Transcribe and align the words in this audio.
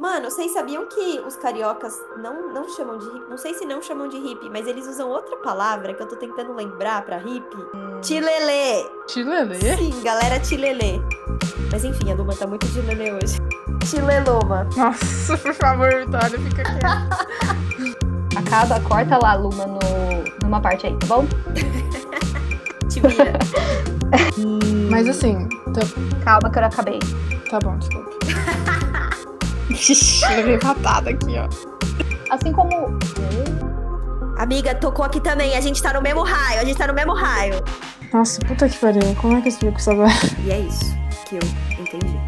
Mano, 0.00 0.30
vocês 0.30 0.50
sabiam 0.52 0.86
que 0.86 1.20
os 1.26 1.36
cariocas 1.36 1.94
não, 2.16 2.54
não 2.54 2.66
chamam 2.70 2.96
de 2.96 3.04
hippie? 3.04 3.28
Não 3.28 3.36
sei 3.36 3.52
se 3.52 3.66
não 3.66 3.82
chamam 3.82 4.08
de 4.08 4.16
hippie, 4.16 4.48
mas 4.48 4.66
eles 4.66 4.86
usam 4.86 5.10
outra 5.10 5.36
palavra 5.36 5.92
que 5.92 6.02
eu 6.02 6.08
tô 6.08 6.16
tentando 6.16 6.54
lembrar 6.54 7.04
pra 7.04 7.18
hippie. 7.18 7.58
Hum. 7.74 8.00
Tilelê. 8.00 8.88
Tilelê? 9.06 9.76
Sim, 9.76 10.02
galera 10.02 10.40
tilelê. 10.40 11.02
Mas 11.70 11.84
enfim, 11.84 12.10
a 12.10 12.14
Luma 12.14 12.34
tá 12.34 12.46
muito 12.46 12.66
tilelê 12.72 13.12
hoje. 13.12 13.36
Tileloma. 13.90 14.66
Nossa, 14.74 15.36
por 15.36 15.52
favor, 15.52 15.94
Vitória, 15.94 16.38
fica 16.38 16.62
quieta. 16.62 17.98
Acaba, 18.40 18.80
corta 18.80 19.18
lá, 19.18 19.34
Luma, 19.34 19.66
no, 19.66 19.78
numa 20.42 20.62
parte 20.62 20.86
aí, 20.86 20.96
tá 20.96 21.08
bom? 21.08 21.26
Te 22.88 23.00
vira. 23.00 23.38
Mas 24.90 25.06
assim, 25.08 25.46
tá, 25.74 25.82
Calma 26.24 26.50
que 26.50 26.58
eu 26.58 26.64
acabei. 26.64 26.98
tá 27.50 27.58
bom, 27.58 27.76
desculpa. 27.76 28.10
Levei 30.30 30.58
patada 30.58 31.10
aqui, 31.10 31.36
ó. 31.38 31.48
Assim 32.30 32.52
como. 32.52 32.98
Amiga, 34.38 34.74
tocou 34.74 35.04
aqui 35.04 35.20
também. 35.20 35.56
A 35.56 35.60
gente 35.60 35.82
tá 35.82 35.92
no 35.92 36.02
mesmo 36.02 36.22
raio. 36.22 36.60
A 36.60 36.64
gente 36.64 36.76
tá 36.76 36.86
no 36.86 36.94
mesmo 36.94 37.14
raio. 37.14 37.62
Nossa, 38.12 38.40
puta 38.40 38.68
que 38.68 38.76
pariu. 38.78 39.14
Como 39.20 39.36
é 39.36 39.40
que 39.40 39.48
eu 39.48 39.52
explico 39.52 39.78
isso 39.78 39.90
agora? 39.90 40.12
E 40.44 40.50
é 40.50 40.60
isso 40.60 40.96
que 41.28 41.36
eu 41.36 41.42
entendi. 41.78 42.18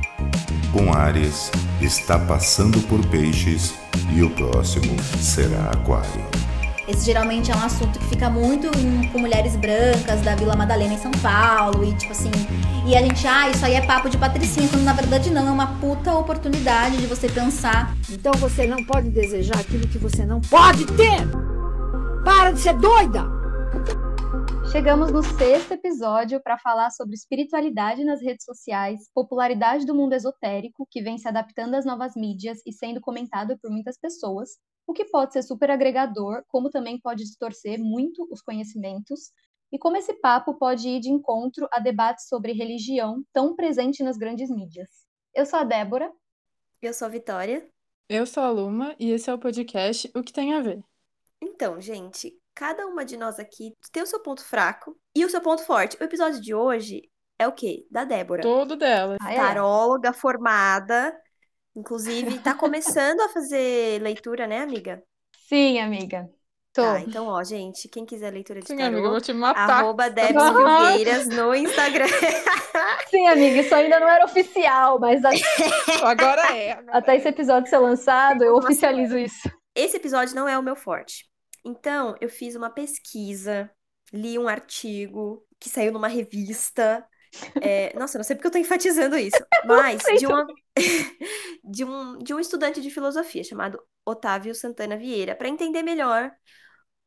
Com 0.72 0.92
Ares, 0.92 1.50
está 1.80 2.18
passando 2.18 2.80
por 2.82 3.04
peixes 3.06 3.74
e 4.12 4.22
o 4.22 4.30
próximo 4.30 4.96
será 5.20 5.70
aquário. 5.72 6.24
Esse 6.88 7.06
geralmente 7.06 7.50
é 7.50 7.56
um 7.56 7.62
assunto 7.64 7.98
que 7.98 8.04
fica 8.06 8.28
muito 8.28 8.66
em- 8.78 9.08
com 9.08 9.18
mulheres 9.18 9.54
brancas 9.56 10.20
da 10.22 10.34
Vila 10.34 10.56
Madalena 10.56 10.94
em 10.94 10.98
São 10.98 11.10
Paulo. 11.12 11.84
E 11.84 11.92
tipo 11.94 12.12
assim. 12.12 12.30
E 12.84 12.96
a 12.96 13.00
gente, 13.00 13.24
ah, 13.26 13.48
isso 13.48 13.64
aí 13.64 13.74
é 13.74 13.80
papo 13.82 14.10
de 14.10 14.18
patricinha, 14.18 14.68
quando 14.68 14.82
na 14.82 14.92
verdade 14.92 15.30
não, 15.30 15.46
é 15.46 15.50
uma 15.52 15.68
puta 15.80 16.12
oportunidade 16.14 16.96
de 16.96 17.06
você 17.06 17.28
pensar. 17.28 17.94
Então 18.10 18.32
você 18.38 18.66
não 18.66 18.82
pode 18.84 19.08
desejar 19.10 19.58
aquilo 19.60 19.86
que 19.86 19.98
você 19.98 20.24
não 20.24 20.40
pode 20.40 20.84
ter! 20.86 21.28
Para 22.24 22.50
de 22.50 22.60
ser 22.60 22.74
doida! 22.74 23.24
Chegamos 24.70 25.12
no 25.12 25.22
sexto 25.22 25.72
episódio 25.72 26.40
para 26.40 26.58
falar 26.58 26.90
sobre 26.90 27.14
espiritualidade 27.14 28.04
nas 28.04 28.22
redes 28.22 28.44
sociais, 28.44 29.10
popularidade 29.14 29.84
do 29.84 29.94
mundo 29.94 30.14
esotérico, 30.14 30.86
que 30.90 31.02
vem 31.02 31.18
se 31.18 31.26
adaptando 31.26 31.74
às 31.74 31.84
novas 31.84 32.14
mídias 32.14 32.58
e 32.66 32.72
sendo 32.72 33.00
comentado 33.00 33.58
por 33.58 33.70
muitas 33.70 33.98
pessoas, 33.98 34.50
o 34.86 34.92
que 34.92 35.04
pode 35.04 35.32
ser 35.32 35.42
super 35.42 35.70
agregador, 35.70 36.42
como 36.48 36.70
também 36.70 36.98
pode 37.00 37.24
distorcer 37.24 37.78
muito 37.78 38.26
os 38.30 38.40
conhecimentos, 38.40 39.32
e 39.72 39.78
como 39.78 39.96
esse 39.96 40.14
papo 40.14 40.54
pode 40.54 40.88
ir 40.88 41.00
de 41.00 41.10
encontro 41.10 41.66
a 41.72 41.80
debates 41.80 42.28
sobre 42.28 42.52
religião 42.52 43.24
tão 43.32 43.56
presente 43.56 44.02
nas 44.02 44.16
grandes 44.16 44.50
mídias. 44.50 44.88
Eu 45.34 45.46
sou 45.46 45.58
a 45.58 45.64
Débora. 45.64 46.12
Eu 46.80 46.92
sou 46.92 47.06
a 47.06 47.10
Vitória. 47.10 47.66
Eu 48.08 48.26
sou 48.26 48.42
a 48.42 48.50
Luma 48.50 48.94
e 48.98 49.10
esse 49.10 49.30
é 49.30 49.34
o 49.34 49.38
podcast 49.38 50.10
O 50.14 50.22
que 50.22 50.32
tem 50.32 50.52
a 50.52 50.60
ver. 50.60 50.84
Então, 51.40 51.80
gente, 51.80 52.38
cada 52.54 52.86
uma 52.86 53.04
de 53.04 53.16
nós 53.16 53.38
aqui 53.38 53.74
tem 53.92 54.02
o 54.02 54.06
seu 54.06 54.20
ponto 54.20 54.44
fraco 54.44 54.96
e 55.14 55.24
o 55.24 55.30
seu 55.30 55.40
ponto 55.40 55.64
forte. 55.64 55.96
O 56.00 56.04
episódio 56.04 56.40
de 56.40 56.54
hoje 56.54 57.02
é 57.38 57.46
o 57.48 57.52
quê? 57.52 57.86
Da 57.90 58.04
Débora. 58.04 58.42
Todo 58.42 58.76
dela. 58.76 59.16
Ah, 59.20 59.32
é? 59.32 59.36
Taróloga 59.36 60.12
formada. 60.12 61.14
Inclusive, 61.74 62.38
tá 62.40 62.54
começando 62.54 63.20
a 63.22 63.28
fazer 63.30 64.00
leitura, 64.02 64.46
né, 64.46 64.60
amiga? 64.60 65.02
Sim, 65.48 65.78
amiga. 65.80 66.28
Tô. 66.72 66.82
Tá, 66.82 67.00
então, 67.00 67.26
ó, 67.26 67.42
gente, 67.44 67.86
quem 67.88 68.06
quiser 68.06 68.30
leitura 68.30 68.60
de 68.60 68.66
Sim, 68.66 68.76
tarô, 68.76 68.88
amiga, 68.88 69.06
eu 69.06 69.10
vou 69.10 69.20
te 69.20 69.32
matar. 69.32 69.68
arroba 69.80 70.08
Debs 70.10 70.42
Filgueiras 70.42 71.26
no 71.28 71.54
Instagram. 71.54 72.06
Sim, 73.10 73.26
amiga, 73.26 73.60
isso 73.60 73.74
ainda 73.74 74.00
não 74.00 74.08
era 74.08 74.24
oficial, 74.24 74.98
mas 74.98 75.22
a- 75.24 75.30
Agora 76.02 76.56
é. 76.56 76.72
agora 76.72 76.98
até 76.98 77.12
é. 77.12 77.16
esse 77.16 77.28
episódio 77.28 77.68
ser 77.68 77.78
lançado, 77.78 78.42
eu 78.42 78.54
oficializo 78.56 79.18
isso. 79.18 79.50
Esse 79.74 79.96
episódio 79.96 80.34
não 80.34 80.48
é 80.48 80.58
o 80.58 80.62
meu 80.62 80.76
forte. 80.76 81.24
Então, 81.64 82.16
eu 82.20 82.28
fiz 82.28 82.54
uma 82.56 82.70
pesquisa, 82.70 83.70
li 84.12 84.38
um 84.38 84.48
artigo 84.48 85.46
que 85.58 85.68
saiu 85.68 85.92
numa 85.92 86.08
revista. 86.08 87.06
É, 87.60 87.92
nossa, 87.98 88.18
não 88.18 88.24
sei 88.24 88.36
porque 88.36 88.48
eu 88.48 88.52
tô 88.52 88.58
enfatizando 88.58 89.16
isso, 89.16 89.36
mas 89.64 90.02
de, 90.18 90.26
uma, 90.26 90.46
de, 91.64 91.84
um, 91.84 92.18
de 92.18 92.34
um 92.34 92.40
estudante 92.40 92.80
de 92.80 92.90
filosofia 92.90 93.44
chamado 93.44 93.80
Otávio 94.04 94.54
Santana 94.54 94.96
Vieira, 94.96 95.36
para 95.36 95.48
entender 95.48 95.82
melhor 95.82 96.32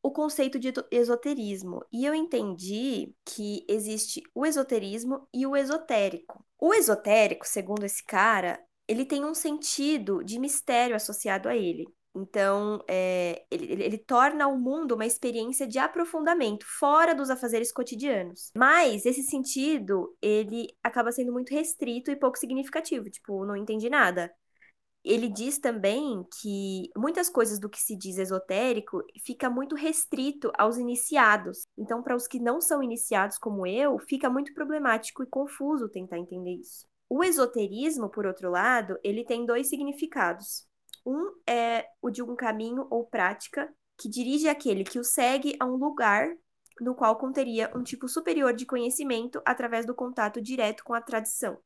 o 0.02 0.10
conceito 0.10 0.58
de 0.58 0.72
esoterismo. 0.90 1.84
E 1.92 2.06
eu 2.06 2.14
entendi 2.14 3.12
que 3.24 3.64
existe 3.68 4.22
o 4.34 4.46
esoterismo 4.46 5.26
e 5.34 5.46
o 5.46 5.56
esotérico. 5.56 6.44
O 6.58 6.72
esotérico, 6.72 7.46
segundo 7.46 7.84
esse 7.84 8.04
cara, 8.04 8.58
ele 8.86 9.04
tem 9.04 9.24
um 9.24 9.34
sentido 9.34 10.22
de 10.22 10.38
mistério 10.38 10.94
associado 10.94 11.48
a 11.48 11.56
ele. 11.56 11.84
Então, 12.16 12.82
é, 12.88 13.44
ele, 13.50 13.72
ele- 13.84 13.98
torna 13.98 14.46
o 14.48 14.58
mundo 14.58 14.94
uma 14.94 15.04
experiência 15.06 15.66
de 15.66 15.78
aprofundamento, 15.78 16.64
fora 16.66 17.14
dos 17.14 17.28
afazeres 17.30 17.72
cotidianos. 17.72 18.50
Mas 18.56 19.04
esse 19.04 19.22
sentido, 19.22 20.16
ele 20.22 20.68
acaba 20.82 21.12
sendo 21.12 21.32
muito 21.32 21.50
restrito 21.50 22.10
e 22.10 22.16
pouco 22.16 22.38
significativo. 22.38 23.10
Tipo, 23.10 23.44
não 23.44 23.56
entendi 23.56 23.90
nada. 23.90 24.32
Ele 25.04 25.28
diz 25.28 25.58
também 25.58 26.26
que 26.42 26.90
muitas 26.96 27.28
coisas 27.28 27.60
do 27.60 27.68
que 27.68 27.80
se 27.80 27.96
diz 27.96 28.18
esotérico 28.18 29.04
fica 29.24 29.48
muito 29.48 29.76
restrito 29.76 30.50
aos 30.58 30.78
iniciados. 30.78 31.64
Então, 31.78 32.02
para 32.02 32.16
os 32.16 32.26
que 32.26 32.40
não 32.40 32.60
são 32.60 32.82
iniciados 32.82 33.38
como 33.38 33.64
eu, 33.66 33.98
fica 34.00 34.28
muito 34.28 34.52
problemático 34.52 35.22
e 35.22 35.26
confuso 35.26 35.88
tentar 35.88 36.18
entender 36.18 36.54
isso. 36.56 36.86
O 37.08 37.22
esoterismo, 37.22 38.08
por 38.10 38.26
outro 38.26 38.50
lado, 38.50 38.98
ele 39.04 39.24
tem 39.24 39.46
dois 39.46 39.68
significados. 39.68 40.66
Um 41.06 41.30
é 41.48 41.86
o 42.02 42.10
de 42.10 42.20
um 42.20 42.34
caminho 42.34 42.86
ou 42.90 43.06
prática 43.06 43.72
que 43.96 44.08
dirige 44.08 44.48
aquele 44.48 44.82
que 44.82 44.98
o 44.98 45.04
segue 45.04 45.56
a 45.60 45.64
um 45.64 45.76
lugar 45.76 46.28
no 46.80 46.94
qual 46.94 47.16
conteria 47.16 47.70
um 47.74 47.82
tipo 47.82 48.08
superior 48.08 48.52
de 48.52 48.66
conhecimento 48.66 49.40
através 49.46 49.86
do 49.86 49.94
contato 49.94 50.42
direto 50.42 50.82
com 50.84 50.92
a 50.92 51.00
tradição. 51.00 51.58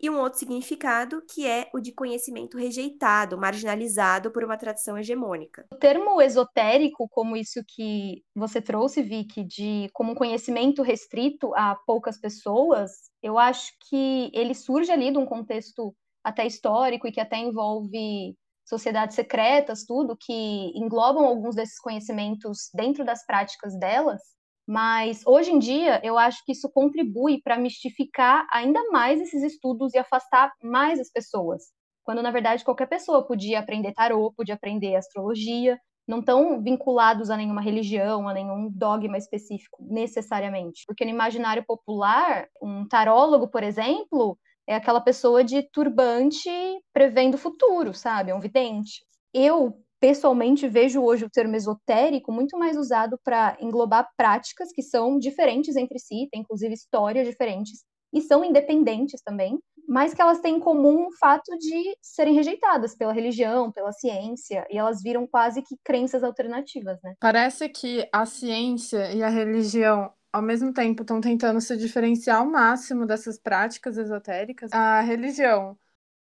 E 0.00 0.08
um 0.08 0.18
outro 0.20 0.38
significado 0.38 1.22
que 1.28 1.44
é 1.44 1.68
o 1.74 1.80
de 1.80 1.92
conhecimento 1.92 2.56
rejeitado, 2.56 3.36
marginalizado 3.36 4.30
por 4.30 4.44
uma 4.44 4.56
tradição 4.56 4.96
hegemônica. 4.96 5.66
O 5.72 5.76
termo 5.76 6.20
esotérico, 6.22 7.08
como 7.08 7.36
isso 7.36 7.60
que 7.66 8.22
você 8.34 8.60
trouxe, 8.60 9.02
Vicky, 9.02 9.42
de 9.42 9.88
como 9.92 10.12
um 10.12 10.14
conhecimento 10.14 10.82
restrito 10.82 11.52
a 11.56 11.74
poucas 11.84 12.16
pessoas, 12.16 12.92
eu 13.20 13.38
acho 13.38 13.72
que 13.88 14.30
ele 14.32 14.54
surge 14.54 14.92
ali 14.92 15.10
de 15.10 15.18
um 15.18 15.26
contexto 15.26 15.92
até 16.22 16.46
histórico 16.46 17.08
e 17.08 17.12
que 17.12 17.20
até 17.20 17.36
envolve 17.36 18.36
sociedades 18.68 19.16
secretas, 19.16 19.84
tudo, 19.84 20.16
que 20.16 20.72
englobam 20.74 21.24
alguns 21.24 21.54
desses 21.54 21.78
conhecimentos 21.78 22.68
dentro 22.74 23.04
das 23.04 23.24
práticas 23.24 23.78
delas. 23.78 24.20
Mas 24.66 25.22
hoje 25.26 25.50
em 25.50 25.58
dia 25.58 26.00
eu 26.04 26.18
acho 26.18 26.44
que 26.44 26.52
isso 26.52 26.70
contribui 26.70 27.40
para 27.42 27.58
mistificar 27.58 28.46
ainda 28.52 28.80
mais 28.90 29.20
esses 29.20 29.42
estudos 29.42 29.94
e 29.94 29.98
afastar 29.98 30.52
mais 30.62 31.00
as 31.00 31.10
pessoas. 31.10 31.62
Quando 32.04 32.22
na 32.22 32.30
verdade 32.30 32.64
qualquer 32.64 32.86
pessoa 32.86 33.26
podia 33.26 33.60
aprender 33.60 33.92
tarô, 33.94 34.32
podia 34.36 34.54
aprender 34.54 34.94
astrologia, 34.94 35.78
não 36.06 36.20
estão 36.20 36.62
vinculados 36.62 37.30
a 37.30 37.36
nenhuma 37.36 37.60
religião, 37.60 38.28
a 38.28 38.32
nenhum 38.32 38.70
dogma 38.70 39.18
específico, 39.18 39.76
necessariamente. 39.80 40.84
Porque 40.86 41.04
no 41.04 41.10
imaginário 41.10 41.64
popular, 41.66 42.46
um 42.62 42.88
tarólogo, 42.88 43.48
por 43.48 43.62
exemplo, 43.62 44.38
é 44.68 44.74
aquela 44.74 45.00
pessoa 45.00 45.42
de 45.42 45.62
turbante 45.62 46.50
prevendo 46.92 47.34
o 47.34 47.38
futuro, 47.38 47.94
sabe? 47.94 48.30
É 48.30 48.34
um 48.34 48.40
vidente. 48.40 49.02
Eu, 49.32 49.82
pessoalmente, 49.98 50.68
vejo 50.68 51.02
hoje 51.02 51.24
o 51.24 51.30
termo 51.30 51.56
esotérico 51.56 52.30
muito 52.30 52.58
mais 52.58 52.76
usado 52.76 53.18
para 53.24 53.56
englobar 53.60 54.06
práticas 54.14 54.70
que 54.70 54.82
são 54.82 55.18
diferentes 55.18 55.74
entre 55.74 55.98
si, 55.98 56.28
tem 56.30 56.42
inclusive 56.42 56.74
histórias 56.74 57.26
diferentes, 57.26 57.80
e 58.12 58.20
são 58.20 58.44
independentes 58.44 59.20
também, 59.22 59.58
mas 59.88 60.12
que 60.12 60.20
elas 60.20 60.40
têm 60.40 60.56
em 60.56 60.60
comum 60.60 61.06
o 61.06 61.16
fato 61.18 61.50
de 61.58 61.96
serem 62.02 62.34
rejeitadas 62.34 62.94
pela 62.94 63.12
religião, 63.12 63.72
pela 63.72 63.92
ciência, 63.92 64.66
e 64.70 64.76
elas 64.76 65.02
viram 65.02 65.26
quase 65.26 65.62
que 65.62 65.76
crenças 65.82 66.22
alternativas, 66.22 66.98
né? 67.02 67.14
Parece 67.20 67.68
que 67.70 68.06
a 68.12 68.26
ciência 68.26 69.12
e 69.12 69.22
a 69.22 69.28
religião, 69.28 70.10
ao 70.32 70.42
mesmo 70.42 70.72
tempo, 70.72 71.02
estão 71.02 71.20
tentando 71.20 71.60
se 71.60 71.76
diferenciar 71.76 72.38
ao 72.38 72.46
máximo 72.46 73.06
dessas 73.06 73.38
práticas 73.38 73.96
esotéricas. 73.96 74.72
A 74.72 75.00
religião 75.00 75.78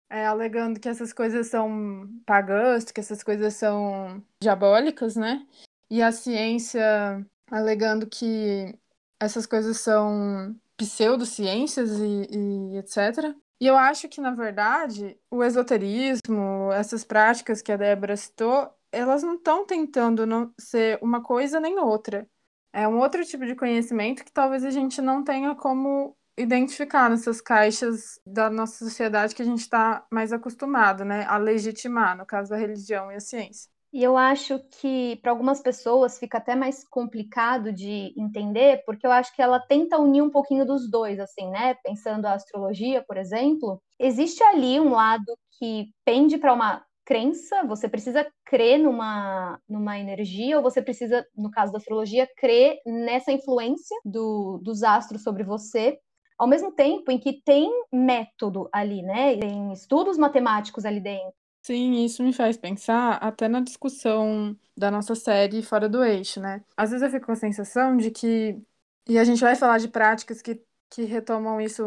é, 0.09 0.27
alegando 0.27 0.79
que 0.81 0.89
essas 0.89 1.13
coisas 1.13 1.49
são 1.49 2.09
pagãs, 2.25 2.85
que 2.85 3.01
essas 3.01 3.23
coisas 3.23 3.55
são 3.55 4.23
diabólicas, 4.43 5.17
né? 5.17 5.47
E 5.91 6.03
a 6.03 6.13
ciência 6.13 7.27
alegando 7.51 8.07
que 8.07 8.77
essas 9.21 9.47
coisas 9.47 9.79
são 9.79 10.57
pseudociências 10.77 11.91
e, 11.99 12.73
e 12.75 12.79
etc. 12.79 13.35
E 13.61 13.67
eu 13.67 13.77
acho 13.77 14.09
que, 14.09 14.21
na 14.21 14.33
verdade, 14.33 15.19
o 15.31 15.43
esoterismo, 15.43 16.71
essas 16.73 17.05
práticas 17.05 17.63
que 17.63 17.73
a 17.73 17.77
Débora 17.77 18.17
citou, 18.17 18.71
elas 18.93 19.23
não 19.23 19.35
estão 19.35 19.65
tentando 19.65 20.27
não 20.27 20.53
ser 20.59 20.99
uma 21.03 21.23
coisa 21.23 21.59
nem 21.59 21.79
outra. 21.79 22.29
É 22.77 22.87
um 22.87 22.99
outro 22.99 23.25
tipo 23.25 23.47
de 23.47 23.55
conhecimento 23.55 24.23
que 24.23 24.31
talvez 24.31 24.63
a 24.63 24.69
gente 24.69 25.01
não 25.01 25.25
tenha 25.25 25.55
como 25.55 26.15
identificar 26.37 27.09
nessas 27.09 27.41
caixas 27.41 28.21
da 28.27 28.51
nossa 28.51 28.85
sociedade 28.85 29.35
que 29.35 29.41
a 29.41 29.47
gente 29.47 29.61
está 29.61 30.07
mais 30.13 30.31
acostumado, 30.31 31.03
né, 31.03 31.25
a 31.25 31.39
legitimar, 31.39 32.15
no 32.15 32.27
caso 32.27 32.51
da 32.51 32.57
religião 32.59 33.11
e 33.11 33.15
a 33.15 33.21
ciência. 33.21 33.71
E 33.95 34.03
eu 34.03 34.15
acho 34.15 34.59
que 34.73 35.17
para 35.23 35.31
algumas 35.31 35.63
pessoas 35.63 36.19
fica 36.19 36.37
até 36.37 36.55
mais 36.55 36.87
complicado 36.87 37.73
de 37.73 38.13
entender, 38.15 38.83
porque 38.85 39.07
eu 39.07 39.11
acho 39.11 39.35
que 39.35 39.41
ela 39.41 39.59
tenta 39.59 39.99
unir 39.99 40.21
um 40.21 40.29
pouquinho 40.29 40.67
dos 40.67 40.91
dois, 40.91 41.19
assim, 41.19 41.49
né? 41.49 41.77
Pensando 41.83 42.27
a 42.27 42.35
astrologia, 42.35 43.03
por 43.03 43.17
exemplo, 43.17 43.81
existe 43.99 44.43
ali 44.43 44.79
um 44.79 44.91
lado 44.91 45.39
que 45.59 45.87
pende 46.05 46.37
para 46.37 46.53
uma 46.53 46.85
crença, 47.07 47.65
você 47.65 47.89
precisa 47.89 48.27
crer 48.45 48.79
numa, 48.79 49.59
numa 49.69 49.97
energia, 49.97 50.57
ou 50.57 50.63
você 50.63 50.83
precisa, 50.83 51.25
no 51.37 51.51
caso 51.51 51.73
da 51.73 51.79
astrologia, 51.79 52.29
crer 52.37 52.79
nessa 52.85 53.31
influência 53.31 53.97
do, 54.05 54.59
dos 54.63 54.83
astros 54.83 55.23
sobre 55.23 55.45
você, 55.45 55.97
ao 56.37 56.49
mesmo 56.49 56.73
tempo 56.73 57.11
em 57.11 57.19
que 57.19 57.41
tem 57.45 57.71
método 57.93 58.69
ali, 58.73 59.03
né? 59.03 59.37
Tem 59.37 59.73
estudos 59.73 60.19
matemáticos 60.19 60.85
ali 60.85 61.01
dentro. 61.01 61.33
Sim, 61.63 62.05
isso 62.05 62.23
me 62.23 62.33
faz 62.33 62.57
pensar 62.57 63.15
até 63.15 63.49
na 63.49 63.61
discussão 63.61 64.57
da 64.77 64.91
nossa 64.91 65.15
série 65.15 65.63
Fora 65.63 65.89
do 65.89 66.05
Eixo, 66.05 66.41
né? 66.41 66.63
Às 66.77 66.91
vezes 66.91 67.03
eu 67.05 67.11
fico 67.11 67.27
com 67.27 67.33
a 67.33 67.37
sensação 67.37 67.97
de 67.97 68.11
que. 68.11 68.61
E 69.09 69.19
a 69.19 69.25
gente 69.25 69.41
vai 69.41 69.55
falar 69.55 69.79
de 69.79 69.89
práticas 69.89 70.43
que, 70.43 70.61
que 70.91 71.05
retomam 71.05 71.61
isso 71.61 71.85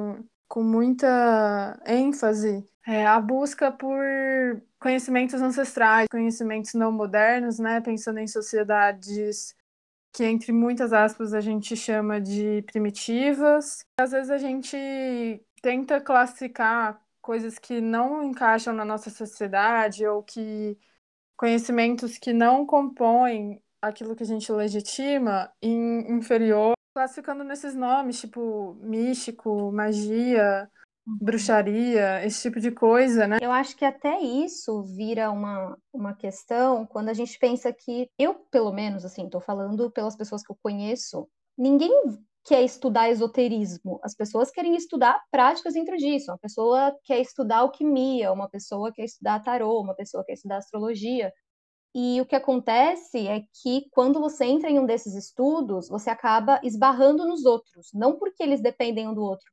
com 0.48 0.64
muita 0.64 1.80
ênfase 1.86 2.66
é, 2.90 3.06
a 3.06 3.22
busca 3.22 3.72
por 3.72 4.04
conhecimentos 4.80 5.40
ancestrais, 5.40 6.08
conhecimentos 6.10 6.74
não 6.74 6.92
modernos, 6.92 7.60
né? 7.60 7.80
Pensando 7.82 8.18
em 8.18 8.26
sociedades 8.26 9.56
que, 10.12 10.24
entre 10.24 10.52
muitas 10.52 10.92
aspas, 10.92 11.36
a 11.36 11.40
gente 11.40 11.76
chama 11.76 12.20
de 12.20 12.64
primitivas. 12.64 13.86
Às 14.00 14.10
vezes 14.12 14.32
a 14.32 14.40
gente 14.40 14.76
tenta 15.62 16.02
classificar 16.02 17.00
coisas 17.22 17.60
que 17.60 17.80
não 17.80 18.24
encaixam 18.24 18.74
na 18.74 18.84
nossa 18.84 19.12
sociedade 19.12 20.08
ou 20.08 20.24
que 20.24 20.76
conhecimentos 21.38 22.18
que 22.18 22.34
não 22.34 22.66
compõem 22.66 23.62
aquilo 23.80 24.16
que 24.16 24.24
a 24.24 24.26
gente 24.26 24.52
legitima 24.52 25.54
em 25.62 26.12
inferior, 26.12 26.74
classificando 26.92 27.44
nesses 27.44 27.76
nomes, 27.76 28.20
tipo 28.20 28.74
místico, 28.82 29.72
magia, 29.72 30.68
bruxaria, 31.22 32.26
esse 32.26 32.42
tipo 32.44 32.60
de 32.60 32.72
coisa, 32.72 33.28
né? 33.28 33.38
Eu 33.42 33.52
acho 33.52 33.76
que 33.76 33.86
até 33.86 34.20
isso 34.22 34.84
vira 34.84 35.32
uma, 35.32 35.78
uma 35.94 36.14
questão 36.14 36.86
quando 36.86 37.10
a 37.10 37.14
gente 37.14 37.38
pensa 37.40 37.72
que 37.74 38.10
eu, 38.18 38.36
pelo 38.52 38.72
menos, 38.72 39.06
assim, 39.06 39.26
estou 39.26 39.42
falando 39.42 39.92
pelas 39.92 40.16
pessoas 40.16 40.44
que 40.44 40.52
eu 40.52 40.58
conheço, 40.62 41.28
ninguém 41.58 41.92
quer 42.46 42.64
estudar 42.64 43.10
esoterismo, 43.10 44.00
as 44.04 44.16
pessoas 44.16 44.50
querem 44.50 44.76
estudar 44.76 45.22
práticas 45.32 45.74
dentro 45.74 45.96
disso. 45.98 46.32
Uma 46.32 46.38
pessoa 46.38 46.96
quer 47.04 47.20
estudar 47.20 47.60
alquimia, 47.60 48.32
uma 48.32 48.50
pessoa 48.50 48.92
quer 48.92 49.04
estudar 49.06 49.40
tarô, 49.44 49.82
uma 49.82 49.96
pessoa 49.96 50.24
quer 50.26 50.34
estudar 50.34 50.58
astrologia. 50.58 51.32
E 51.94 52.22
o 52.22 52.26
que 52.26 52.36
acontece 52.36 53.28
é 53.28 53.42
que 53.62 53.88
quando 53.92 54.20
você 54.20 54.46
entra 54.46 54.70
em 54.70 54.80
um 54.80 54.86
desses 54.86 55.16
estudos, 55.16 55.90
você 55.90 56.10
acaba 56.10 56.60
esbarrando 56.64 57.26
nos 57.26 57.46
outros, 57.46 57.90
não 57.94 58.18
porque 58.18 58.44
eles 58.44 58.62
dependem 58.62 59.08
um 59.08 59.14
do 59.14 59.24
outro, 59.24 59.46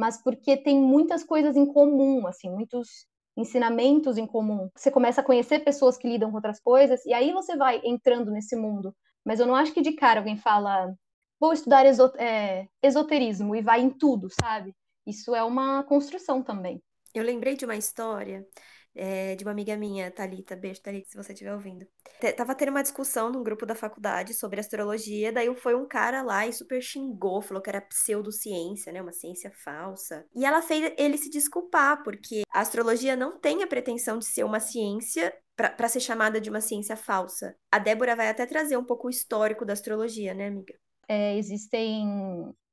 mas 0.00 0.16
porque 0.16 0.56
tem 0.56 0.80
muitas 0.80 1.22
coisas 1.22 1.54
em 1.56 1.66
comum, 1.66 2.26
assim, 2.26 2.48
muitos 2.48 3.06
ensinamentos 3.36 4.16
em 4.16 4.26
comum. 4.26 4.70
Você 4.74 4.90
começa 4.90 5.20
a 5.20 5.24
conhecer 5.24 5.58
pessoas 5.60 5.98
que 5.98 6.08
lidam 6.08 6.30
com 6.30 6.36
outras 6.36 6.58
coisas 6.58 7.04
e 7.04 7.12
aí 7.12 7.32
você 7.32 7.54
vai 7.54 7.82
entrando 7.84 8.30
nesse 8.30 8.56
mundo. 8.56 8.96
Mas 9.22 9.40
eu 9.40 9.46
não 9.46 9.54
acho 9.54 9.74
que 9.74 9.82
de 9.82 9.92
cara 9.92 10.20
alguém 10.20 10.38
fala, 10.38 10.90
vou 11.38 11.52
estudar 11.52 11.84
é, 12.16 12.66
esoterismo 12.82 13.54
e 13.54 13.60
vai 13.60 13.82
em 13.82 13.90
tudo, 13.90 14.28
sabe? 14.40 14.74
Isso 15.06 15.34
é 15.34 15.44
uma 15.44 15.82
construção 15.82 16.42
também. 16.42 16.82
Eu 17.14 17.22
lembrei 17.22 17.54
de 17.54 17.66
uma 17.66 17.76
história 17.76 18.46
é, 18.94 19.36
de 19.36 19.44
uma 19.44 19.52
amiga 19.52 19.76
minha, 19.76 20.10
Talita, 20.10 20.56
beijo, 20.56 20.82
Talita, 20.82 21.08
se 21.08 21.16
você 21.16 21.32
estiver 21.32 21.54
ouvindo. 21.54 21.86
T 22.20 22.32
tava 22.32 22.54
tendo 22.54 22.70
uma 22.70 22.82
discussão 22.82 23.30
num 23.30 23.42
grupo 23.42 23.64
da 23.64 23.74
faculdade 23.74 24.34
sobre 24.34 24.60
astrologia, 24.60 25.32
daí 25.32 25.54
foi 25.56 25.74
um 25.74 25.86
cara 25.86 26.22
lá 26.22 26.46
e 26.46 26.52
super 26.52 26.82
xingou, 26.82 27.40
falou 27.40 27.62
que 27.62 27.70
era 27.70 27.80
pseudociência, 27.80 28.92
né, 28.92 29.00
uma 29.00 29.12
ciência 29.12 29.50
falsa. 29.64 30.26
E 30.34 30.44
ela 30.44 30.62
fez 30.62 30.92
ele 30.98 31.16
se 31.16 31.30
desculpar, 31.30 32.02
porque 32.02 32.42
a 32.50 32.60
astrologia 32.60 33.16
não 33.16 33.38
tem 33.38 33.62
a 33.62 33.66
pretensão 33.66 34.18
de 34.18 34.26
ser 34.26 34.44
uma 34.44 34.60
ciência 34.60 35.32
para 35.56 35.88
ser 35.88 36.00
chamada 36.00 36.40
de 36.40 36.48
uma 36.48 36.60
ciência 36.60 36.96
falsa. 36.96 37.54
A 37.70 37.78
Débora 37.78 38.16
vai 38.16 38.28
até 38.28 38.46
trazer 38.46 38.76
um 38.76 38.84
pouco 38.84 39.06
o 39.08 39.10
histórico 39.10 39.64
da 39.64 39.74
astrologia, 39.74 40.32
né, 40.32 40.46
amiga? 40.46 40.74
É, 41.06 41.36
existem 41.36 42.06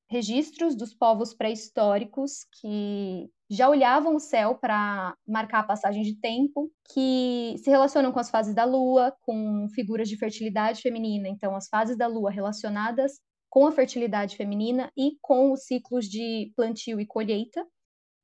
registros 0.10 0.76
dos 0.76 0.94
povos 0.94 1.34
pré-históricos 1.34 2.46
que 2.62 3.30
já 3.50 3.70
olhavam 3.70 4.16
o 4.16 4.20
céu 4.20 4.56
para 4.56 5.16
marcar 5.26 5.60
a 5.60 5.64
passagem 5.64 6.04
de 6.04 6.20
tempo, 6.20 6.70
que 6.92 7.56
se 7.58 7.70
relacionam 7.70 8.12
com 8.12 8.20
as 8.20 8.30
fases 8.30 8.54
da 8.54 8.66
lua, 8.66 9.16
com 9.22 9.68
figuras 9.74 10.10
de 10.10 10.18
fertilidade 10.18 10.82
feminina, 10.82 11.30
então 11.30 11.56
as 11.56 11.68
fases 11.70 11.98
da 11.98 12.08
lua 12.08 12.30
relacionadas 12.30 13.14
com 13.50 13.66
a 13.66 13.72
fertilidade 13.72 14.36
feminina 14.36 14.92
e 14.98 15.18
com 15.22 15.52
os 15.54 15.64
ciclos 15.64 16.06
de 16.06 16.52
plantio 16.56 17.00
e 17.00 17.06
colheita. 17.06 17.66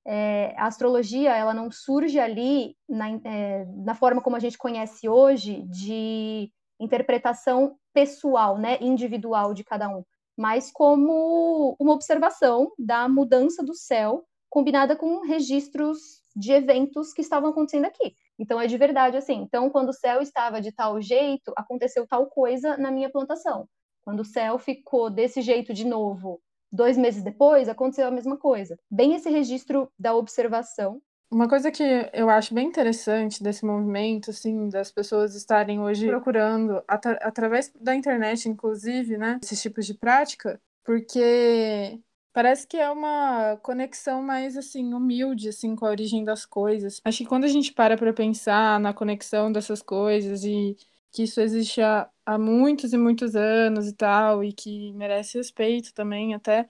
É, 0.06 0.54
a 0.58 0.68
astrologia 0.68 1.34
ela 1.34 1.54
não 1.54 1.72
surge 1.72 2.20
ali 2.20 2.76
na, 2.90 3.10
é, 3.24 3.66
na 3.86 3.96
forma 3.96 4.22
como 4.22 4.36
a 4.36 4.40
gente 4.40 4.58
conhece 4.58 5.08
hoje 5.08 5.64
de 5.70 6.52
interpretação 6.78 7.78
pessoal, 7.94 8.58
né, 8.58 8.78
individual 8.82 9.54
de 9.54 9.64
cada 9.64 9.88
um, 9.88 10.04
mas 10.38 10.70
como 10.70 11.78
uma 11.80 11.94
observação 11.94 12.74
da 12.78 13.08
mudança 13.08 13.64
do 13.64 13.74
céu 13.74 14.26
combinada 14.54 14.96
com 14.96 15.22
registros 15.22 16.22
de 16.36 16.52
eventos 16.52 17.12
que 17.12 17.24
estavam 17.24 17.50
acontecendo 17.50 17.86
aqui. 17.86 18.14
Então 18.38 18.62
é 18.62 18.68
de 18.68 18.78
verdade 18.78 19.18
assim. 19.18 19.42
Então, 19.42 19.68
quando 19.68 19.90
o 19.90 19.94
céu 19.94 20.22
estava 20.22 20.62
de 20.62 20.72
tal 20.72 21.02
jeito, 21.02 21.52
aconteceu 21.58 22.06
tal 22.08 22.28
coisa 22.28 22.78
na 22.78 22.92
minha 22.92 23.10
plantação. 23.10 23.68
Quando 24.06 24.20
o 24.20 24.26
céu 24.26 24.60
ficou 24.60 25.10
desse 25.10 25.42
jeito 25.42 25.74
de 25.74 25.84
novo, 25.84 26.40
dois 26.72 26.96
meses 27.00 27.24
depois, 27.24 27.68
aconteceu 27.68 28.08
a 28.08 28.12
mesma 28.12 28.38
coisa. 28.38 28.78
Bem 28.92 29.16
esse 29.16 29.28
registro 29.28 29.92
da 29.98 30.14
observação. 30.14 31.02
Uma 31.32 31.50
coisa 31.50 31.72
que 31.72 31.84
eu 32.14 32.30
acho 32.30 32.54
bem 32.54 32.68
interessante 32.68 33.42
desse 33.42 33.66
movimento, 33.66 34.30
assim, 34.30 34.70
das 34.70 34.92
pessoas 34.92 35.34
estarem 35.34 35.80
hoje 35.80 36.08
procurando, 36.08 36.84
atra 36.88 37.14
através 37.24 37.74
da 37.82 37.96
internet, 37.96 38.48
inclusive, 38.48 39.18
né, 39.18 39.40
esses 39.42 39.60
tipos 39.60 39.84
de 39.88 39.96
prática, 39.96 40.62
porque 40.84 42.00
Parece 42.34 42.66
que 42.68 42.78
é 42.78 42.90
uma 42.90 43.58
conexão 43.58 44.24
mais 44.24 44.58
assim 44.58 44.94
humilde 44.94 45.50
assim 45.50 45.76
com 45.76 45.86
a 45.86 45.90
origem 45.90 46.24
das 46.24 46.46
coisas. 46.46 47.00
Acho 47.06 47.20
que 47.20 47.26
quando 47.26 47.44
a 47.44 47.48
gente 47.48 47.72
para 47.72 47.96
para 47.96 48.12
pensar 48.12 48.80
na 48.80 48.92
conexão 48.92 49.52
dessas 49.52 49.84
coisas 49.84 50.44
e 50.44 50.76
que 51.12 51.24
isso 51.24 51.40
existe 51.40 51.80
há, 51.80 52.10
há 52.26 52.40
muitos 52.40 52.92
e 52.92 52.98
muitos 52.98 53.36
anos 53.36 53.88
e 53.88 53.94
tal 53.94 54.44
e 54.44 54.52
que 54.52 54.92
merece 54.94 55.38
respeito 55.38 55.94
também 55.94 56.34
até 56.34 56.68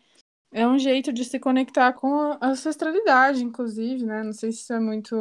é 0.52 0.68
um 0.68 0.78
jeito 0.78 1.12
de 1.14 1.26
se 1.26 1.40
conectar 1.40 1.94
com 1.94 2.14
a 2.40 2.48
ancestralidade, 2.50 3.44
inclusive, 3.44 4.06
né? 4.06 4.22
Não 4.22 4.34
sei 4.34 4.52
se 4.52 4.60
isso 4.60 4.74
é 4.74 4.80
muito 4.80 5.16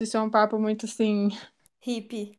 se 0.00 0.04
isso 0.04 0.16
é 0.16 0.22
um 0.22 0.30
papo 0.30 0.58
muito 0.58 0.86
assim 0.86 1.28
hippie. 1.80 2.38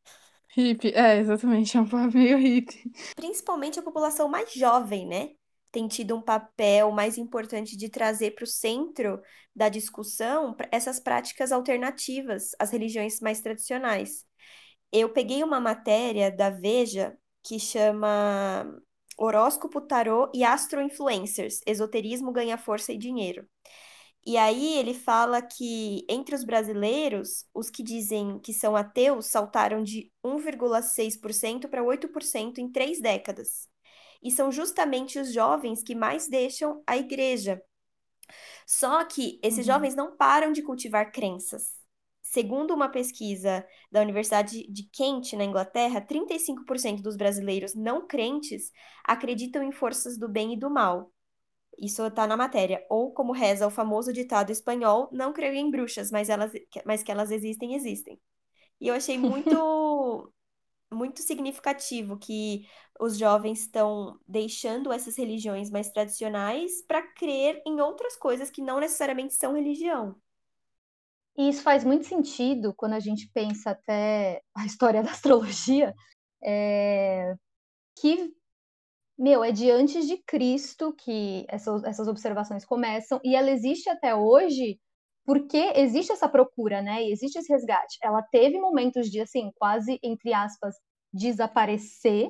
Hippie, 0.56 0.94
é, 0.94 1.18
exatamente, 1.18 1.78
é 1.78 1.82
um 1.82 1.88
papo 1.88 2.18
meio 2.18 2.38
hippie. 2.38 2.92
Principalmente 3.16 3.80
a 3.80 3.84
população 3.84 4.28
mais 4.28 4.52
jovem, 4.54 5.06
né? 5.06 5.36
Tem 5.72 5.88
tido 5.88 6.16
um 6.16 6.22
papel 6.22 6.92
mais 6.92 7.18
importante 7.18 7.78
de 7.78 7.90
trazer 7.90 8.32
para 8.32 8.44
o 8.44 8.48
centro 8.48 9.22
da 9.56 9.70
discussão 9.70 10.56
essas 10.72 11.00
práticas 11.00 11.52
alternativas 11.52 12.52
às 12.60 12.72
religiões 12.72 13.20
mais 13.22 13.42
tradicionais. 13.42 14.26
Eu 14.92 15.10
peguei 15.10 15.44
uma 15.44 15.60
matéria 15.60 16.32
da 16.32 16.50
Veja 16.50 17.18
que 17.44 17.60
chama 17.60 18.70
Horóscopo, 19.18 19.82
Tarô 19.82 20.30
e 20.34 20.44
Astroinfluencers: 20.44 21.62
Esoterismo 21.66 22.32
ganha 22.32 22.58
força 22.58 22.92
e 22.92 22.98
dinheiro. 22.98 23.48
E 24.26 24.38
aí 24.38 24.78
ele 24.78 24.94
fala 24.94 25.42
que 25.42 26.06
entre 26.08 26.36
os 26.36 26.44
brasileiros, 26.44 27.46
os 27.56 27.70
que 27.70 27.82
dizem 27.82 28.40
que 28.40 28.54
são 28.54 28.76
ateus 28.76 29.28
saltaram 29.28 29.84
de 29.84 30.12
1,6% 30.24 31.68
para 31.70 31.84
8% 31.84 32.60
em 32.60 32.72
três 32.72 33.02
décadas 33.02 33.71
e 34.22 34.30
são 34.32 34.52
justamente 34.52 35.20
os 35.20 35.34
jovens 35.34 35.82
que 35.84 35.96
mais 35.96 36.28
deixam 36.28 36.84
a 36.86 36.98
igreja. 36.98 37.62
Só 38.66 39.04
que 39.04 39.40
esses 39.44 39.68
uhum. 39.68 39.74
jovens 39.74 39.96
não 39.96 40.16
param 40.16 40.52
de 40.52 40.62
cultivar 40.62 41.12
crenças. 41.12 41.80
Segundo 42.22 42.74
uma 42.74 42.88
pesquisa 42.88 43.66
da 43.92 44.00
Universidade 44.00 44.66
de 44.72 44.84
Kent, 44.84 45.34
na 45.34 45.44
Inglaterra, 45.44 46.00
35% 46.00 47.02
dos 47.02 47.18
brasileiros 47.18 47.76
não 47.76 48.08
crentes 48.08 48.72
acreditam 49.04 49.62
em 49.62 49.72
forças 49.72 50.18
do 50.18 50.30
bem 50.30 50.54
e 50.54 50.58
do 50.58 50.70
mal. 50.70 51.12
Isso 51.78 52.06
está 52.06 52.26
na 52.26 52.38
matéria. 52.38 52.86
Ou, 52.90 53.12
como 53.12 53.34
reza 53.34 53.68
o 53.68 53.72
famoso 53.72 54.14
ditado 54.14 54.52
espanhol, 54.52 55.10
não 55.12 55.34
creio 55.34 55.56
em 55.56 55.70
bruxas, 55.70 56.10
mas, 56.12 56.30
elas, 56.30 56.52
mas 56.86 57.04
que 57.04 57.12
elas 57.12 57.32
existem, 57.32 57.74
existem. 57.76 58.18
E 58.80 58.88
eu 58.88 58.96
achei 58.96 59.18
muito 59.20 60.32
muito 60.92 61.22
significativo 61.22 62.18
que 62.18 62.68
os 63.00 63.18
jovens 63.18 63.62
estão 63.62 64.20
deixando 64.28 64.92
essas 64.92 65.18
religiões 65.18 65.72
mais 65.72 65.90
tradicionais 65.90 66.86
para 66.86 67.02
crer 67.14 67.62
em 67.66 67.80
outras 67.80 68.16
coisas 68.18 68.50
que 68.50 68.62
não 68.62 68.80
necessariamente 68.80 69.34
são 69.34 69.54
religião. 69.54 70.16
E 71.38 71.50
isso 71.50 71.64
faz 71.64 71.84
muito 71.84 72.06
sentido 72.06 72.74
quando 72.76 72.94
a 72.94 73.00
gente 73.00 73.30
pensa 73.34 73.72
até 73.72 74.42
a 74.54 74.66
história 74.66 75.02
da 75.02 75.12
astrologia, 75.12 75.96
é... 76.44 77.36
que, 78.00 78.34
meu, 79.18 79.44
é 79.44 79.52
de 79.52 79.72
antes 79.72 80.06
de 80.06 80.18
Cristo 80.18 80.94
que 80.94 81.46
essas, 81.48 81.84
essas 81.84 82.08
observações 82.08 82.66
começam, 82.66 83.20
e 83.24 83.36
ela 83.36 83.50
existe 83.50 83.90
até 83.90 84.14
hoje 84.14 84.80
porque 85.32 85.72
existe 85.78 86.12
essa 86.12 86.28
procura, 86.28 86.82
né? 86.82 87.06
E 87.06 87.14
existe 87.14 87.40
esse 87.40 87.50
resgate. 87.54 87.98
Ela 88.04 88.22
teve 88.22 88.60
momentos 88.60 89.10
de, 89.10 89.22
assim, 89.22 89.50
quase, 89.56 89.98
entre 90.04 90.34
aspas, 90.34 90.76
desaparecer, 91.14 92.30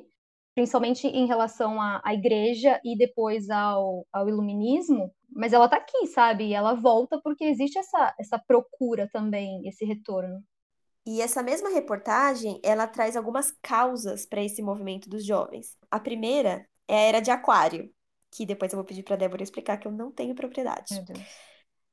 principalmente 0.53 1.07
em 1.07 1.25
relação 1.25 1.81
à, 1.81 1.99
à 2.05 2.13
igreja 2.13 2.79
e 2.85 2.95
depois 2.95 3.49
ao, 3.49 4.05
ao 4.13 4.29
iluminismo, 4.29 5.11
mas 5.35 5.51
ela 5.51 5.67
tá 5.67 5.77
aqui, 5.77 6.05
sabe? 6.05 6.49
E 6.49 6.53
ela 6.53 6.75
volta 6.75 7.19
porque 7.23 7.43
existe 7.43 7.79
essa, 7.79 8.13
essa 8.19 8.37
procura 8.37 9.09
também, 9.11 9.67
esse 9.67 9.83
retorno. 9.83 10.39
E 11.03 11.23
essa 11.23 11.41
mesma 11.41 11.71
reportagem, 11.71 12.61
ela 12.63 12.85
traz 12.85 13.17
algumas 13.17 13.51
causas 13.63 14.27
para 14.27 14.43
esse 14.43 14.61
movimento 14.61 15.09
dos 15.09 15.25
jovens. 15.25 15.75
A 15.89 15.99
primeira 15.99 16.67
é 16.87 16.97
a 16.97 16.99
era 16.99 17.19
de 17.19 17.31
Aquário, 17.31 17.91
que 18.29 18.45
depois 18.45 18.71
eu 18.71 18.77
vou 18.77 18.85
pedir 18.85 19.01
para 19.01 19.15
Débora 19.15 19.41
explicar 19.41 19.77
que 19.77 19.87
eu 19.87 19.91
não 19.91 20.11
tenho 20.11 20.35
propriedade. 20.35 20.93
Meu 20.93 21.03
Deus. 21.03 21.19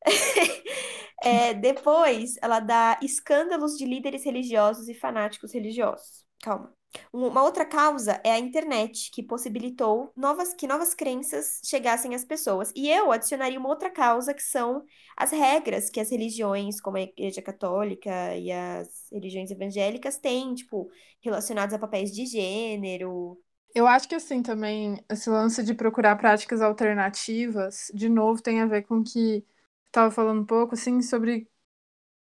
é, 1.22 1.54
depois, 1.54 2.36
ela 2.40 2.60
dá 2.60 2.98
escândalos 3.02 3.76
de 3.76 3.84
líderes 3.84 4.24
religiosos 4.24 4.88
e 4.88 4.94
fanáticos 4.94 5.52
religiosos. 5.52 6.26
Calma. 6.42 6.72
Uma 7.12 7.42
outra 7.42 7.66
causa 7.66 8.20
é 8.24 8.32
a 8.32 8.38
internet, 8.38 9.10
que 9.10 9.22
possibilitou 9.22 10.10
novas, 10.16 10.54
que 10.54 10.66
novas 10.66 10.94
crenças 10.94 11.60
chegassem 11.64 12.14
às 12.14 12.24
pessoas. 12.24 12.72
E 12.74 12.88
eu 12.88 13.12
adicionaria 13.12 13.58
uma 13.58 13.68
outra 13.68 13.90
causa, 13.90 14.32
que 14.32 14.42
são 14.42 14.82
as 15.16 15.30
regras 15.30 15.90
que 15.90 16.00
as 16.00 16.10
religiões, 16.10 16.80
como 16.80 16.96
a 16.96 17.02
Igreja 17.02 17.42
Católica 17.42 18.34
e 18.36 18.50
as 18.50 18.88
religiões 19.12 19.50
evangélicas, 19.50 20.16
têm, 20.18 20.54
tipo, 20.54 20.90
relacionadas 21.20 21.74
a 21.74 21.78
papéis 21.78 22.10
de 22.10 22.24
gênero. 22.24 23.38
Eu 23.74 23.86
acho 23.86 24.08
que, 24.08 24.14
assim, 24.14 24.42
também, 24.42 25.04
esse 25.10 25.28
lance 25.28 25.62
de 25.62 25.74
procurar 25.74 26.16
práticas 26.16 26.62
alternativas, 26.62 27.90
de 27.92 28.08
novo, 28.08 28.42
tem 28.42 28.60
a 28.62 28.66
ver 28.66 28.82
com 28.82 29.04
que 29.04 29.44
estava 29.88 30.10
falando 30.10 30.42
um 30.42 30.46
pouco, 30.46 30.74
assim, 30.74 31.02
sobre 31.02 31.48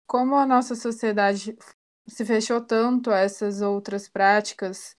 como 0.06 0.36
a 0.36 0.46
nossa 0.46 0.74
sociedade 0.74 1.56
se 2.06 2.24
fechou 2.24 2.60
tanto 2.60 3.10
a 3.10 3.18
essas 3.18 3.60
outras 3.60 4.08
práticas, 4.08 4.96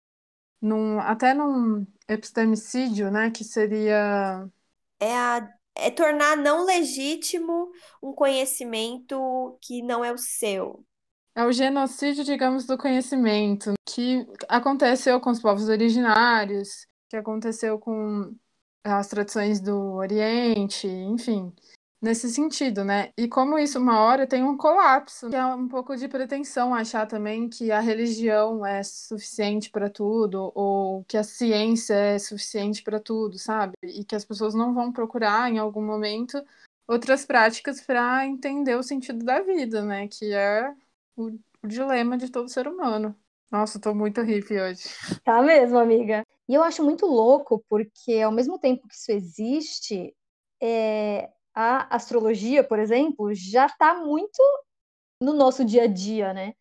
num, 0.61 0.99
até 1.00 1.32
num 1.32 1.87
epistemicídio, 2.08 3.11
né, 3.11 3.30
que 3.30 3.44
seria... 3.44 4.49
É, 4.99 5.16
a, 5.16 5.49
é 5.76 5.90
tornar 5.90 6.37
não 6.37 6.64
legítimo 6.64 7.70
um 8.02 8.12
conhecimento 8.12 9.56
que 9.62 9.82
não 9.82 10.04
é 10.04 10.12
o 10.12 10.18
seu. 10.18 10.85
É 11.35 11.44
o 11.44 11.52
genocídio, 11.52 12.25
digamos, 12.25 12.64
do 12.66 12.78
conhecimento, 12.78 13.75
que 13.85 14.26
aconteceu 14.49 15.20
com 15.20 15.30
os 15.30 15.40
povos 15.40 15.68
originários, 15.68 16.87
que 17.08 17.16
aconteceu 17.16 17.78
com 17.78 18.35
as 18.82 19.06
tradições 19.08 19.61
do 19.61 19.92
Oriente, 19.92 20.88
enfim 20.88 21.54
nesse 22.00 22.29
sentido, 22.31 22.85
né? 22.85 23.11
E 23.17 23.29
como 23.29 23.59
isso 23.59 23.79
uma 23.79 24.00
hora 24.00 24.26
tem 24.26 24.43
um 24.43 24.57
colapso, 24.57 25.29
que 25.29 25.37
é 25.37 25.45
um 25.47 25.69
pouco 25.69 25.97
de 25.97 26.09
pretensão 26.09 26.75
achar 26.75 27.07
também 27.07 27.49
que 27.49 27.71
a 27.71 27.81
religião 27.81 28.65
é 28.65 28.83
suficiente 28.83 29.71
para 29.71 29.88
tudo 29.88 30.53
ou 30.55 31.05
que 31.05 31.17
a 31.17 31.25
ciência 31.25 31.95
é 31.95 32.19
suficiente 32.19 32.83
para 32.83 33.00
tudo, 33.00 33.38
sabe? 33.38 33.75
E 33.83 34.05
que 34.05 34.15
as 34.15 34.25
pessoas 34.25 34.55
não 34.55 34.75
vão 34.75 34.93
procurar 34.93 35.50
em 35.50 35.59
algum 35.59 35.85
momento 35.85 36.43
outras 36.87 37.25
práticas 37.25 37.81
para 37.81 38.26
entender 38.26 38.76
o 38.76 38.83
sentido 38.83 39.25
da 39.25 39.41
vida, 39.41 39.83
né? 39.83 40.09
Que 40.09 40.33
é 40.33 40.73
o, 41.17 41.38
dilema 41.67 42.17
de 42.17 42.31
todo 42.31 42.49
ser 42.49 42.69
humano. 42.69 43.15
Nossa, 43.50 43.81
tô 43.81 43.95
muito 43.95 44.23
hippie 44.23 44.61
hoje. 44.61 44.85
Tá 45.25 45.43
mesmo, 45.43 45.79
amiga. 45.79 46.25
E 46.49 46.55
eu 46.55 46.62
acho 46.62 46.85
muito 46.85 47.07
louco, 47.07 47.65
porque 47.69 48.21
ao 48.21 48.31
mesmo 48.31 48.59
tempo 48.59 48.87
que 48.87 48.95
isso 48.95 49.11
existe, 49.11 50.15
é, 50.61 51.29
a 51.57 51.97
astrologia, 51.97 52.63
por 52.63 52.79
exemplo, 52.79 53.35
já 53.35 53.65
está 53.65 53.95
muito 53.95 54.43
no 55.23 55.33
nosso 55.33 55.65
dia 55.65 55.85
a 55.85 55.87
dia, 55.87 56.35
né? 56.35 56.53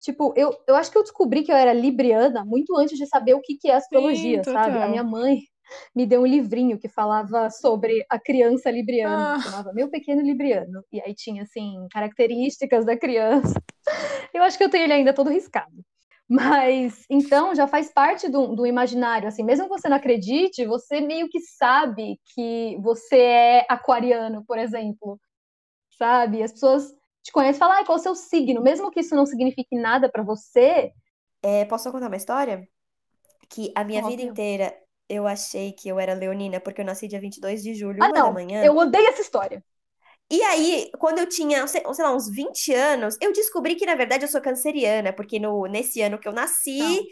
Tipo, 0.00 0.32
eu, 0.36 0.56
eu 0.66 0.74
acho 0.74 0.90
que 0.90 0.96
eu 0.96 1.02
descobri 1.02 1.42
que 1.42 1.52
eu 1.52 1.56
era 1.56 1.72
libriana 1.74 2.44
muito 2.46 2.74
antes 2.76 2.96
de 2.96 3.06
saber 3.06 3.34
o 3.34 3.42
que, 3.42 3.58
que 3.58 3.68
é 3.68 3.74
astrologia, 3.74 4.42
Sim, 4.42 4.52
sabe? 4.52 4.78
A 4.78 4.88
minha 4.88 5.04
mãe 5.04 5.40
me 5.94 6.06
deu 6.06 6.22
um 6.22 6.26
livrinho 6.26 6.78
que 6.78 6.88
falava 6.88 7.50
sobre 7.50 8.06
a 8.08 8.18
criança 8.18 8.70
libriana, 8.70 9.34
ah. 9.34 9.40
chamava 9.40 9.72
Meu 9.74 9.90
Pequeno 9.90 10.22
Libriano. 10.22 10.82
E 10.90 11.00
aí 11.02 11.14
tinha, 11.14 11.42
assim, 11.42 11.86
características 11.90 12.86
da 12.86 12.96
criança. 12.96 13.60
Eu 14.32 14.42
acho 14.42 14.56
que 14.58 14.64
eu 14.64 14.68
tenho 14.68 14.84
ele 14.84 14.92
ainda 14.92 15.14
todo 15.14 15.30
riscado. 15.30 15.72
Mas 16.28 17.04
então 17.08 17.54
já 17.54 17.66
faz 17.66 17.90
parte 17.90 18.28
do, 18.28 18.54
do, 18.54 18.66
imaginário, 18.66 19.26
assim, 19.26 19.42
mesmo 19.42 19.64
que 19.64 19.70
você 19.70 19.88
não 19.88 19.96
acredite, 19.96 20.66
você 20.66 21.00
meio 21.00 21.28
que 21.28 21.40
sabe 21.40 22.20
que 22.34 22.76
você 22.82 23.18
é 23.18 23.66
aquariano, 23.68 24.44
por 24.44 24.58
exemplo, 24.58 25.18
sabe? 25.96 26.42
As 26.42 26.52
pessoas 26.52 26.94
te 27.22 27.32
conhecem 27.32 27.56
e 27.56 27.58
falam, 27.58 27.80
ah, 27.80 27.84
qual 27.84 27.96
é 27.96 28.00
o 28.00 28.02
seu 28.02 28.14
signo? 28.14 28.62
Mesmo 28.62 28.90
que 28.90 29.00
isso 29.00 29.16
não 29.16 29.24
signifique 29.24 29.74
nada 29.74 30.10
para 30.10 30.22
você. 30.22 30.92
É, 31.42 31.64
posso 31.64 31.90
contar 31.90 32.08
uma 32.08 32.16
história? 32.16 32.68
Que 33.48 33.72
a 33.74 33.82
minha 33.82 34.00
Óbvio. 34.00 34.16
vida 34.16 34.30
inteira 34.30 34.76
eu 35.08 35.26
achei 35.26 35.72
que 35.72 35.88
eu 35.88 35.98
era 35.98 36.12
leonina 36.12 36.60
porque 36.60 36.82
eu 36.82 36.84
nasci 36.84 37.08
dia 37.08 37.18
22 37.18 37.62
de 37.62 37.74
julho, 37.74 38.02
ah, 38.02 38.08
uma 38.08 38.14
não. 38.14 38.26
da 38.26 38.32
manhã. 38.32 38.62
Eu 38.62 38.76
odeio 38.76 39.08
essa 39.08 39.22
história. 39.22 39.64
E 40.30 40.42
aí, 40.42 40.90
quando 40.98 41.18
eu 41.20 41.28
tinha, 41.28 41.66
sei 41.66 41.82
lá, 41.98 42.14
uns 42.14 42.28
20 42.28 42.72
anos, 42.74 43.16
eu 43.20 43.32
descobri 43.32 43.74
que, 43.76 43.86
na 43.86 43.94
verdade, 43.94 44.24
eu 44.24 44.28
sou 44.28 44.40
canceriana, 44.42 45.12
porque 45.12 45.38
no, 45.38 45.66
nesse 45.66 46.02
ano 46.02 46.18
que 46.18 46.28
eu 46.28 46.32
nasci, 46.32 46.78
Não. 46.78 47.06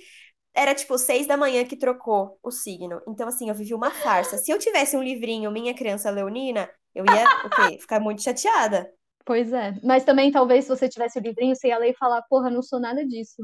era 0.54 0.75
tipo 0.75 0.99
seis 0.99 1.26
da 1.26 1.37
manhã 1.37 1.64
que 1.64 1.76
trocou 1.76 2.38
o 2.42 2.50
signo. 2.50 3.00
Então, 3.08 3.26
assim, 3.26 3.49
eu 3.49 3.54
vivi 3.54 3.73
uma 3.73 3.90
farsa. 3.90 4.37
Se 4.37 4.50
eu 4.50 4.58
tivesse 4.58 4.96
um 4.96 5.02
livrinho, 5.02 5.50
Minha 5.50 5.75
Criança 5.75 6.11
Leonina, 6.11 6.68
eu 6.94 7.04
ia, 7.06 7.25
o 7.46 7.50
quê? 7.50 7.78
Ficar 7.80 8.00
muito 8.00 8.23
chateada. 8.23 8.90
Pois 9.25 9.52
é. 9.52 9.75
Mas 9.82 10.04
também, 10.04 10.30
talvez, 10.30 10.64
se 10.66 10.70
você 10.70 10.88
tivesse 10.88 11.18
o 11.18 11.23
livrinho, 11.23 11.56
você 11.56 11.68
ia 11.68 11.78
ler 11.78 11.90
e 11.90 11.96
falar, 11.96 12.23
porra, 12.23 12.50
não 12.50 12.62
sou 12.62 12.78
nada 12.78 13.04
disso. 13.06 13.42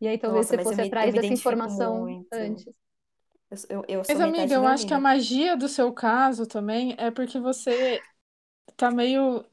E 0.00 0.08
aí, 0.08 0.18
talvez 0.18 0.46
Nossa, 0.46 0.56
você 0.56 0.62
fosse 0.64 0.80
atrás 0.80 1.14
dessa 1.14 1.32
informação 1.32 2.00
muito. 2.00 2.28
antes. 2.32 2.64
Eu, 3.50 3.58
eu, 3.70 3.84
eu 3.88 4.04
mas, 4.08 4.20
amiga, 4.20 4.54
eu 4.54 4.66
acho 4.66 4.86
que 4.86 4.92
a 4.94 5.00
magia 5.00 5.56
do 5.56 5.68
seu 5.68 5.92
caso 5.92 6.46
também 6.46 6.94
é 6.98 7.10
porque 7.10 7.38
você 7.38 8.02
tá 8.76 8.90
meio. 8.90 9.44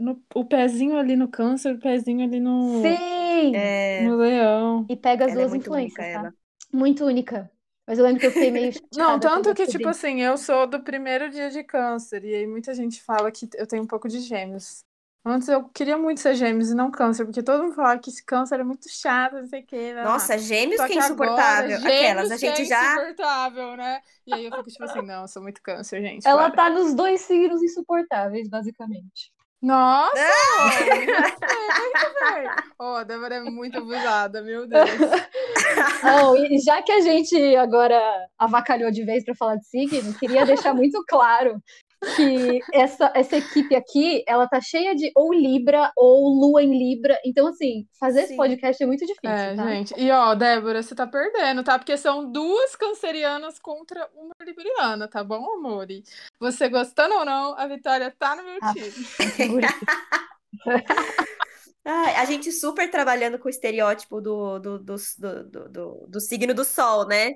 No, 0.00 0.22
o 0.34 0.44
pezinho 0.44 0.98
ali 0.98 1.16
no 1.16 1.28
câncer, 1.28 1.74
o 1.74 1.78
pezinho 1.78 2.24
ali 2.24 2.40
no. 2.40 2.82
Sim! 2.82 3.54
É... 3.54 4.02
No 4.02 4.16
leão. 4.16 4.86
E 4.88 4.96
pega 4.96 5.26
as 5.26 5.32
ela 5.32 5.40
é 5.40 5.44
duas 5.44 5.54
é 5.54 5.56
influências, 5.58 5.98
única, 5.98 6.20
tá? 6.20 6.26
Ela. 6.26 6.34
Muito 6.72 7.04
única. 7.04 7.50
Mas 7.86 7.98
eu 7.98 8.04
lembro 8.04 8.20
que 8.20 8.26
eu 8.26 8.32
fiquei 8.32 8.50
meio 8.50 8.72
Não, 8.96 9.20
tanto 9.20 9.54
que, 9.54 9.66
tipo 9.66 9.88
assim, 9.88 10.22
eu 10.22 10.38
sou 10.38 10.66
do 10.66 10.80
primeiro 10.80 11.28
dia 11.28 11.50
de 11.50 11.62
câncer. 11.62 12.24
E 12.24 12.34
aí 12.34 12.46
muita 12.46 12.72
gente 12.74 13.02
fala 13.02 13.30
que 13.30 13.48
eu 13.56 13.66
tenho 13.66 13.82
um 13.82 13.86
pouco 13.86 14.08
de 14.08 14.20
gêmeos. 14.20 14.84
Antes 15.26 15.48
eu 15.48 15.64
queria 15.70 15.96
muito 15.96 16.20
ser 16.20 16.34
gêmeos 16.34 16.70
e 16.70 16.74
não 16.74 16.90
câncer, 16.90 17.24
porque 17.24 17.42
todo 17.42 17.62
mundo 17.62 17.74
falava 17.74 17.98
que 17.98 18.10
esse 18.10 18.22
câncer 18.22 18.60
é 18.60 18.64
muito 18.64 18.90
chato, 18.90 19.36
não 19.36 19.46
sei 19.46 19.62
o 19.62 19.66
quê. 19.66 19.94
Né? 19.94 20.04
Nossa, 20.04 20.36
gêmeos 20.36 20.84
que 20.84 20.92
é 20.92 20.96
insuportável. 20.98 21.76
Agora, 21.76 21.94
Aquelas, 21.94 22.30
a 22.30 22.36
gente 22.36 22.60
é 22.60 22.64
já. 22.66 22.92
insuportável, 22.92 23.74
né? 23.74 24.02
E 24.26 24.34
aí 24.34 24.44
eu 24.44 24.52
fico 24.52 24.70
tipo 24.70 24.84
assim, 24.84 25.00
não, 25.00 25.22
eu 25.22 25.28
sou 25.28 25.42
muito 25.42 25.62
câncer, 25.62 26.02
gente. 26.02 26.28
Ela 26.28 26.50
para. 26.50 26.64
tá 26.64 26.70
nos 26.70 26.94
dois 26.94 27.22
signos 27.22 27.62
insuportáveis, 27.62 28.50
basicamente. 28.50 29.32
Nossa! 29.64 30.12
Ó, 32.78 32.92
oh, 32.92 32.96
a 32.96 33.02
Débora 33.02 33.36
é 33.36 33.40
muito 33.40 33.78
abusada, 33.78 34.42
meu 34.42 34.66
Deus. 34.66 34.90
Não, 36.04 36.36
e 36.36 36.58
já 36.58 36.82
que 36.82 36.92
a 36.92 37.00
gente 37.00 37.56
agora 37.56 37.98
avacalhou 38.38 38.90
de 38.90 39.02
vez 39.06 39.24
para 39.24 39.34
falar 39.34 39.56
de 39.56 39.66
signo, 39.66 40.12
queria 40.18 40.44
deixar 40.44 40.74
muito 40.74 41.02
claro 41.08 41.62
que 42.16 42.60
essa, 42.72 43.12
essa 43.14 43.36
equipe 43.36 43.74
aqui, 43.74 44.24
ela 44.26 44.46
tá 44.48 44.60
cheia 44.60 44.94
de 44.94 45.10
ou 45.14 45.32
Libra 45.32 45.92
ou 45.96 46.28
Lua 46.28 46.62
em 46.62 46.76
Libra. 46.76 47.18
Então, 47.24 47.46
assim, 47.46 47.86
fazer 47.98 48.20
Sim. 48.20 48.24
esse 48.26 48.36
podcast 48.36 48.82
é 48.82 48.86
muito 48.86 49.06
difícil, 49.06 49.30
é, 49.30 49.54
tá? 49.54 49.68
gente. 49.68 49.94
E, 49.96 50.10
ó, 50.10 50.34
Débora, 50.34 50.82
você 50.82 50.94
tá 50.94 51.06
perdendo, 51.06 51.62
tá? 51.62 51.78
Porque 51.78 51.96
são 51.96 52.30
duas 52.30 52.76
cancerianas 52.76 53.58
contra 53.58 54.08
uma 54.14 54.34
libriana, 54.44 55.08
tá 55.08 55.22
bom, 55.24 55.44
amore? 55.52 56.02
Você 56.40 56.68
gostando 56.68 57.14
ou 57.14 57.24
não, 57.24 57.58
a 57.58 57.66
vitória 57.66 58.14
tá 58.18 58.36
no 58.36 58.42
meu 58.42 58.58
ah, 58.60 58.72
time. 58.72 58.92
Ah, 61.86 62.22
a 62.22 62.24
gente 62.24 62.50
super 62.50 62.90
trabalhando 62.90 63.38
com 63.38 63.46
o 63.46 63.50
estereótipo 63.50 64.18
do, 64.18 64.58
do, 64.58 64.78
do, 64.78 64.96
do, 65.18 65.68
do, 65.68 66.06
do 66.08 66.20
signo 66.20 66.54
do 66.54 66.64
sol, 66.64 67.06
né? 67.06 67.34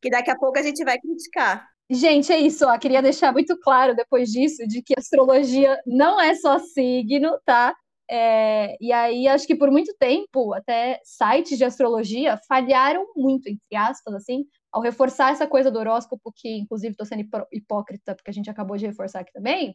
Que 0.00 0.10
daqui 0.10 0.30
a 0.30 0.36
pouco 0.36 0.58
a 0.58 0.62
gente 0.62 0.84
vai 0.84 0.98
criticar. 0.98 1.64
Gente, 1.90 2.30
é 2.32 2.38
isso, 2.38 2.66
ó. 2.66 2.78
Queria 2.78 3.00
deixar 3.00 3.32
muito 3.32 3.58
claro 3.60 3.96
depois 3.96 4.30
disso 4.30 4.66
de 4.66 4.82
que 4.82 4.94
astrologia 4.98 5.80
não 5.86 6.20
é 6.20 6.34
só 6.34 6.58
signo, 6.58 7.38
tá? 7.46 7.74
É, 8.10 8.76
e 8.80 8.92
aí, 8.92 9.26
acho 9.28 9.46
que 9.46 9.54
por 9.56 9.70
muito 9.70 9.94
tempo, 9.98 10.52
até 10.54 11.00
sites 11.04 11.56
de 11.58 11.64
astrologia 11.64 12.38
falharam 12.48 13.06
muito, 13.16 13.48
entre 13.48 13.76
aspas, 13.76 14.14
assim, 14.14 14.44
ao 14.72 14.82
reforçar 14.82 15.32
essa 15.32 15.46
coisa 15.46 15.70
do 15.70 15.78
horóscopo, 15.78 16.32
que 16.34 16.48
inclusive 16.58 16.92
estou 16.92 17.06
sendo 17.06 17.26
hipócrita, 17.52 18.14
porque 18.14 18.30
a 18.30 18.34
gente 18.34 18.50
acabou 18.50 18.76
de 18.76 18.86
reforçar 18.86 19.20
aqui 19.20 19.32
também, 19.32 19.74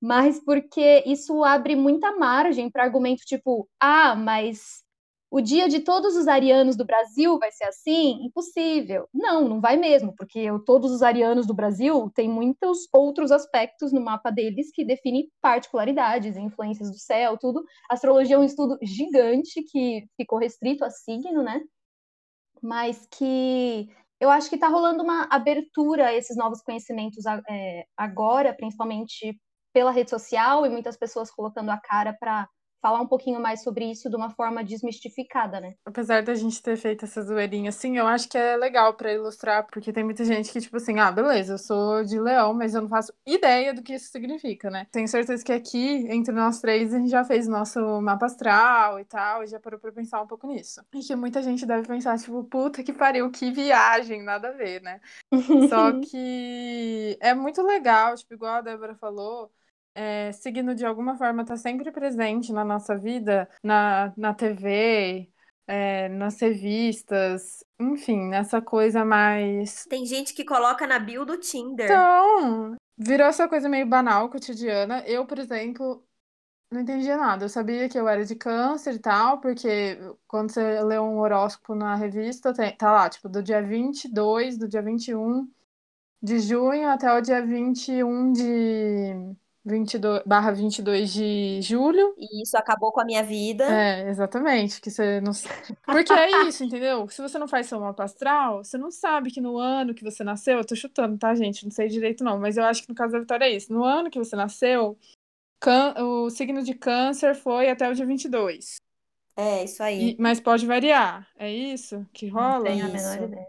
mas 0.00 0.42
porque 0.44 1.02
isso 1.06 1.44
abre 1.44 1.76
muita 1.76 2.16
margem 2.16 2.70
para 2.70 2.84
argumento 2.84 3.22
tipo, 3.26 3.68
ah, 3.80 4.14
mas 4.14 4.82
o 5.30 5.40
dia 5.40 5.68
de 5.68 5.80
todos 5.80 6.16
os 6.16 6.26
arianos 6.26 6.76
do 6.76 6.84
Brasil 6.84 7.38
vai 7.38 7.52
ser 7.52 7.64
assim? 7.64 8.24
Impossível. 8.24 9.08
Não, 9.14 9.48
não 9.48 9.60
vai 9.60 9.76
mesmo, 9.76 10.12
porque 10.16 10.48
todos 10.66 10.90
os 10.90 11.02
arianos 11.02 11.46
do 11.46 11.54
Brasil 11.54 12.10
têm 12.14 12.28
muitos 12.28 12.88
outros 12.92 13.30
aspectos 13.30 13.92
no 13.92 14.00
mapa 14.00 14.30
deles 14.30 14.70
que 14.72 14.84
definem 14.84 15.30
particularidades, 15.40 16.36
influências 16.36 16.90
do 16.90 16.98
céu, 16.98 17.38
tudo. 17.38 17.62
A 17.88 17.94
astrologia 17.94 18.34
é 18.34 18.38
um 18.38 18.44
estudo 18.44 18.76
gigante 18.82 19.62
que 19.70 20.04
ficou 20.16 20.38
restrito 20.38 20.84
a 20.84 20.90
signo, 20.90 21.42
né? 21.42 21.60
Mas 22.60 23.06
que 23.06 23.88
eu 24.20 24.30
acho 24.30 24.48
que 24.48 24.56
está 24.56 24.68
rolando 24.68 25.02
uma 25.02 25.28
abertura 25.30 26.08
a 26.08 26.14
esses 26.14 26.36
novos 26.36 26.60
conhecimentos 26.60 27.24
é, 27.48 27.84
agora, 27.96 28.52
principalmente 28.52 29.38
pela 29.72 29.92
rede 29.92 30.10
social 30.10 30.66
e 30.66 30.68
muitas 30.68 30.96
pessoas 30.96 31.30
colocando 31.30 31.70
a 31.70 31.78
cara 31.78 32.12
para 32.18 32.48
falar 32.80 33.00
um 33.00 33.06
pouquinho 33.06 33.40
mais 33.40 33.62
sobre 33.62 33.90
isso 33.90 34.08
de 34.08 34.16
uma 34.16 34.30
forma 34.30 34.64
desmistificada, 34.64 35.60
né? 35.60 35.74
Apesar 35.84 36.22
da 36.22 36.34
gente 36.34 36.62
ter 36.62 36.76
feito 36.76 37.04
essa 37.04 37.22
zoeirinha 37.22 37.68
assim, 37.68 37.98
eu 37.98 38.06
acho 38.06 38.28
que 38.28 38.38
é 38.38 38.56
legal 38.56 38.94
para 38.94 39.12
ilustrar, 39.12 39.66
porque 39.66 39.92
tem 39.92 40.04
muita 40.04 40.24
gente 40.24 40.50
que, 40.50 40.60
tipo 40.60 40.76
assim, 40.76 40.98
ah, 40.98 41.12
beleza, 41.12 41.54
eu 41.54 41.58
sou 41.58 42.04
de 42.04 42.18
leão, 42.18 42.54
mas 42.54 42.74
eu 42.74 42.82
não 42.82 42.88
faço 42.88 43.12
ideia 43.26 43.74
do 43.74 43.82
que 43.82 43.94
isso 43.94 44.10
significa, 44.10 44.70
né? 44.70 44.86
Tenho 44.90 45.08
certeza 45.08 45.44
que 45.44 45.52
aqui, 45.52 46.06
entre 46.10 46.32
nós 46.32 46.60
três, 46.60 46.94
a 46.94 46.98
gente 46.98 47.10
já 47.10 47.24
fez 47.24 47.46
nosso 47.46 48.00
mapa 48.00 48.26
astral 48.26 48.98
e 48.98 49.04
tal, 49.04 49.44
e 49.44 49.46
já 49.46 49.60
parou 49.60 49.78
pra 49.78 49.92
pensar 49.92 50.22
um 50.22 50.26
pouco 50.26 50.46
nisso. 50.46 50.82
E 50.94 51.00
que 51.00 51.14
muita 51.14 51.42
gente 51.42 51.66
deve 51.66 51.86
pensar, 51.86 52.18
tipo, 52.18 52.42
puta 52.44 52.82
que 52.82 52.92
pariu, 52.92 53.30
que 53.30 53.50
viagem, 53.50 54.22
nada 54.22 54.48
a 54.48 54.52
ver, 54.52 54.80
né? 54.82 55.00
Só 55.68 55.92
que 56.00 57.16
é 57.20 57.34
muito 57.34 57.62
legal, 57.62 58.14
tipo, 58.16 58.34
igual 58.34 58.54
a 58.54 58.60
Débora 58.60 58.94
falou, 58.94 59.50
é, 59.94 60.32
signo 60.32 60.74
de 60.74 60.84
alguma 60.84 61.16
forma 61.16 61.42
está 61.42 61.56
sempre 61.56 61.90
presente 61.90 62.52
na 62.52 62.64
nossa 62.64 62.96
vida, 62.96 63.48
na, 63.62 64.12
na 64.16 64.34
TV, 64.34 65.30
é, 65.66 66.08
nas 66.08 66.40
revistas, 66.40 67.64
enfim, 67.78 68.28
nessa 68.28 68.60
coisa 68.60 69.04
mais. 69.04 69.84
Tem 69.88 70.04
gente 70.04 70.34
que 70.34 70.44
coloca 70.44 70.86
na 70.86 70.98
bio 70.98 71.24
do 71.24 71.38
Tinder. 71.38 71.86
Então, 71.86 72.76
virou 72.96 73.26
essa 73.26 73.48
coisa 73.48 73.68
meio 73.68 73.86
banal, 73.86 74.28
cotidiana. 74.28 75.04
Eu, 75.06 75.26
por 75.26 75.38
exemplo, 75.38 76.04
não 76.72 76.80
entendia 76.80 77.16
nada. 77.16 77.44
Eu 77.44 77.48
sabia 77.48 77.88
que 77.88 77.98
eu 77.98 78.08
era 78.08 78.24
de 78.24 78.34
câncer 78.36 78.94
e 78.94 78.98
tal, 78.98 79.40
porque 79.40 79.98
quando 80.26 80.50
você 80.50 80.82
lê 80.82 80.98
um 80.98 81.18
horóscopo 81.18 81.74
na 81.74 81.94
revista, 81.94 82.52
tem, 82.52 82.76
tá 82.76 82.92
lá, 82.92 83.08
tipo, 83.08 83.28
do 83.28 83.42
dia 83.42 83.62
22, 83.62 84.58
do 84.58 84.68
dia 84.68 84.82
21 84.82 85.48
de 86.22 86.38
junho 86.38 86.88
até 86.88 87.12
o 87.12 87.20
dia 87.20 87.44
21 87.44 88.32
de 88.32 89.34
22, 89.64 90.22
barra 90.24 90.50
22 90.50 91.12
de 91.12 91.60
julho. 91.62 92.14
E 92.16 92.42
isso 92.42 92.56
acabou 92.56 92.90
com 92.92 93.00
a 93.00 93.04
minha 93.04 93.22
vida. 93.22 93.64
É, 93.64 94.08
exatamente. 94.08 94.80
Que 94.80 94.90
você 94.90 95.20
não... 95.20 95.32
Porque 95.84 96.12
é 96.12 96.48
isso, 96.48 96.64
entendeu? 96.64 97.08
Se 97.08 97.20
você 97.20 97.38
não 97.38 97.46
faz 97.46 97.66
seu 97.66 97.78
mapa 97.78 98.04
astral, 98.04 98.64
você 98.64 98.78
não 98.78 98.90
sabe 98.90 99.30
que 99.30 99.40
no 99.40 99.58
ano 99.58 99.94
que 99.94 100.04
você 100.04 100.24
nasceu, 100.24 100.58
eu 100.58 100.64
tô 100.64 100.74
chutando, 100.74 101.18
tá, 101.18 101.34
gente? 101.34 101.64
Não 101.64 101.70
sei 101.70 101.88
direito, 101.88 102.24
não. 102.24 102.38
Mas 102.38 102.56
eu 102.56 102.64
acho 102.64 102.82
que 102.82 102.88
no 102.88 102.94
caso 102.94 103.12
da 103.12 103.20
Vitória 103.20 103.44
é 103.44 103.52
isso. 103.54 103.72
No 103.72 103.84
ano 103.84 104.10
que 104.10 104.18
você 104.18 104.34
nasceu, 104.34 104.98
can... 105.60 105.94
o 105.98 106.30
signo 106.30 106.62
de 106.62 106.74
câncer 106.74 107.34
foi 107.34 107.68
até 107.68 107.88
o 107.88 107.94
dia 107.94 108.06
22. 108.06 108.76
É, 109.36 109.64
isso 109.64 109.82
aí. 109.82 110.12
E... 110.12 110.16
Mas 110.18 110.40
pode 110.40 110.66
variar. 110.66 111.28
É 111.38 111.50
isso 111.50 112.06
que 112.12 112.28
rola? 112.28 112.58
Não 112.58 112.64
tenho 112.64 112.86
a 112.86 112.88
menor 112.88 113.22
ideia. 113.24 113.48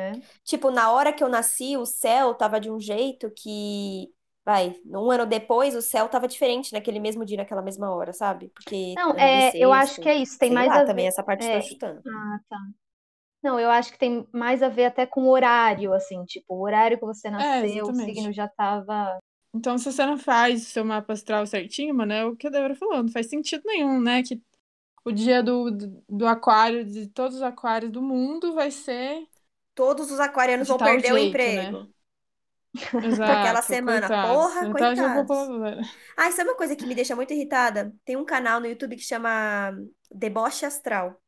É. 0.00 0.12
Tipo, 0.42 0.70
na 0.70 0.90
hora 0.90 1.12
que 1.12 1.22
eu 1.22 1.28
nasci, 1.28 1.76
o 1.76 1.86
céu 1.86 2.34
tava 2.34 2.58
de 2.58 2.70
um 2.70 2.80
jeito 2.80 3.30
que 3.30 4.12
vai, 4.44 4.74
um 4.86 5.10
ano 5.10 5.26
depois 5.26 5.74
o 5.74 5.82
céu 5.82 6.08
tava 6.08 6.26
diferente 6.28 6.72
naquele 6.72 6.98
mesmo 7.00 7.24
dia, 7.24 7.36
naquela 7.36 7.62
mesma 7.62 7.90
hora, 7.94 8.12
sabe? 8.12 8.48
Porque 8.48 8.94
Não, 8.96 9.12
é, 9.12 9.52
eu 9.56 9.72
acho 9.72 10.00
que 10.00 10.08
é 10.08 10.16
isso, 10.16 10.38
tem 10.38 10.52
mais 10.52 10.68
lá, 10.68 10.82
a 10.82 10.86
também 10.86 11.04
ver. 11.04 11.10
essa 11.10 11.22
parte 11.22 11.44
É. 11.46 11.56
tá 11.60 11.60
chutando. 11.60 12.02
Ah, 12.06 12.38
tá. 12.48 12.58
Não, 13.42 13.58
eu 13.58 13.70
acho 13.70 13.92
que 13.92 13.98
tem 13.98 14.26
mais 14.32 14.62
a 14.62 14.68
ver 14.68 14.84
até 14.84 15.04
com 15.04 15.22
o 15.22 15.30
horário, 15.30 15.92
assim, 15.92 16.24
tipo, 16.24 16.54
o 16.54 16.62
horário 16.62 16.98
que 16.98 17.04
você 17.04 17.28
nasceu, 17.28 17.86
o 17.86 17.90
exatamente. 17.90 18.14
signo 18.14 18.32
já 18.32 18.46
tava. 18.48 19.18
Então, 19.54 19.76
se 19.76 19.90
você 19.90 20.06
não 20.06 20.16
faz 20.16 20.62
o 20.62 20.70
seu 20.70 20.84
mapa 20.84 21.12
astral 21.12 21.46
certinho, 21.46 21.94
mano, 21.94 22.12
é 22.12 22.24
o 22.24 22.36
que 22.36 22.46
a 22.46 22.50
Débora 22.50 22.74
falou, 22.74 23.02
não 23.02 23.08
faz 23.10 23.28
sentido 23.28 23.62
nenhum, 23.66 24.00
né? 24.00 24.22
Que 24.22 24.40
o 25.04 25.10
dia 25.12 25.42
do, 25.42 25.70
do, 25.70 26.04
do 26.08 26.26
aquário, 26.26 26.84
de 26.84 27.08
todos 27.08 27.36
os 27.36 27.42
aquários 27.42 27.90
do 27.90 28.00
mundo, 28.00 28.54
vai 28.54 28.70
ser 28.70 29.26
Todos 29.74 30.10
os 30.10 30.20
aquarianos 30.20 30.66
de 30.66 30.70
vão 30.70 30.78
perder 30.78 31.12
o 31.12 31.18
jeito, 31.18 31.30
emprego. 31.30 31.78
né? 31.78 31.86
Exato, 33.00 33.22
Aquela 33.30 33.62
semana. 33.62 34.10
coitados. 34.10 34.18
Porra, 34.18 34.66
Metade 34.66 35.00
da 35.00 35.10
coitados. 35.10 35.10
população. 35.10 35.80
Ah, 36.16 36.28
e 36.28 36.32
sabe 36.32 36.50
uma 36.50 36.56
coisa 36.56 36.76
que 36.76 36.86
me 36.86 36.94
deixa 36.94 37.16
muito 37.16 37.32
irritada? 37.32 37.94
Tem 38.04 38.16
um 38.16 38.24
canal 38.24 38.60
no 38.60 38.66
YouTube 38.66 38.96
que 38.96 39.02
chama 39.02 39.72
Deboche 40.10 40.64
Astral. 40.66 41.20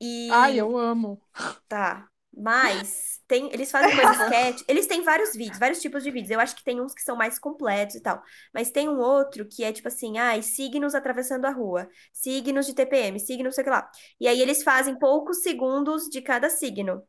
E 0.00 0.30
Ai, 0.30 0.58
eu 0.58 0.76
amo. 0.76 1.20
tá, 1.68 2.06
mas 2.36 3.20
tem, 3.26 3.50
eles 3.52 3.70
fazem 3.70 3.94
coisas 3.94 4.18
sketch, 4.18 4.62
eles 4.68 4.86
têm 4.86 5.02
vários 5.02 5.34
vídeos, 5.34 5.58
vários 5.58 5.80
tipos 5.80 6.02
de 6.02 6.10
vídeos. 6.10 6.30
Eu 6.30 6.40
acho 6.40 6.56
que 6.56 6.64
tem 6.64 6.80
uns 6.80 6.94
que 6.94 7.02
são 7.02 7.16
mais 7.16 7.38
completos 7.38 7.96
e 7.96 8.00
tal, 8.00 8.22
mas 8.54 8.70
tem 8.70 8.88
um 8.88 8.98
outro 8.98 9.46
que 9.48 9.64
é 9.64 9.72
tipo 9.72 9.88
assim, 9.88 10.18
ai, 10.18 10.42
signos 10.42 10.94
atravessando 10.94 11.44
a 11.46 11.50
rua, 11.50 11.88
signos 12.12 12.66
de 12.66 12.74
TPM, 12.74 13.18
signos 13.20 13.54
sei 13.54 13.64
lá. 13.64 13.90
E 14.20 14.28
aí 14.28 14.40
eles 14.40 14.62
fazem 14.62 14.98
poucos 14.98 15.42
segundos 15.42 16.04
de 16.08 16.20
cada 16.22 16.50
signo. 16.50 17.02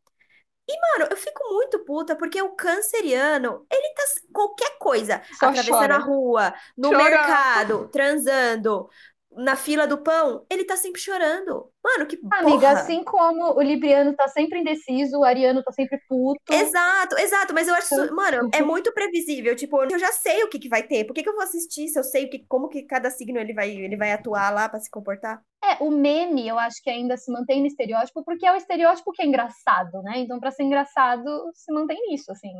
E, 0.66 0.72
mano, 0.80 1.08
eu 1.10 1.16
fico 1.16 1.42
muito 1.52 1.78
puta 1.84 2.16
porque 2.16 2.40
o 2.40 2.52
canceriano, 2.56 3.66
ele 3.70 3.94
tá 3.94 4.02
qualquer 4.32 4.78
coisa, 4.78 5.20
Só 5.30 5.46
atravessando 5.46 5.92
chora. 5.92 5.96
a 5.96 5.98
rua, 5.98 6.54
no 6.76 6.94
mercado, 6.94 7.88
transando, 7.88 8.88
na 9.36 9.56
fila 9.56 9.86
do 9.86 9.98
pão, 9.98 10.44
ele 10.50 10.64
tá 10.64 10.76
sempre 10.76 11.00
chorando. 11.00 11.70
Mano, 11.82 12.06
que 12.06 12.18
Amiga, 12.32 12.58
porra. 12.58 12.72
assim 12.72 13.04
como 13.04 13.56
o 13.56 13.60
Libriano 13.60 14.14
tá 14.14 14.26
sempre 14.28 14.60
indeciso, 14.60 15.18
o 15.18 15.24
Ariano 15.24 15.62
tá 15.62 15.70
sempre 15.72 15.98
puto. 16.08 16.40
Exato, 16.50 17.18
exato, 17.18 17.52
mas 17.52 17.68
eu 17.68 17.74
acho 17.74 17.94
Puto. 17.94 18.14
mano, 18.14 18.48
é 18.54 18.62
muito 18.62 18.92
previsível, 18.94 19.54
tipo, 19.54 19.82
eu 19.84 19.98
já 19.98 20.10
sei 20.12 20.42
o 20.44 20.48
que 20.48 20.58
que 20.58 20.68
vai 20.68 20.82
ter, 20.82 21.04
por 21.04 21.12
que 21.12 21.22
que 21.22 21.28
eu 21.28 21.34
vou 21.34 21.42
assistir 21.42 21.88
se 21.88 21.98
eu 21.98 22.04
sei 22.04 22.24
o 22.24 22.30
que, 22.30 22.44
como 22.48 22.68
que 22.68 22.82
cada 22.84 23.10
signo 23.10 23.38
ele 23.38 23.52
vai, 23.52 23.70
ele 23.70 23.96
vai 23.96 24.12
atuar 24.12 24.50
lá 24.50 24.68
pra 24.68 24.80
se 24.80 24.90
comportar? 24.90 25.42
É, 25.62 25.82
o 25.82 25.90
meme, 25.90 26.46
eu 26.48 26.58
acho 26.58 26.82
que 26.82 26.90
ainda 26.90 27.16
se 27.16 27.30
mantém 27.30 27.60
no 27.60 27.66
estereótipo, 27.66 28.24
porque 28.24 28.46
é 28.46 28.52
o 28.52 28.56
estereótipo 28.56 29.12
que 29.12 29.22
é 29.22 29.26
engraçado, 29.26 30.02
né? 30.02 30.18
Então, 30.18 30.40
pra 30.40 30.50
ser 30.50 30.62
engraçado, 30.62 31.24
se 31.54 31.72
mantém 31.72 31.98
nisso, 32.08 32.30
assim. 32.32 32.52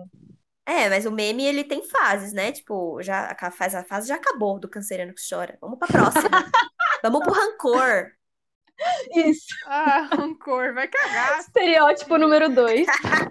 É, 0.67 0.89
mas 0.89 1.05
o 1.05 1.11
meme, 1.13 1.45
ele 1.45 1.63
tem 1.65 1.83
fases, 1.83 2.33
né? 2.33 2.51
Tipo, 2.51 3.03
já, 3.03 3.37
a 3.39 3.51
fase, 3.51 3.77
a 3.77 3.85
fase 3.85 4.09
já 4.09 4.15
acabou 4.17 4.59
do 4.59 4.69
canceriano 4.69 5.15
que 5.15 5.21
chora. 5.29 5.59
Vamos 5.61 5.79
pra 5.79 5.89
próxima. 5.89 6.31
Vamos 7.03 7.21
pro 7.21 7.33
rancor. 7.33 8.13
Isso. 9.15 9.47
Ah, 9.67 10.09
rancor, 10.13 10.75
vai 10.75 10.89
cagar. 10.89 11.41
Estereótipo 11.41 12.19
número 12.19 12.49
dois. 12.49 12.87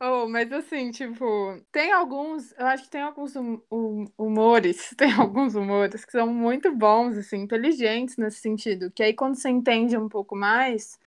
Oh, 0.00 0.28
mas 0.28 0.50
assim, 0.52 0.90
tipo, 0.90 1.24
tem 1.70 1.92
alguns, 1.92 2.52
eu 2.58 2.66
acho 2.66 2.84
que 2.84 2.90
tem 2.90 3.00
alguns 3.00 3.36
hum- 3.36 3.60
hum- 3.70 4.06
humores, 4.18 4.92
tem 4.98 5.12
alguns 5.12 5.54
humores 5.54 6.04
que 6.04 6.12
são 6.12 6.26
muito 6.32 6.74
bons, 6.74 7.16
assim, 7.16 7.38
inteligentes 7.38 8.16
nesse 8.16 8.40
sentido, 8.40 8.90
que 8.90 9.02
aí 9.02 9.14
quando 9.14 9.36
você 9.36 9.48
entende 9.48 9.96
um 9.96 10.08
pouco 10.08 10.34
mais 10.36 10.98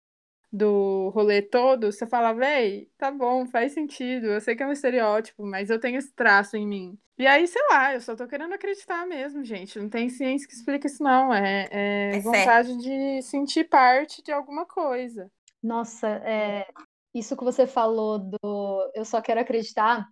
do 0.52 1.10
rolê 1.10 1.42
todo, 1.42 1.92
você 1.92 2.06
fala, 2.08 2.34
véi, 2.34 2.90
tá 2.98 3.12
bom, 3.12 3.46
faz 3.48 3.74
sentido, 3.74 4.28
eu 4.28 4.42
sei 4.42 4.56
que 4.56 4.64
é 4.64 4.68
um 4.68 4.72
estereótipo, 4.72 5.46
mas 5.46 5.70
eu 5.70 5.80
tenho 5.80 5.98
esse 5.98 6.14
traço 6.14 6.58
em 6.58 6.68
mim. 6.68 7.00
E 7.18 7.28
aí, 7.28 7.48
sei 7.48 7.62
lá, 7.70 7.94
eu 7.94 8.02
só 8.02 8.16
tô 8.16 8.28
querendo 8.28 8.54
acreditar 8.54 9.06
mesmo, 9.06 9.44
gente, 9.46 9.80
não 9.80 9.90
tem 9.90 10.10
ciência 10.10 10.48
que 10.48 10.54
explique 10.56 10.88
isso 10.88 11.04
não, 11.04 11.34
é, 11.34 11.68
é 11.72 12.16
É 12.16 12.20
vontade 12.20 12.76
de 12.78 13.22
sentir 13.22 13.66
parte 13.70 14.22
de 14.24 14.32
alguma 14.32 14.66
coisa. 14.66 15.32
Nossa, 15.64 16.08
é, 16.26 16.68
isso 17.14 17.38
que 17.38 17.44
você 17.44 17.68
falou 17.68 18.18
do 18.20 18.92
eu 18.96 19.06
só 19.06 19.22
quero 19.22 19.40
acreditar 19.40 20.06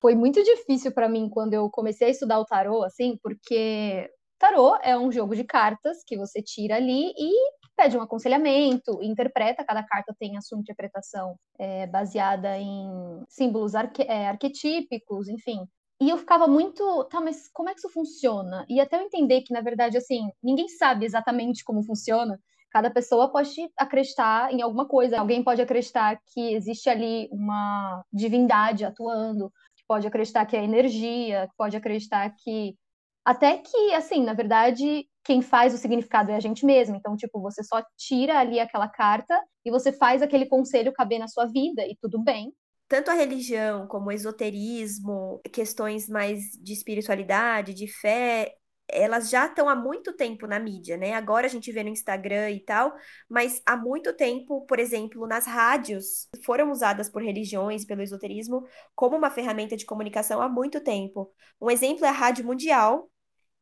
foi 0.00 0.14
muito 0.14 0.42
difícil 0.42 0.92
pra 0.92 1.08
mim 1.08 1.28
quando 1.30 1.54
eu 1.54 1.70
comecei 1.70 2.08
a 2.08 2.10
estudar 2.10 2.38
o 2.40 2.44
tarô, 2.46 2.82
assim, 2.84 3.18
porque 3.22 4.10
tarô 4.38 4.76
é 4.82 4.98
um 4.98 5.12
jogo 5.12 5.34
de 5.36 5.44
cartas 5.44 5.98
que 6.06 6.16
você 6.18 6.42
tira 6.42 6.76
ali 6.76 7.12
e 7.16 7.32
pede 7.80 7.96
um 7.96 8.02
aconselhamento, 8.02 9.02
interpreta, 9.02 9.64
cada 9.64 9.82
carta 9.82 10.14
tem 10.18 10.36
a 10.36 10.40
sua 10.42 10.58
interpretação 10.58 11.36
é, 11.58 11.86
baseada 11.86 12.58
em 12.58 12.88
símbolos 13.28 13.74
arque- 13.74 14.02
é, 14.02 14.28
arquetípicos, 14.28 15.28
enfim. 15.28 15.66
E 16.00 16.10
eu 16.10 16.18
ficava 16.18 16.46
muito, 16.46 17.04
tá, 17.04 17.20
mas 17.20 17.48
como 17.52 17.68
é 17.70 17.72
que 17.72 17.78
isso 17.78 17.90
funciona? 17.90 18.64
E 18.68 18.80
até 18.80 18.96
eu 18.96 19.02
entender 19.02 19.42
que, 19.42 19.52
na 19.52 19.60
verdade, 19.60 19.96
assim, 19.96 20.30
ninguém 20.42 20.68
sabe 20.68 21.04
exatamente 21.06 21.64
como 21.64 21.82
funciona, 21.82 22.38
Cada 22.72 22.88
pessoa 22.88 23.32
pode 23.32 23.50
acreditar 23.76 24.52
em 24.52 24.62
alguma 24.62 24.86
coisa. 24.86 25.18
Alguém 25.18 25.42
pode 25.42 25.60
acreditar 25.60 26.20
que 26.32 26.54
existe 26.54 26.88
ali 26.88 27.28
uma 27.32 28.04
divindade 28.12 28.84
atuando, 28.84 29.52
pode 29.88 30.06
acreditar 30.06 30.46
que 30.46 30.56
é 30.56 30.62
energia, 30.62 31.48
pode 31.58 31.76
acreditar 31.76 32.30
que 32.38 32.76
Até 33.24 33.58
que, 33.58 33.94
assim, 33.94 34.24
na 34.24 34.32
verdade, 34.34 35.06
quem 35.30 35.42
faz 35.42 35.72
o 35.72 35.78
significado 35.78 36.32
é 36.32 36.34
a 36.34 36.40
gente 36.40 36.66
mesmo. 36.66 36.96
Então, 36.96 37.16
tipo, 37.16 37.40
você 37.40 37.62
só 37.62 37.80
tira 37.96 38.36
ali 38.36 38.58
aquela 38.58 38.88
carta 38.88 39.40
e 39.64 39.70
você 39.70 39.92
faz 39.92 40.22
aquele 40.22 40.44
conselho 40.44 40.92
caber 40.92 41.20
na 41.20 41.28
sua 41.28 41.46
vida 41.46 41.86
e 41.86 41.96
tudo 42.02 42.20
bem. 42.20 42.52
Tanto 42.88 43.12
a 43.12 43.14
religião 43.14 43.86
como 43.86 44.08
o 44.08 44.12
esoterismo, 44.12 45.40
questões 45.52 46.08
mais 46.08 46.40
de 46.60 46.72
espiritualidade, 46.72 47.74
de 47.74 47.86
fé, 47.86 48.52
elas 48.88 49.30
já 49.30 49.46
estão 49.46 49.68
há 49.68 49.76
muito 49.76 50.12
tempo 50.16 50.48
na 50.48 50.58
mídia, 50.58 50.96
né? 50.96 51.12
Agora 51.12 51.46
a 51.46 51.48
gente 51.48 51.70
vê 51.70 51.84
no 51.84 51.90
Instagram 51.90 52.50
e 52.50 52.64
tal, 52.64 52.92
mas 53.28 53.62
há 53.64 53.76
muito 53.76 54.12
tempo, 54.12 54.66
por 54.66 54.80
exemplo, 54.80 55.28
nas 55.28 55.46
rádios, 55.46 56.28
foram 56.44 56.72
usadas 56.72 57.08
por 57.08 57.22
religiões, 57.22 57.84
pelo 57.84 58.02
esoterismo, 58.02 58.64
como 58.96 59.16
uma 59.16 59.30
ferramenta 59.30 59.76
de 59.76 59.86
comunicação 59.86 60.42
há 60.42 60.48
muito 60.48 60.82
tempo. 60.82 61.32
Um 61.60 61.70
exemplo 61.70 62.04
é 62.04 62.08
a 62.08 62.12
Rádio 62.12 62.44
Mundial, 62.44 63.08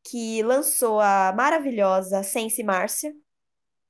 que 0.05 0.43
lançou 0.43 1.01
a 1.01 1.33
maravilhosa 1.37 2.23
Sense 2.23 2.63
Márcia, 2.63 3.13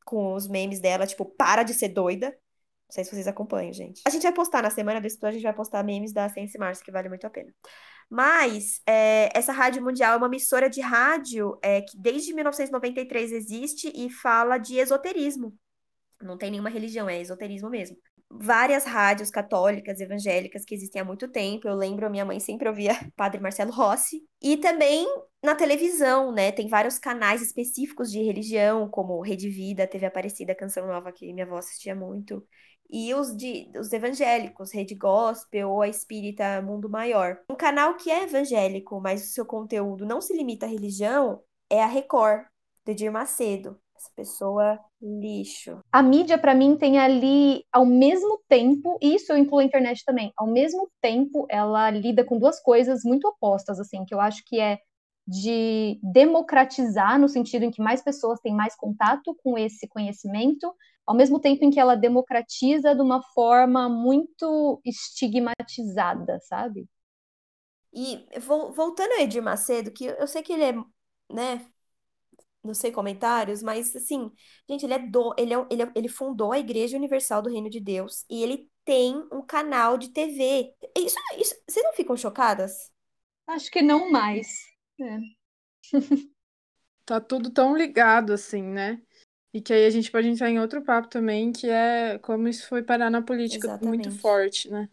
com 0.05 0.35
os 0.35 0.49
memes 0.49 0.81
dela, 0.81 1.07
tipo, 1.07 1.25
para 1.25 1.63
de 1.63 1.75
ser 1.75 1.89
doida. 1.89 2.29
Não 2.29 2.95
sei 2.95 3.05
se 3.05 3.11
vocês 3.11 3.29
acompanham, 3.29 3.73
gente. 3.73 4.01
A 4.07 4.11
gente 4.11 4.23
vai 4.23 4.33
postar 4.33 4.63
na 4.63 4.71
semana 4.71 5.01
desse 5.01 5.17
episódio, 5.17 5.37
a 5.37 5.39
gente 5.39 5.43
vai 5.43 5.55
postar 5.55 5.85
memes 5.85 6.13
da 6.13 6.29
Sense 6.29 6.59
Márcia, 6.59 6.85
que 6.85 6.91
vale 6.91 7.09
muito 7.09 7.27
a 7.27 7.31
pena. 7.31 7.53
Mas 8.09 8.81
é, 8.87 9.29
essa 9.35 9.53
Rádio 9.53 9.83
Mundial 9.83 10.15
é 10.15 10.17
uma 10.17 10.27
emissora 10.27 10.71
de 10.71 10.81
rádio 10.81 11.59
é, 11.63 11.83
que 11.83 11.97
desde 11.99 12.33
1993 12.33 13.33
existe 13.33 13.93
e 13.95 14.11
fala 14.11 14.57
de 14.57 14.79
esoterismo. 14.79 15.55
Não 16.23 16.39
tem 16.39 16.51
nenhuma 16.51 16.71
religião, 16.71 17.09
é 17.09 17.21
esoterismo 17.21 17.69
mesmo. 17.69 17.97
Várias 18.31 18.85
rádios 18.85 19.31
católicas, 19.31 20.01
evangélicas 20.01 20.65
que 20.65 20.75
existem 20.75 21.01
há 21.01 21.05
muito 21.05 21.29
tempo. 21.29 21.67
Eu 21.67 21.75
lembro, 21.75 22.11
minha 22.11 22.25
mãe 22.25 22.39
sempre 22.39 22.69
ouvia 22.69 22.93
Padre 23.17 23.41
Marcelo 23.41 23.73
Rossi. 23.73 24.23
E 24.43 24.57
também 24.57 25.07
na 25.43 25.55
televisão, 25.55 26.33
né? 26.33 26.53
Tem 26.53 26.69
vários 26.69 26.99
canais 26.99 27.41
específicos 27.43 28.11
de 28.11 28.23
religião, 28.23 28.89
como 28.89 29.21
Rede 29.21 29.49
Vida, 29.49 29.87
TV 29.87 30.07
Aparecida, 30.07 30.55
Canção 30.55 30.87
Nova, 30.87 31.13
que 31.13 31.33
minha 31.33 31.47
avó 31.47 31.57
assistia 31.57 31.95
muito 31.95 32.47
e 32.91 33.15
os, 33.15 33.37
de, 33.37 33.71
os 33.79 33.93
evangélicos, 33.93 34.73
Rede 34.73 34.95
Gospel 34.95 35.71
ou 35.71 35.83
a 35.83 35.89
Espírita 35.89 36.63
Mundo 36.63 36.89
Maior. 36.89 37.39
Um 37.51 37.57
canal 37.57 37.97
que 37.97 38.11
é 38.11 38.25
evangélico, 38.25 39.01
mas 39.01 39.25
o 39.25 39.33
seu 39.33 39.45
conteúdo 39.45 40.07
não 40.07 40.21
se 40.21 40.35
limita 40.35 40.67
à 40.67 40.69
religião, 40.69 41.43
é 41.71 41.83
a 41.83 41.87
Record, 41.87 42.47
do 42.85 42.93
Edir 42.93 43.13
Macedo. 43.13 43.79
Essa 43.99 44.11
pessoa 44.15 44.79
lixo. 45.03 45.81
A 45.91 46.01
mídia, 46.01 46.39
para 46.39 46.55
mim, 46.55 46.77
tem 46.77 47.01
ali, 47.01 47.65
ao 47.73 47.85
mesmo 47.85 48.41
tempo, 48.49 48.97
e 49.03 49.17
isso 49.17 49.33
eu 49.33 49.37
incluo 49.37 49.59
a 49.59 49.65
internet 49.65 50.05
também, 50.05 50.33
ao 50.37 50.47
mesmo 50.47 50.89
tempo, 51.01 51.47
ela 51.51 51.91
lida 51.91 52.25
com 52.25 52.39
duas 52.39 52.61
coisas 52.61 53.03
muito 53.03 53.27
opostas, 53.27 53.81
assim, 53.81 54.05
que 54.05 54.15
eu 54.15 54.21
acho 54.21 54.45
que 54.47 54.61
é 54.61 54.79
de 55.27 55.99
democratizar, 56.01 57.19
no 57.19 57.29
sentido 57.29 57.65
em 57.65 57.73
que 57.73 57.83
mais 57.83 58.01
pessoas 58.01 58.39
têm 58.41 58.55
mais 58.55 58.77
contato 58.77 59.37
com 59.43 59.59
esse 59.59 59.89
conhecimento, 59.89 60.73
ao 61.05 61.15
mesmo 61.15 61.41
tempo 61.41 61.65
em 61.65 61.71
que 61.71 61.81
ela 61.81 61.97
democratiza 61.97 62.95
de 62.95 63.03
uma 63.03 63.21
forma 63.35 63.89
muito 63.89 64.81
estigmatizada, 64.85 66.39
sabe? 66.43 66.89
E 67.93 68.25
voltando 68.41 69.13
a 69.15 69.23
Edir 69.23 69.43
Macedo, 69.43 69.91
que 69.91 70.05
eu 70.05 70.27
sei 70.29 70.43
que 70.43 70.53
ele 70.53 70.63
é, 70.65 70.73
né, 71.33 71.67
não 72.69 72.75
sei 72.75 72.93
comentários, 72.93 73.63
mas 73.63 73.97
assim, 73.97 74.31
gente, 74.69 74.85
ele 74.85 74.95
é 74.95 74.99
do, 74.99 75.35
ele, 75.37 75.55
é, 75.55 75.67
ele, 75.71 75.83
é, 75.83 75.93
ele 75.97 76.09
fundou 76.09 76.53
a 76.53 76.59
Igreja 76.59 76.97
Universal 76.97 77.43
do 77.43 77.51
Reino 77.51 77.69
de 77.69 77.81
Deus 77.81 78.25
e 78.31 78.43
ele 78.43 78.71
tem 78.85 79.17
um 79.33 79.43
canal 79.43 79.99
de 79.99 80.11
TV. 80.11 80.73
Isso, 80.97 81.17
isso, 81.39 81.55
vocês 81.69 81.85
não 81.85 81.93
ficam 81.95 82.17
chocadas? 82.17 82.93
Acho 83.47 83.71
que 83.71 83.83
não 83.83 84.11
mais. 84.13 84.47
É. 85.01 85.19
tá 87.05 87.21
tudo 87.21 87.51
tão 87.51 87.75
ligado 87.77 88.33
assim, 88.33 88.63
né? 88.63 89.01
E 89.53 89.61
que 89.63 89.73
aí 89.73 89.87
a 89.87 89.91
gente 89.91 90.11
pode 90.11 90.29
entrar 90.29 90.51
em 90.51 90.61
outro 90.61 90.83
papo 90.83 91.09
também, 91.09 91.51
que 91.51 91.69
é 91.69 92.19
como 92.19 92.47
isso 92.49 92.69
foi 92.69 92.83
parar 92.83 93.11
na 93.11 93.23
política 93.23 93.67
Exatamente. 93.67 94.09
muito 94.09 94.21
forte, 94.21 94.71
né? 94.71 94.89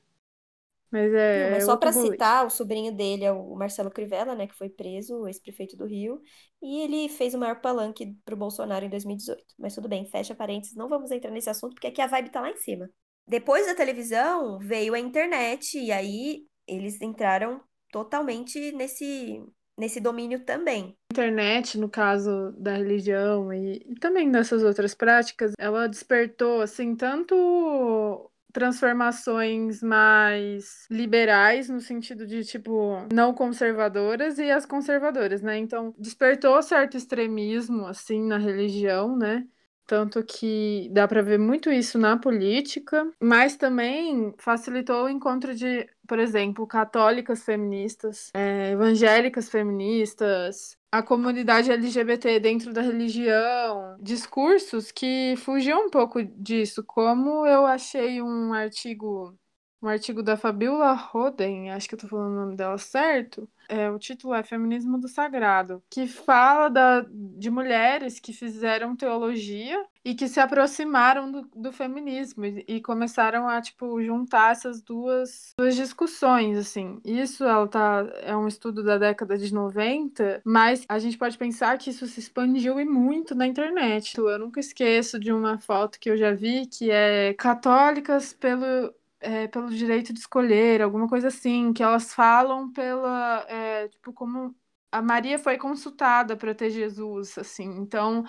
Mas 0.92 1.14
é. 1.14 1.44
Não, 1.44 1.52
mas 1.52 1.64
é 1.64 1.66
só 1.66 1.78
para 1.78 1.92
citar, 1.92 2.46
o 2.46 2.50
sobrinho 2.50 2.96
dele 2.96 3.26
é 3.26 3.32
o 3.32 3.56
Marcelo 3.56 3.92
Crivella, 3.92 4.36
né, 4.36 4.48
que 4.48 4.56
foi 4.56 4.70
preso, 4.70 5.28
ex-prefeito 5.28 5.76
do 5.76 5.86
Rio, 5.86 6.22
e 6.62 6.82
ele 6.82 7.10
fez 7.10 7.34
o 7.34 7.38
maior 7.38 7.60
palanque 7.60 8.16
pro 8.24 8.38
Bolsonaro 8.38 8.86
em 8.86 8.90
2018. 8.90 9.44
Mas 9.60 9.76
tudo 9.76 9.90
bem, 9.90 10.06
fecha 10.06 10.36
parênteses, 10.36 10.76
não 10.76 10.88
vamos 10.88 11.12
entrar 11.12 11.32
nesse 11.32 11.50
assunto, 11.50 11.74
porque 11.74 11.88
aqui 11.88 12.02
a 12.02 12.08
vibe 12.08 12.30
tá 12.30 12.42
lá 12.42 12.50
em 12.50 12.58
cima. 12.58 12.90
Depois 13.28 13.66
da 13.66 13.74
televisão, 13.74 14.60
veio 14.60 14.94
a 14.94 15.00
internet, 15.00 15.78
e 15.80 15.92
aí 15.92 16.46
eles 16.68 17.02
entraram 17.02 17.62
totalmente 17.92 18.72
nesse 18.72 19.44
nesse 19.78 20.00
domínio 20.00 20.40
também. 20.46 20.96
A 21.12 21.14
internet, 21.14 21.78
no 21.78 21.90
caso 21.90 22.54
da 22.58 22.78
religião 22.78 23.52
e, 23.54 23.86
e 23.86 23.96
também 23.96 24.32
dessas 24.32 24.64
outras 24.64 24.94
práticas, 24.94 25.52
ela 25.58 25.88
despertou 25.88 26.62
assim 26.62 26.96
tanto 26.96 28.32
transformações 28.56 29.84
mais 29.84 30.88
liberais 30.90 31.68
no 31.68 31.82
sentido 31.82 32.26
de 32.26 32.46
tipo 32.46 33.06
não 33.14 33.34
conservadoras 33.34 34.40
e 34.40 34.50
as 34.50 34.66
conservadoras, 34.66 35.42
né? 35.42 35.58
Então 35.58 35.94
despertou 35.98 36.64
certo 36.64 36.96
extremismo 36.96 37.86
assim 37.86 38.24
na 38.24 38.38
religião, 38.38 39.18
né? 39.18 39.46
Tanto 39.86 40.24
que 40.24 40.90
dá 40.94 41.06
para 41.06 41.22
ver 41.22 41.38
muito 41.38 41.70
isso 41.70 42.00
na 42.00 42.18
política, 42.18 43.06
mas 43.22 43.58
também 43.58 44.34
facilitou 44.40 45.04
o 45.04 45.10
encontro 45.10 45.54
de, 45.54 45.88
por 46.08 46.18
exemplo, 46.18 46.66
católicas 46.66 47.44
feministas, 47.44 48.32
é, 48.34 48.72
evangélicas 48.72 49.50
feministas, 49.50 50.78
a 50.98 51.04
comunidade 51.04 51.70
LGBT 51.72 52.40
dentro 52.40 52.72
da 52.72 52.82
religião, 52.82 53.98
discursos 54.02 54.92
que 54.94 55.36
fugiam 55.38 55.88
um 55.88 55.90
pouco 55.90 56.24
disso, 56.24 56.84
como 56.86 57.46
eu 57.46 57.66
achei 57.66 58.22
um 58.22 58.54
artigo 58.54 59.38
um 59.86 59.90
artigo 59.90 60.24
da 60.24 60.36
Fabiola 60.36 60.94
Roden, 60.94 61.72
acho 61.72 61.88
que 61.88 61.96
eu 61.96 62.00
tô 62.00 62.08
falando 62.08 62.34
o 62.34 62.40
nome 62.42 62.56
dela 62.56 62.78
certo. 62.78 63.48
É, 63.68 63.90
o 63.90 63.98
título 63.98 64.34
é 64.34 64.44
Feminismo 64.44 65.00
do 65.00 65.08
Sagrado, 65.08 65.82
que 65.90 66.08
fala 66.08 66.70
da, 66.70 67.06
de 67.10 67.50
mulheres 67.50 68.20
que 68.20 68.32
fizeram 68.32 68.96
teologia 68.96 69.84
e 70.04 70.14
que 70.14 70.28
se 70.28 70.40
aproximaram 70.40 71.32
do, 71.32 71.50
do 71.56 71.72
feminismo 71.72 72.46
e, 72.46 72.64
e, 72.68 72.82
começaram 72.82 73.50
a 73.50 73.60
tipo 73.60 74.00
juntar 74.04 74.52
essas 74.52 74.84
duas, 74.84 75.54
duas 75.58 75.76
discussões 75.76 76.60
assim. 76.60 77.00
Isso 77.04 77.44
ela 77.44 77.68
tá 77.68 78.08
é 78.22 78.36
um 78.36 78.48
estudo 78.48 78.84
da 78.84 79.00
década 79.00 79.36
de 79.36 79.52
90, 79.52 80.42
mas 80.46 80.86
a 80.88 81.00
gente 81.00 81.18
pode 81.18 81.38
pensar 81.38 81.78
que 81.80 81.90
isso 81.90 82.06
se 82.06 82.20
expandiu 82.20 82.80
e 82.80 82.86
muito 82.86 83.34
na 83.34 83.48
internet. 83.48 84.16
Eu 84.16 84.38
nunca 84.38 84.60
esqueço 84.60 85.20
de 85.20 85.34
uma 85.34 85.58
foto 85.58 86.00
que 86.00 86.10
eu 86.10 86.18
já 86.18 86.34
vi 86.34 86.68
que 86.68 86.92
é 86.92 87.34
católicas 87.34 88.32
pelo 88.32 88.94
é, 89.26 89.48
pelo 89.48 89.70
direito 89.70 90.14
de 90.14 90.20
escolher, 90.20 90.82
alguma 90.82 91.08
coisa 91.08 91.28
assim, 91.30 91.74
que 91.74 91.84
elas 91.84 92.14
falam 92.14 92.72
pela, 92.72 93.46
é, 93.50 93.88
tipo, 93.88 94.14
como 94.14 94.56
a 94.92 95.02
Maria 95.02 95.40
foi 95.40 95.58
consultada 95.58 96.38
para 96.38 96.54
ter 96.54 96.70
Jesus, 96.70 97.38
assim, 97.38 97.66
então 97.80 98.24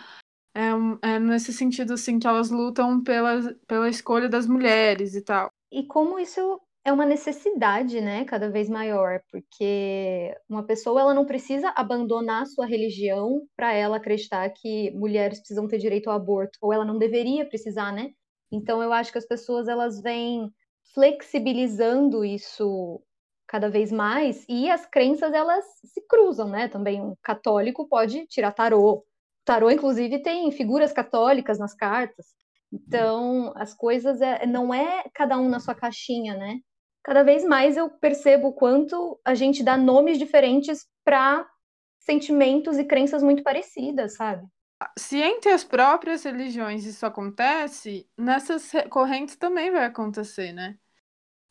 é, 0.54 0.70
é, 1.02 1.18
nesse 1.18 1.52
sentido, 1.52 1.92
assim, 1.94 2.18
que 2.18 2.26
elas 2.26 2.50
lutam 2.50 3.02
pela, 3.02 3.54
pela 3.66 3.88
escolha 3.88 4.28
das 4.28 4.46
mulheres 4.46 5.14
e 5.14 5.22
tal. 5.22 5.50
E 5.70 5.86
como 5.86 6.18
isso 6.18 6.60
é 6.82 6.92
uma 6.92 7.04
necessidade, 7.04 8.00
né, 8.00 8.24
cada 8.24 8.48
vez 8.48 8.68
maior, 8.68 9.20
porque 9.30 10.34
uma 10.48 10.62
pessoa 10.62 11.00
ela 11.00 11.12
não 11.12 11.26
precisa 11.26 11.72
abandonar 11.76 12.46
sua 12.46 12.64
religião 12.64 13.42
para 13.56 13.72
ela 13.72 13.96
acreditar 13.96 14.48
que 14.50 14.92
mulheres 14.92 15.40
precisam 15.40 15.68
ter 15.68 15.78
direito 15.78 16.08
ao 16.08 16.16
aborto, 16.16 16.58
ou 16.62 16.72
ela 16.72 16.84
não 16.84 16.96
deveria 16.96 17.44
precisar, 17.44 17.92
né? 17.92 18.12
Então 18.50 18.80
eu 18.82 18.92
acho 18.92 19.10
que 19.10 19.18
as 19.18 19.26
pessoas 19.26 19.66
elas 19.68 20.00
vêm 20.00 20.48
flexibilizando 20.96 22.24
isso 22.24 23.02
cada 23.46 23.68
vez 23.68 23.92
mais 23.92 24.46
e 24.48 24.70
as 24.70 24.86
crenças 24.86 25.32
elas 25.34 25.62
se 25.84 26.00
cruzam, 26.08 26.48
né? 26.48 26.68
Também 26.68 27.02
um 27.02 27.14
católico 27.22 27.86
pode 27.86 28.26
tirar 28.26 28.52
tarô. 28.52 29.04
Tarô, 29.44 29.70
inclusive, 29.70 30.22
tem 30.22 30.50
figuras 30.50 30.94
católicas 30.94 31.58
nas 31.58 31.74
cartas. 31.74 32.26
Então, 32.72 33.52
as 33.56 33.74
coisas 33.74 34.22
é, 34.22 34.46
não 34.46 34.72
é 34.72 35.04
cada 35.14 35.38
um 35.38 35.50
na 35.50 35.60
sua 35.60 35.74
caixinha, 35.74 36.34
né? 36.34 36.60
Cada 37.04 37.22
vez 37.22 37.44
mais 37.44 37.76
eu 37.76 37.90
percebo 37.90 38.48
o 38.48 38.52
quanto 38.52 39.20
a 39.24 39.34
gente 39.34 39.62
dá 39.62 39.76
nomes 39.76 40.18
diferentes 40.18 40.86
para 41.04 41.46
sentimentos 42.00 42.78
e 42.78 42.84
crenças 42.84 43.22
muito 43.22 43.42
parecidas, 43.42 44.14
sabe? 44.14 44.44
Se 44.98 45.18
entre 45.20 45.50
as 45.52 45.62
próprias 45.62 46.24
religiões 46.24 46.84
isso 46.84 47.04
acontece, 47.04 48.08
nessas 48.16 48.72
correntes 48.90 49.36
também 49.36 49.70
vai 49.70 49.84
acontecer, 49.84 50.52
né? 50.52 50.76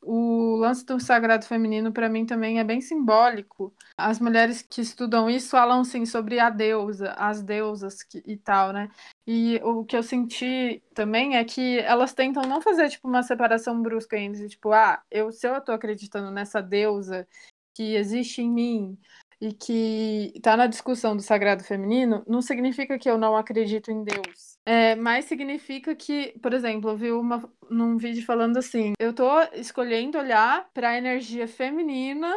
O 0.08 0.58
lance 0.58 0.86
do 0.86 1.00
sagrado 1.00 1.46
feminino, 1.46 1.92
para 1.92 2.08
mim, 2.08 2.28
também 2.28 2.60
é 2.60 2.64
bem 2.64 2.80
simbólico. 2.80 3.74
As 3.98 4.20
mulheres 4.20 4.62
que 4.62 4.80
estudam 4.80 5.28
isso 5.28 5.50
falam, 5.50 5.84
sim, 5.84 6.06
sobre 6.06 6.40
a 6.40 6.52
deusa, 6.52 7.14
as 7.14 7.42
deusas 7.42 8.04
que, 8.04 8.22
e 8.24 8.38
tal, 8.38 8.72
né? 8.72 8.88
E 9.26 9.60
o 9.64 9.84
que 9.84 9.98
eu 9.98 10.04
senti 10.04 10.84
também 10.94 11.38
é 11.38 11.44
que 11.44 11.80
elas 11.80 12.14
tentam 12.14 12.44
não 12.44 12.62
fazer, 12.62 12.88
tipo, 12.90 13.08
uma 13.08 13.24
separação 13.24 13.82
brusca 13.82 14.16
entre, 14.16 14.48
tipo, 14.48 14.72
ah, 14.72 15.02
eu, 15.10 15.32
se 15.32 15.48
eu 15.48 15.60
tô 15.60 15.72
acreditando 15.72 16.30
nessa 16.30 16.62
deusa 16.62 17.28
que 17.74 17.96
existe 17.96 18.44
em 18.44 18.50
mim, 18.52 19.00
e 19.42 19.54
que 19.54 20.32
está 20.36 20.56
na 20.56 20.68
discussão 20.68 21.16
do 21.16 21.22
sagrado 21.22 21.64
feminino, 21.64 22.24
não 22.28 22.42
significa 22.42 22.98
que 22.98 23.10
eu 23.10 23.18
não 23.18 23.36
acredito 23.36 23.92
em 23.92 24.04
Deus. 24.04 24.58
É, 24.66 24.96
mas 24.96 25.26
significa 25.26 25.96
que, 25.96 26.38
por 26.42 26.54
exemplo, 26.54 26.90
eu 26.90 26.98
vi 26.98 27.12
uma, 27.12 27.48
num 27.70 27.98
vídeo 27.98 28.26
falando 28.26 28.58
assim: 28.58 28.94
eu 29.00 29.12
estou 29.12 29.42
escolhendo 29.54 30.18
olhar 30.18 30.68
para 30.74 30.90
a 30.90 30.98
energia 30.98 31.48
feminina 31.48 32.32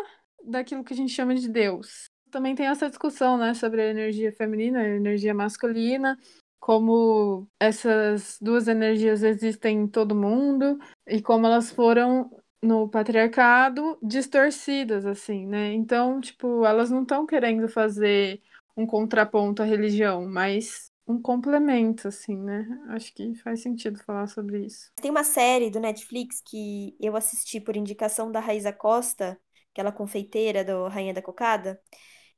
daquilo 0.45 0.85
que 0.85 0.93
a 0.93 0.97
gente 0.97 1.13
chama 1.13 1.35
de 1.35 1.49
Deus. 1.49 2.11
Também 2.31 2.55
tem 2.55 2.67
essa 2.67 2.89
discussão, 2.89 3.39
né, 3.39 3.55
sobre 3.55 3.81
a 3.81 3.91
energia 3.91 4.31
feminina 4.33 4.81
a 4.81 4.89
energia 4.89 5.33
masculina, 5.33 6.19
como 6.61 7.49
essas 7.59 8.37
duas 8.41 8.69
energias 8.69 9.23
existem 9.23 9.79
em 9.79 9.87
todo 9.87 10.15
mundo 10.15 10.79
e 11.07 11.23
como 11.23 11.47
elas 11.47 11.71
foram 11.71 12.31
no 12.63 12.89
patriarcado 12.89 13.99
distorcidas, 14.03 15.07
assim, 15.07 15.47
né? 15.47 15.73
Então, 15.73 16.21
tipo, 16.21 16.65
elas 16.65 16.91
não 16.91 17.03
estão 17.03 17.27
querendo 17.27 17.69
fazer 17.69 18.41
um 18.77 18.87
contraponto 18.87 19.63
à 19.63 19.65
religião, 19.65 20.27
mas 20.27 20.93
um 21.07 21.21
complemento, 21.21 22.07
assim, 22.09 22.37
né? 22.37 22.67
Acho 22.89 23.15
que 23.15 23.35
faz 23.37 23.63
sentido 23.63 23.99
falar 24.05 24.27
sobre 24.27 24.67
isso. 24.67 24.93
Tem 24.97 25.11
uma 25.11 25.25
série 25.25 25.71
do 25.71 25.81
Netflix 25.81 26.43
que 26.45 26.95
eu 27.01 27.17
assisti 27.17 27.61
por 27.61 27.77
indicação 27.77 28.31
da 28.31 28.41
Raíza 28.41 28.73
Costa, 28.73 29.39
aquela 29.73 29.91
confeiteira 29.91 30.65
do 30.65 30.87
Rainha 30.89 31.15
da 31.15 31.23
Cocada, 31.23 31.81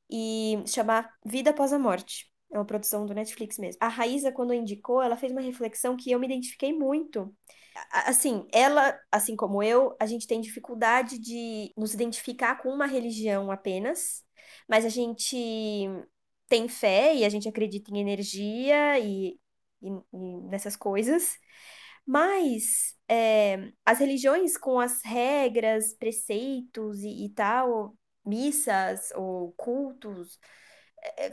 e 0.09 0.63
chama 0.67 1.09
Vida 1.25 1.51
Após 1.51 1.73
a 1.73 1.79
Morte. 1.79 2.31
É 2.53 2.59
uma 2.59 2.65
produção 2.65 3.07
do 3.07 3.15
Netflix 3.15 3.59
mesmo. 3.59 3.79
A 3.81 3.89
Raíza, 3.89 4.33
quando 4.33 4.53
indicou, 4.53 5.03
ela 5.03 5.17
fez 5.17 5.33
uma 5.33 5.41
reflexão 5.41 5.97
que 5.97 6.11
eu 6.11 6.19
me 6.19 6.27
identifiquei 6.27 6.73
muito 6.73 7.35
assim, 7.91 8.47
ela, 8.53 8.99
assim 9.11 9.37
como 9.37 9.63
eu, 9.63 9.97
a 10.01 10.07
gente 10.07 10.27
tem 10.27 10.41
dificuldade 10.41 11.19
de 11.19 11.73
nos 11.77 11.95
identificar 11.95 12.57
com 12.63 12.69
uma 12.71 12.87
religião 12.87 13.51
apenas, 13.51 14.25
mas 14.69 14.85
a 14.85 14.89
gente 14.89 15.37
tem 16.49 16.69
fé 16.69 17.15
e 17.15 17.25
a 17.25 17.29
gente 17.29 17.49
acredita 17.49 17.91
em 17.91 18.01
energia 18.01 18.99
e, 18.99 19.39
e, 19.83 19.89
e 20.13 20.41
nessas 20.49 20.77
coisas. 20.77 21.39
Mas 22.07 22.97
é, 23.09 23.73
as 23.85 23.99
religiões 23.99 24.57
com 24.57 24.81
as 24.81 25.03
regras, 25.05 25.95
preceitos 25.95 27.03
e, 27.03 27.27
e 27.27 27.31
tal, 27.31 27.95
missas 28.25 29.11
ou 29.15 29.53
cultos, 29.53 30.39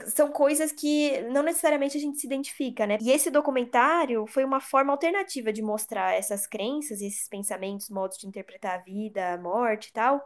são 0.08 0.30
coisas 0.30 0.72
que 0.72 1.20
não 1.22 1.42
necessariamente 1.42 1.96
a 1.96 2.00
gente 2.00 2.18
se 2.18 2.26
identifica, 2.26 2.86
né? 2.86 2.98
E 3.00 3.10
esse 3.10 3.30
documentário 3.30 4.26
foi 4.26 4.44
uma 4.44 4.60
forma 4.60 4.92
alternativa 4.92 5.52
de 5.52 5.62
mostrar 5.62 6.14
essas 6.14 6.46
crenças, 6.46 7.00
esses 7.00 7.28
pensamentos, 7.28 7.88
modos 7.88 8.18
de 8.18 8.26
interpretar 8.26 8.78
a 8.78 8.82
vida, 8.82 9.34
a 9.34 9.38
morte 9.38 9.88
e 9.88 9.92
tal, 9.92 10.22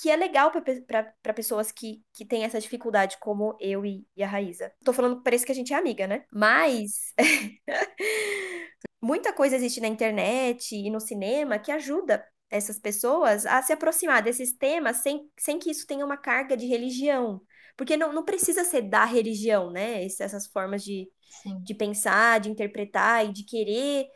que 0.00 0.10
é 0.10 0.16
legal 0.16 0.50
para 0.52 1.34
pessoas 1.34 1.70
que, 1.70 2.02
que 2.12 2.24
têm 2.24 2.44
essa 2.44 2.60
dificuldade, 2.60 3.18
como 3.20 3.56
eu 3.60 3.84
e, 3.84 4.06
e 4.16 4.22
a 4.22 4.26
Raíza. 4.26 4.72
Tô 4.84 4.92
falando 4.92 5.22
parece 5.22 5.44
que 5.44 5.52
a 5.52 5.54
gente 5.54 5.72
é 5.72 5.76
amiga, 5.76 6.06
né? 6.06 6.24
Mas. 6.32 7.14
muita 9.00 9.32
coisa 9.32 9.56
existe 9.56 9.80
na 9.80 9.88
internet 9.88 10.74
e 10.76 10.90
no 10.90 11.00
cinema 11.00 11.58
que 11.58 11.72
ajuda 11.72 12.24
essas 12.50 12.78
pessoas 12.78 13.46
a 13.46 13.62
se 13.62 13.72
aproximar 13.72 14.22
desses 14.22 14.52
temas 14.52 14.98
sem, 14.98 15.30
sem 15.38 15.58
que 15.58 15.70
isso 15.70 15.86
tenha 15.86 16.04
uma 16.04 16.16
carga 16.16 16.56
de 16.56 16.66
religião. 16.66 17.40
Porque 17.80 17.96
não, 17.96 18.12
não 18.12 18.22
precisa 18.22 18.62
ser 18.62 18.82
da 18.82 19.06
religião, 19.06 19.70
né? 19.70 20.04
Essas 20.04 20.46
formas 20.46 20.84
de, 20.84 21.10
de 21.62 21.74
pensar, 21.74 22.38
de 22.38 22.50
interpretar 22.50 23.24
e 23.24 23.32
de 23.32 23.42
querer 23.42 24.06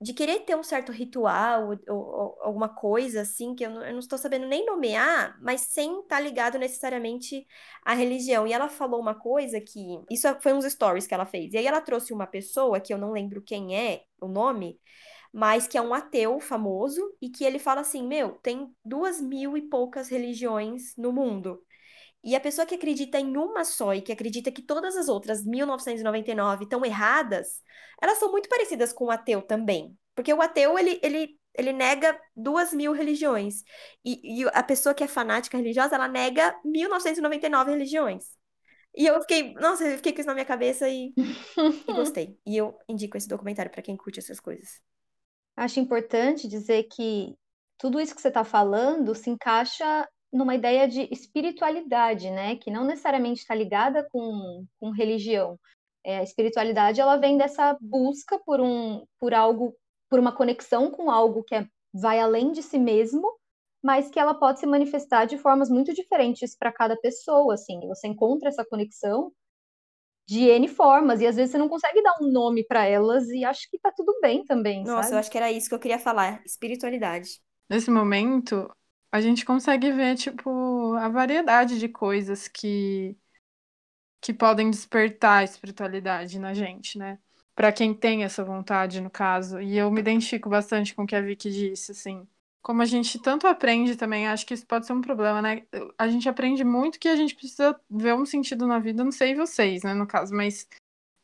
de 0.00 0.12
querer 0.12 0.40
ter 0.40 0.56
um 0.56 0.62
certo 0.62 0.92
ritual 0.92 1.70
ou, 1.88 1.96
ou 1.96 2.38
alguma 2.42 2.68
coisa 2.68 3.22
assim 3.22 3.56
que 3.56 3.64
eu 3.66 3.70
não, 3.70 3.84
eu 3.84 3.92
não, 3.92 3.98
estou 3.98 4.18
sabendo 4.18 4.46
nem 4.46 4.64
nomear, 4.64 5.36
mas 5.42 5.62
sem 5.62 6.00
estar 6.00 6.16
tá 6.16 6.20
ligado 6.20 6.58
necessariamente 6.58 7.44
à 7.84 7.92
religião. 7.92 8.46
E 8.46 8.52
ela 8.52 8.68
falou 8.68 9.00
uma 9.00 9.16
coisa 9.16 9.60
que 9.60 10.00
isso 10.08 10.28
foi 10.40 10.52
uns 10.52 10.64
stories 10.64 11.06
que 11.08 11.14
ela 11.14 11.26
fez. 11.26 11.52
E 11.52 11.58
aí 11.58 11.66
ela 11.66 11.80
trouxe 11.80 12.12
uma 12.12 12.26
pessoa 12.26 12.80
que 12.80 12.94
eu 12.94 12.98
não 12.98 13.10
lembro 13.10 13.42
quem 13.42 13.76
é 13.76 14.04
o 14.20 14.28
nome, 14.28 14.78
mas 15.32 15.66
que 15.66 15.76
é 15.76 15.82
um 15.82 15.94
ateu 15.94 16.38
famoso 16.38 17.00
e 17.20 17.30
que 17.30 17.44
ele 17.44 17.58
fala 17.58 17.80
assim, 17.80 18.06
meu, 18.06 18.38
tem 18.42 18.72
duas 18.84 19.20
mil 19.20 19.56
e 19.56 19.62
poucas 19.62 20.08
religiões 20.08 20.94
no 20.96 21.12
mundo. 21.12 21.60
E 22.24 22.36
a 22.36 22.40
pessoa 22.40 22.64
que 22.64 22.74
acredita 22.74 23.18
em 23.18 23.36
uma 23.36 23.64
só 23.64 23.94
e 23.94 24.00
que 24.00 24.12
acredita 24.12 24.52
que 24.52 24.62
todas 24.62 24.96
as 24.96 25.08
outras 25.08 25.44
1999 25.44 26.64
estão 26.64 26.84
erradas, 26.84 27.60
elas 28.00 28.18
são 28.18 28.30
muito 28.30 28.48
parecidas 28.48 28.92
com 28.92 29.06
o 29.06 29.10
ateu 29.10 29.42
também. 29.42 29.96
Porque 30.14 30.32
o 30.32 30.40
ateu, 30.40 30.78
ele, 30.78 31.00
ele, 31.02 31.36
ele 31.54 31.72
nega 31.72 32.18
duas 32.36 32.72
mil 32.72 32.92
religiões. 32.92 33.64
E, 34.04 34.42
e 34.42 34.48
a 34.52 34.62
pessoa 34.62 34.94
que 34.94 35.02
é 35.02 35.08
fanática 35.08 35.56
religiosa, 35.56 35.96
ela 35.96 36.06
nega 36.06 36.56
1999 36.64 37.72
religiões. 37.72 38.24
E 38.94 39.06
eu 39.06 39.20
fiquei, 39.22 39.54
nossa, 39.54 39.84
eu 39.84 39.96
fiquei 39.96 40.12
com 40.12 40.20
isso 40.20 40.28
na 40.28 40.34
minha 40.34 40.44
cabeça 40.46 40.88
e, 40.88 41.12
e 41.88 41.92
gostei. 41.92 42.38
E 42.46 42.56
eu 42.56 42.78
indico 42.88 43.16
esse 43.16 43.26
documentário 43.26 43.70
para 43.70 43.82
quem 43.82 43.96
curte 43.96 44.20
essas 44.20 44.38
coisas. 44.38 44.80
Acho 45.56 45.80
importante 45.80 46.46
dizer 46.46 46.84
que 46.84 47.34
tudo 47.78 48.00
isso 48.00 48.14
que 48.14 48.20
você 48.20 48.28
está 48.28 48.44
falando 48.44 49.14
se 49.14 49.28
encaixa 49.28 50.08
numa 50.32 50.54
ideia 50.54 50.88
de 50.88 51.08
espiritualidade, 51.12 52.30
né? 52.30 52.56
Que 52.56 52.70
não 52.70 52.84
necessariamente 52.84 53.40
está 53.40 53.54
ligada 53.54 54.08
com, 54.10 54.64
com 54.80 54.90
religião. 54.90 55.58
É, 56.04 56.18
a 56.18 56.22
espiritualidade 56.22 57.00
ela 57.00 57.16
vem 57.16 57.36
dessa 57.36 57.76
busca 57.80 58.38
por 58.38 58.60
um, 58.60 59.04
por 59.20 59.34
algo, 59.34 59.76
por 60.08 60.18
uma 60.18 60.32
conexão 60.32 60.90
com 60.90 61.10
algo 61.10 61.44
que 61.44 61.54
é, 61.54 61.66
vai 61.92 62.18
além 62.18 62.50
de 62.50 62.62
si 62.62 62.78
mesmo, 62.78 63.28
mas 63.82 64.08
que 64.08 64.18
ela 64.18 64.34
pode 64.34 64.58
se 64.58 64.66
manifestar 64.66 65.26
de 65.26 65.36
formas 65.36 65.68
muito 65.68 65.92
diferentes 65.92 66.56
para 66.56 66.72
cada 66.72 66.96
pessoa. 66.96 67.54
Assim, 67.54 67.80
você 67.86 68.08
encontra 68.08 68.48
essa 68.48 68.64
conexão 68.64 69.32
de 70.26 70.48
N 70.48 70.68
formas, 70.68 71.20
e 71.20 71.26
às 71.26 71.36
vezes 71.36 71.50
você 71.50 71.58
não 71.58 71.68
consegue 71.68 72.02
dar 72.02 72.14
um 72.20 72.30
nome 72.30 72.64
para 72.64 72.86
elas, 72.86 73.28
e 73.28 73.44
acho 73.44 73.68
que 73.68 73.78
tá 73.78 73.92
tudo 73.94 74.18
bem 74.22 74.44
também. 74.44 74.84
Nossa, 74.84 75.02
sabe? 75.02 75.14
eu 75.14 75.18
acho 75.18 75.30
que 75.30 75.36
era 75.36 75.52
isso 75.52 75.68
que 75.68 75.74
eu 75.74 75.80
queria 75.80 75.98
falar: 75.98 76.42
espiritualidade. 76.46 77.40
Nesse 77.68 77.90
momento, 77.90 78.70
a 79.12 79.20
gente 79.20 79.44
consegue 79.44 79.92
ver, 79.92 80.16
tipo, 80.16 80.94
a 80.94 81.06
variedade 81.10 81.78
de 81.78 81.86
coisas 81.86 82.48
que, 82.48 83.14
que 84.22 84.32
podem 84.32 84.70
despertar 84.70 85.40
a 85.40 85.44
espiritualidade 85.44 86.38
na 86.38 86.54
gente, 86.54 86.98
né? 86.98 87.18
Para 87.54 87.70
quem 87.70 87.92
tem 87.92 88.24
essa 88.24 88.42
vontade, 88.42 89.02
no 89.02 89.10
caso. 89.10 89.60
E 89.60 89.76
eu 89.76 89.90
me 89.90 90.00
identifico 90.00 90.48
bastante 90.48 90.94
com 90.94 91.02
o 91.02 91.06
que 91.06 91.14
a 91.14 91.20
Vicky 91.20 91.50
disse, 91.50 91.92
assim. 91.92 92.26
Como 92.62 92.80
a 92.80 92.86
gente 92.86 93.18
tanto 93.18 93.46
aprende 93.46 93.96
também, 93.96 94.26
acho 94.26 94.46
que 94.46 94.54
isso 94.54 94.66
pode 94.66 94.86
ser 94.86 94.94
um 94.94 95.02
problema, 95.02 95.42
né? 95.42 95.66
A 95.98 96.08
gente 96.08 96.26
aprende 96.26 96.64
muito 96.64 96.98
que 96.98 97.08
a 97.08 97.16
gente 97.16 97.34
precisa 97.34 97.78
ver 97.90 98.14
um 98.14 98.24
sentido 98.24 98.66
na 98.66 98.78
vida, 98.78 99.04
não 99.04 99.12
sei 99.12 99.34
vocês, 99.34 99.82
né, 99.82 99.92
no 99.92 100.06
caso, 100.06 100.34
mas 100.34 100.66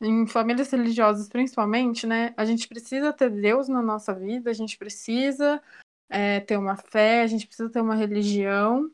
em 0.01 0.27
famílias 0.27 0.70
religiosas 0.70 1.29
principalmente, 1.29 2.07
né? 2.07 2.35
A 2.37 2.44
gente 2.44 2.68
precisa 2.68 3.12
ter 3.12 3.31
Deus 3.31 3.68
na 3.68 3.81
nossa 3.81 4.12
vida, 4.12 4.51
a 4.51 4.53
gente 4.53 4.77
precisa 4.77 5.62
é, 6.09 6.40
ter 6.40 6.57
uma 6.57 6.77
fé, 6.77 7.23
a 7.23 7.27
gente 7.27 7.47
precisa 7.47 7.71
ter 7.71 7.81
uma 7.81 7.94
religião. 7.94 8.90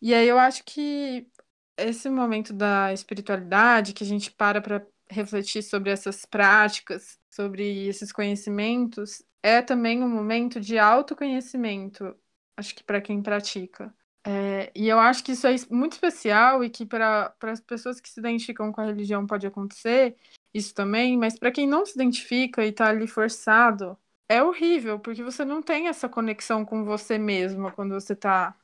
E 0.00 0.14
aí 0.14 0.28
eu 0.28 0.38
acho 0.38 0.64
que 0.64 1.28
esse 1.76 2.08
momento 2.10 2.52
da 2.52 2.92
espiritualidade, 2.92 3.92
que 3.92 4.04
a 4.04 4.06
gente 4.06 4.30
para 4.30 4.60
para 4.60 4.86
refletir 5.10 5.62
sobre 5.62 5.90
essas 5.90 6.24
práticas, 6.24 7.18
sobre 7.30 7.86
esses 7.86 8.12
conhecimentos, 8.12 9.22
é 9.42 9.60
também 9.62 10.02
um 10.02 10.08
momento 10.08 10.60
de 10.60 10.78
autoconhecimento, 10.78 12.16
acho 12.56 12.74
que 12.74 12.84
para 12.84 13.00
quem 13.00 13.22
pratica. 13.22 13.94
É, 14.24 14.70
e 14.74 14.88
eu 14.88 14.98
acho 15.00 15.24
que 15.24 15.32
isso 15.32 15.46
é 15.48 15.54
muito 15.70 15.94
especial 15.94 16.62
e 16.62 16.70
que 16.70 16.86
para 16.86 17.34
as 17.42 17.60
pessoas 17.60 18.00
que 18.00 18.08
se 18.08 18.20
identificam 18.20 18.72
com 18.72 18.80
a 18.80 18.84
religião 18.86 19.26
pode 19.26 19.46
acontecer 19.46 20.16
isso 20.54 20.74
também, 20.74 21.16
mas 21.18 21.38
para 21.38 21.50
quem 21.50 21.66
não 21.66 21.84
se 21.84 21.94
identifica 21.94 22.64
e 22.64 22.68
está 22.68 22.88
ali 22.88 23.06
forçado 23.06 23.98
é 24.32 24.42
horrível, 24.42 24.98
porque 24.98 25.22
você 25.22 25.44
não 25.44 25.62
tem 25.62 25.88
essa 25.88 26.08
conexão 26.08 26.64
com 26.64 26.84
você 26.84 27.18
mesma 27.18 27.72
quando 27.72 27.92
você 27.94 28.14
está 28.14 28.56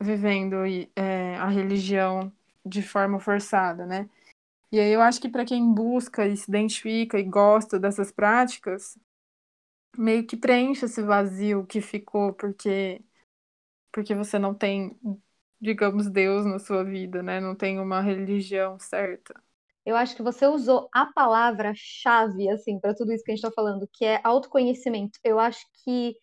vivendo 0.00 0.56
é, 0.96 1.36
a 1.36 1.48
religião 1.48 2.32
de 2.64 2.82
forma 2.82 3.18
forçada, 3.20 3.86
né? 3.86 4.08
E 4.72 4.80
aí 4.80 4.92
eu 4.92 5.00
acho 5.00 5.20
que 5.20 5.28
para 5.28 5.44
quem 5.44 5.72
busca 5.74 6.26
e 6.26 6.36
se 6.36 6.50
identifica 6.50 7.18
e 7.18 7.22
gosta 7.24 7.78
dessas 7.80 8.12
práticas, 8.12 8.98
meio 9.96 10.26
que 10.26 10.36
preenche 10.36 10.86
esse 10.86 11.02
vazio 11.02 11.66
que 11.66 11.80
ficou 11.80 12.32
porque 12.34 13.02
porque 13.92 14.14
você 14.14 14.38
não 14.38 14.54
tem, 14.54 14.98
digamos, 15.60 16.08
Deus 16.10 16.44
na 16.44 16.58
sua 16.58 16.84
vida, 16.84 17.22
né? 17.22 17.40
Não 17.40 17.54
tem 17.54 17.80
uma 17.80 18.00
religião 18.02 18.78
certa 18.78 19.34
eu 19.86 19.96
acho 19.96 20.16
que 20.16 20.22
você 20.22 20.46
usou 20.46 20.88
a 20.92 21.06
palavra-chave, 21.06 22.48
assim, 22.50 22.80
para 22.80 22.94
tudo 22.94 23.12
isso 23.12 23.24
que 23.24 23.30
a 23.30 23.34
gente 23.36 23.44
está 23.44 23.54
falando, 23.54 23.88
que 23.92 24.04
é 24.04 24.20
autoconhecimento. 24.24 25.18
Eu 25.24 25.38
acho 25.38 25.64
que 25.84 26.16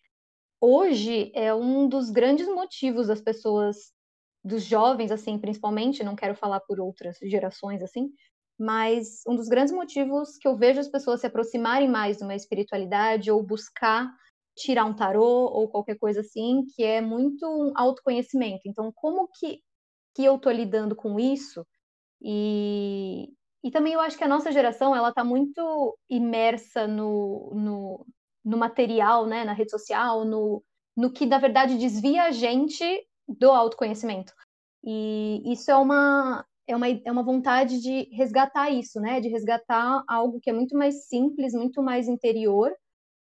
hoje 0.60 1.32
é 1.34 1.54
um 1.54 1.88
dos 1.88 2.10
grandes 2.10 2.46
motivos 2.48 3.08
das 3.08 3.22
pessoas, 3.22 3.92
dos 4.44 4.64
jovens, 4.64 5.10
assim, 5.10 5.38
principalmente, 5.38 6.04
não 6.04 6.16
quero 6.16 6.34
falar 6.36 6.60
por 6.60 6.78
outras 6.80 7.16
gerações, 7.22 7.82
assim, 7.82 8.10
mas 8.58 9.22
um 9.26 9.34
dos 9.36 9.48
grandes 9.48 9.72
motivos 9.72 10.36
que 10.38 10.46
eu 10.46 10.56
vejo 10.56 10.80
as 10.80 10.88
pessoas 10.88 11.20
se 11.20 11.26
aproximarem 11.26 11.88
mais 11.88 12.18
de 12.18 12.24
uma 12.24 12.34
espiritualidade 12.34 13.30
ou 13.30 13.42
buscar 13.42 14.08
tirar 14.56 14.84
um 14.84 14.94
tarô 14.94 15.50
ou 15.52 15.68
qualquer 15.68 15.98
coisa 15.98 16.20
assim, 16.20 16.64
que 16.74 16.84
é 16.84 17.00
muito 17.00 17.46
um 17.46 17.72
autoconhecimento. 17.76 18.62
Então, 18.66 18.92
como 18.94 19.28
que 19.28 19.60
que 20.14 20.24
eu 20.24 20.38
tô 20.38 20.50
lidando 20.50 20.94
com 20.94 21.18
isso? 21.18 21.66
E, 22.22 23.28
e 23.64 23.70
também 23.70 23.94
eu 23.94 24.00
acho 24.00 24.18
que 24.18 24.24
a 24.24 24.28
nossa 24.28 24.52
geração, 24.52 24.94
ela 24.94 25.10
tá 25.10 25.24
muito 25.24 25.98
imersa 26.08 26.86
no, 26.86 27.50
no, 27.54 28.06
no 28.44 28.58
material, 28.58 29.26
né, 29.26 29.42
na 29.42 29.54
rede 29.54 29.70
social, 29.70 30.22
no, 30.26 30.62
no 30.94 31.10
que, 31.10 31.24
na 31.24 31.38
verdade, 31.38 31.78
desvia 31.78 32.24
a 32.24 32.30
gente 32.30 32.84
do 33.26 33.50
autoconhecimento. 33.50 34.34
E 34.84 35.42
isso 35.50 35.70
é 35.70 35.76
uma, 35.76 36.44
é 36.66 36.76
uma, 36.76 36.88
é 36.88 37.10
uma 37.10 37.22
vontade 37.22 37.80
de 37.80 38.02
resgatar 38.14 38.68
isso, 38.68 39.00
né? 39.00 39.18
De 39.18 39.28
resgatar 39.28 40.04
algo 40.06 40.40
que 40.40 40.50
é 40.50 40.52
muito 40.52 40.76
mais 40.76 41.06
simples, 41.06 41.54
muito 41.54 41.82
mais 41.82 42.06
interior 42.06 42.70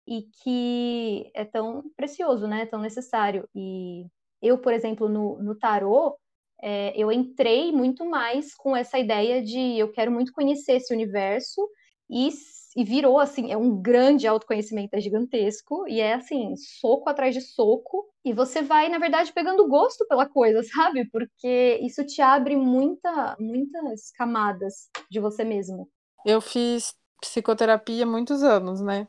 e 0.07 0.23
que 0.43 1.31
é 1.35 1.45
tão 1.45 1.83
precioso, 1.97 2.47
né? 2.47 2.65
Tão 2.67 2.81
necessário. 2.81 3.49
E 3.57 4.07
eu, 4.41 4.59
por 4.59 4.73
exemplo, 4.73 5.09
no, 5.09 5.43
no 5.43 5.57
tarô, 5.57 6.17
é, 6.63 6.93
eu 6.97 7.11
entrei 7.13 7.73
muito 7.73 8.05
mais 8.05 8.55
com 8.55 8.77
essa 8.77 8.99
ideia 8.99 9.43
de 9.43 9.79
eu 9.79 9.91
quero 9.93 10.11
muito 10.11 10.33
conhecer 10.33 10.73
esse 10.75 10.93
universo 10.93 11.69
e 12.11 12.31
e 12.77 12.85
virou 12.85 13.19
assim, 13.19 13.51
é 13.51 13.57
um 13.57 13.83
grande 13.83 14.25
autoconhecimento, 14.27 14.95
é 14.95 15.01
gigantesco, 15.01 15.85
e 15.89 16.01
é 16.01 16.15
assim, 16.15 16.55
soco 16.57 17.09
atrás 17.09 17.35
de 17.35 17.41
soco, 17.41 18.07
e 18.25 18.33
você 18.33 18.63
vai, 18.63 18.89
na 18.89 18.99
verdade, 18.99 19.33
pegando 19.33 19.67
gosto 19.67 20.07
pela 20.07 20.27
coisa, 20.27 20.63
sabe? 20.63 21.05
Porque 21.11 21.81
isso 21.83 22.05
te 22.07 22.23
abre 22.23 22.55
muita, 22.55 23.37
muitas 23.41 24.13
camadas 24.13 24.89
de 25.11 25.19
você 25.19 25.43
mesmo. 25.43 25.89
Eu 26.25 26.41
fiz 26.41 26.95
psicoterapia 27.21 28.07
muitos 28.07 28.45
anos, 28.45 28.81
né? 28.81 29.09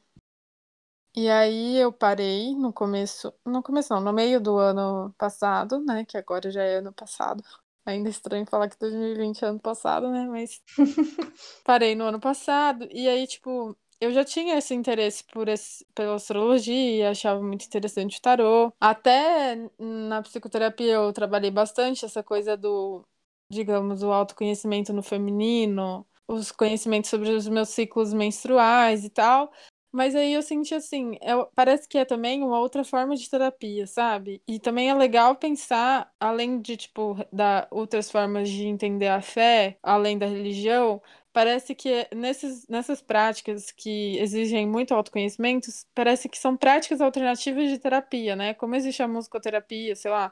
E 1.15 1.29
aí 1.29 1.77
eu 1.77 1.91
parei 1.91 2.55
no 2.55 2.71
começo, 2.71 3.33
no 3.45 3.63
começo 3.63 3.93
não, 3.93 4.01
no 4.01 4.13
meio 4.13 4.39
do 4.39 4.57
ano 4.57 5.13
passado, 5.17 5.79
né? 5.83 6.05
Que 6.05 6.17
agora 6.17 6.51
já 6.51 6.63
é 6.63 6.77
ano 6.77 6.93
passado. 6.93 7.43
Ainda 7.85 8.09
é 8.09 8.11
estranho 8.11 8.45
falar 8.45 8.69
que 8.69 8.77
2020 8.79 9.43
é 9.43 9.47
ano 9.47 9.59
passado, 9.59 10.09
né? 10.11 10.27
Mas 10.27 10.61
parei 11.65 11.95
no 11.95 12.05
ano 12.05 12.19
passado. 12.19 12.87
E 12.91 13.07
aí, 13.07 13.25
tipo, 13.25 13.75
eu 13.99 14.11
já 14.13 14.23
tinha 14.23 14.57
esse 14.57 14.73
interesse 14.73 15.23
por 15.25 15.47
esse, 15.49 15.85
pela 15.95 16.15
astrologia, 16.15 17.09
achava 17.09 17.41
muito 17.41 17.65
interessante 17.65 18.17
o 18.17 18.21
tarô. 18.21 18.71
Até 18.79 19.57
na 19.77 20.21
psicoterapia 20.21 20.93
eu 20.93 21.11
trabalhei 21.11 21.51
bastante 21.51 22.05
essa 22.05 22.23
coisa 22.23 22.55
do, 22.55 23.03
digamos, 23.51 24.03
o 24.03 24.11
autoconhecimento 24.11 24.93
no 24.93 25.03
feminino, 25.03 26.05
os 26.27 26.51
conhecimentos 26.51 27.09
sobre 27.09 27.31
os 27.31 27.47
meus 27.47 27.69
ciclos 27.69 28.13
menstruais 28.13 29.03
e 29.03 29.09
tal. 29.09 29.51
Mas 29.91 30.15
aí 30.15 30.33
eu 30.33 30.41
senti 30.43 30.75
assim, 30.75 31.17
é, 31.21 31.31
parece 31.55 31.87
que 31.87 31.97
é 31.97 32.05
também 32.05 32.43
uma 32.43 32.59
outra 32.59 32.83
forma 32.83 33.15
de 33.15 33.27
terapia, 33.29 33.87
sabe? 33.87 34.39
E 34.47 34.59
também 34.59 34.87
é 34.89 34.93
legal 34.93 35.35
pensar, 35.35 36.13
além 36.19 36.61
de, 36.61 36.77
tipo, 36.77 37.15
dar 37.33 37.67
outras 37.71 38.11
formas 38.11 38.47
de 38.49 38.65
entender 38.67 39.07
a 39.07 39.19
fé, 39.21 39.77
além 39.81 40.15
da 40.17 40.27
religião, 40.27 41.01
parece 41.33 41.73
que 41.73 42.07
nesses, 42.15 42.67
nessas 42.67 43.01
práticas 43.01 43.71
que 43.71 44.15
exigem 44.19 44.67
muito 44.67 44.93
autoconhecimento, 44.93 45.67
parece 45.95 46.29
que 46.29 46.37
são 46.37 46.55
práticas 46.55 47.01
alternativas 47.01 47.67
de 47.69 47.79
terapia, 47.79 48.35
né? 48.35 48.53
Como 48.53 48.75
existe 48.75 49.01
a 49.01 49.07
musicoterapia, 49.07 49.95
sei 49.95 50.11
lá, 50.11 50.31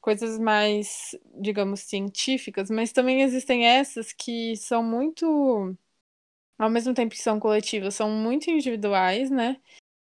coisas 0.00 0.38
mais, 0.38 1.16
digamos, 1.40 1.80
científicas, 1.80 2.70
mas 2.70 2.92
também 2.92 3.22
existem 3.22 3.66
essas 3.66 4.12
que 4.12 4.56
são 4.56 4.82
muito 4.82 5.76
ao 6.58 6.70
mesmo 6.70 6.94
tempo 6.94 7.14
que 7.14 7.22
são 7.22 7.38
coletivas, 7.38 7.94
são 7.94 8.10
muito 8.10 8.50
individuais, 8.50 9.30
né? 9.30 9.60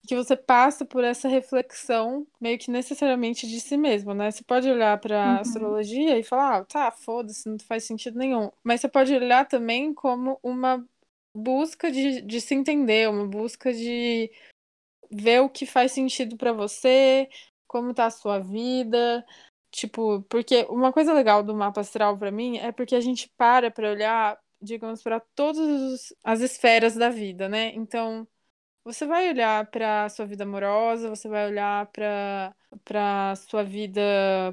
Que 0.06 0.16
você 0.16 0.36
passa 0.36 0.84
por 0.84 1.04
essa 1.04 1.28
reflexão 1.28 2.26
meio 2.40 2.58
que 2.58 2.70
necessariamente 2.70 3.46
de 3.46 3.60
si 3.60 3.76
mesmo, 3.76 4.14
né? 4.14 4.30
Você 4.30 4.42
pode 4.42 4.70
olhar 4.70 4.98
para 4.98 5.22
a 5.22 5.34
uhum. 5.34 5.40
astrologia 5.40 6.18
e 6.18 6.22
falar, 6.22 6.58
ah, 6.58 6.64
tá, 6.64 6.90
foda-se, 6.90 7.48
não 7.48 7.58
faz 7.58 7.84
sentido 7.84 8.18
nenhum. 8.18 8.50
Mas 8.64 8.80
você 8.80 8.88
pode 8.88 9.14
olhar 9.14 9.46
também 9.46 9.92
como 9.92 10.38
uma 10.42 10.84
busca 11.34 11.90
de, 11.90 12.22
de 12.22 12.40
se 12.40 12.54
entender, 12.54 13.08
uma 13.08 13.26
busca 13.26 13.72
de 13.72 14.30
ver 15.10 15.40
o 15.40 15.48
que 15.48 15.66
faz 15.66 15.92
sentido 15.92 16.36
para 16.36 16.52
você, 16.52 17.28
como 17.66 17.94
tá 17.94 18.06
a 18.06 18.10
sua 18.10 18.38
vida, 18.38 19.24
tipo, 19.70 20.22
porque 20.22 20.66
uma 20.70 20.92
coisa 20.92 21.12
legal 21.12 21.42
do 21.42 21.54
mapa 21.54 21.80
astral 21.80 22.16
para 22.18 22.30
mim 22.30 22.58
é 22.58 22.72
porque 22.72 22.94
a 22.94 23.00
gente 23.00 23.28
para 23.36 23.70
para 23.70 23.90
olhar 23.90 24.38
digamos, 24.60 25.02
para 25.02 25.20
todas 25.20 26.12
as 26.24 26.40
esferas 26.40 26.94
da 26.94 27.08
vida, 27.10 27.48
né? 27.48 27.72
Então, 27.74 28.26
você 28.84 29.06
vai 29.06 29.28
olhar 29.30 29.66
para 29.70 30.08
sua 30.08 30.26
vida 30.26 30.44
amorosa, 30.44 31.08
você 31.10 31.28
vai 31.28 31.46
olhar 31.48 31.86
para 31.88 32.54
para 32.84 33.34
sua 33.36 33.64
vida 33.64 34.00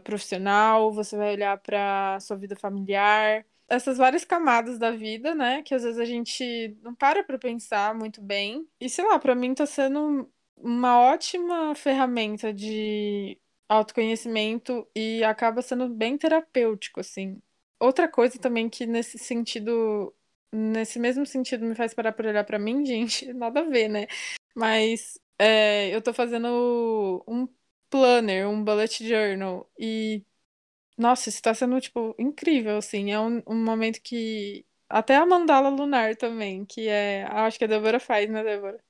profissional, 0.03 0.91
você 0.93 1.17
vai 1.17 1.33
olhar 1.33 1.57
para 1.59 2.19
sua 2.21 2.37
vida 2.37 2.55
familiar, 2.55 3.45
essas 3.67 3.97
várias 3.97 4.23
camadas 4.25 4.77
da 4.79 4.91
vida, 4.91 5.35
né, 5.35 5.61
que 5.63 5.73
às 5.75 5.83
vezes 5.83 5.99
a 5.99 6.05
gente 6.05 6.77
não 6.81 6.95
para 6.95 7.23
para 7.23 7.37
pensar 7.37 7.93
muito 7.95 8.21
bem. 8.21 8.67
E 8.79 8.89
sei 8.89 9.05
lá, 9.05 9.19
para 9.19 9.35
mim 9.35 9.53
tá 9.53 9.65
sendo 9.65 10.29
uma 10.57 10.99
ótima 11.01 11.75
ferramenta 11.75 12.53
de 12.53 13.39
autoconhecimento 13.67 14.87
e 14.95 15.23
acaba 15.23 15.61
sendo 15.61 15.89
bem 15.89 16.17
terapêutico, 16.17 16.99
assim. 16.99 17.41
Outra 17.85 18.07
coisa 18.07 18.39
também 18.39 18.69
que 18.69 18.85
nesse 18.85 19.17
sentido, 19.17 20.13
nesse 20.51 20.99
mesmo 20.99 21.25
sentido, 21.25 21.65
me 21.65 21.75
faz 21.75 21.93
parar 21.93 22.13
por 22.13 22.25
olhar 22.25 22.43
para 22.43 22.59
mim, 22.59 22.83
gente, 22.85 23.31
nada 23.33 23.61
a 23.61 23.63
ver, 23.63 23.87
né? 23.89 24.07
Mas 24.55 25.19
é, 25.39 25.95
eu 25.95 26.01
tô 26.01 26.13
fazendo 26.13 27.23
um 27.27 27.47
planner, 27.89 28.47
um 28.49 28.63
bullet 28.63 29.07
journal, 29.07 29.69
e 29.79 30.23
nossa, 30.97 31.29
isso 31.29 31.41
tá 31.41 31.53
sendo, 31.53 31.79
tipo, 31.81 32.15
incrível, 32.17 32.77
assim. 32.77 33.11
É 33.11 33.19
um, 33.19 33.41
um 33.47 33.63
momento 33.63 34.01
que. 34.01 34.65
Até 34.89 35.15
a 35.15 35.25
mandala 35.25 35.69
lunar 35.69 36.15
também, 36.15 36.65
que 36.65 36.87
é. 36.87 37.23
Acho 37.25 37.57
que 37.57 37.65
a 37.65 37.67
Débora 37.67 37.99
faz, 37.99 38.29
né, 38.29 38.43
Débora? 38.43 38.81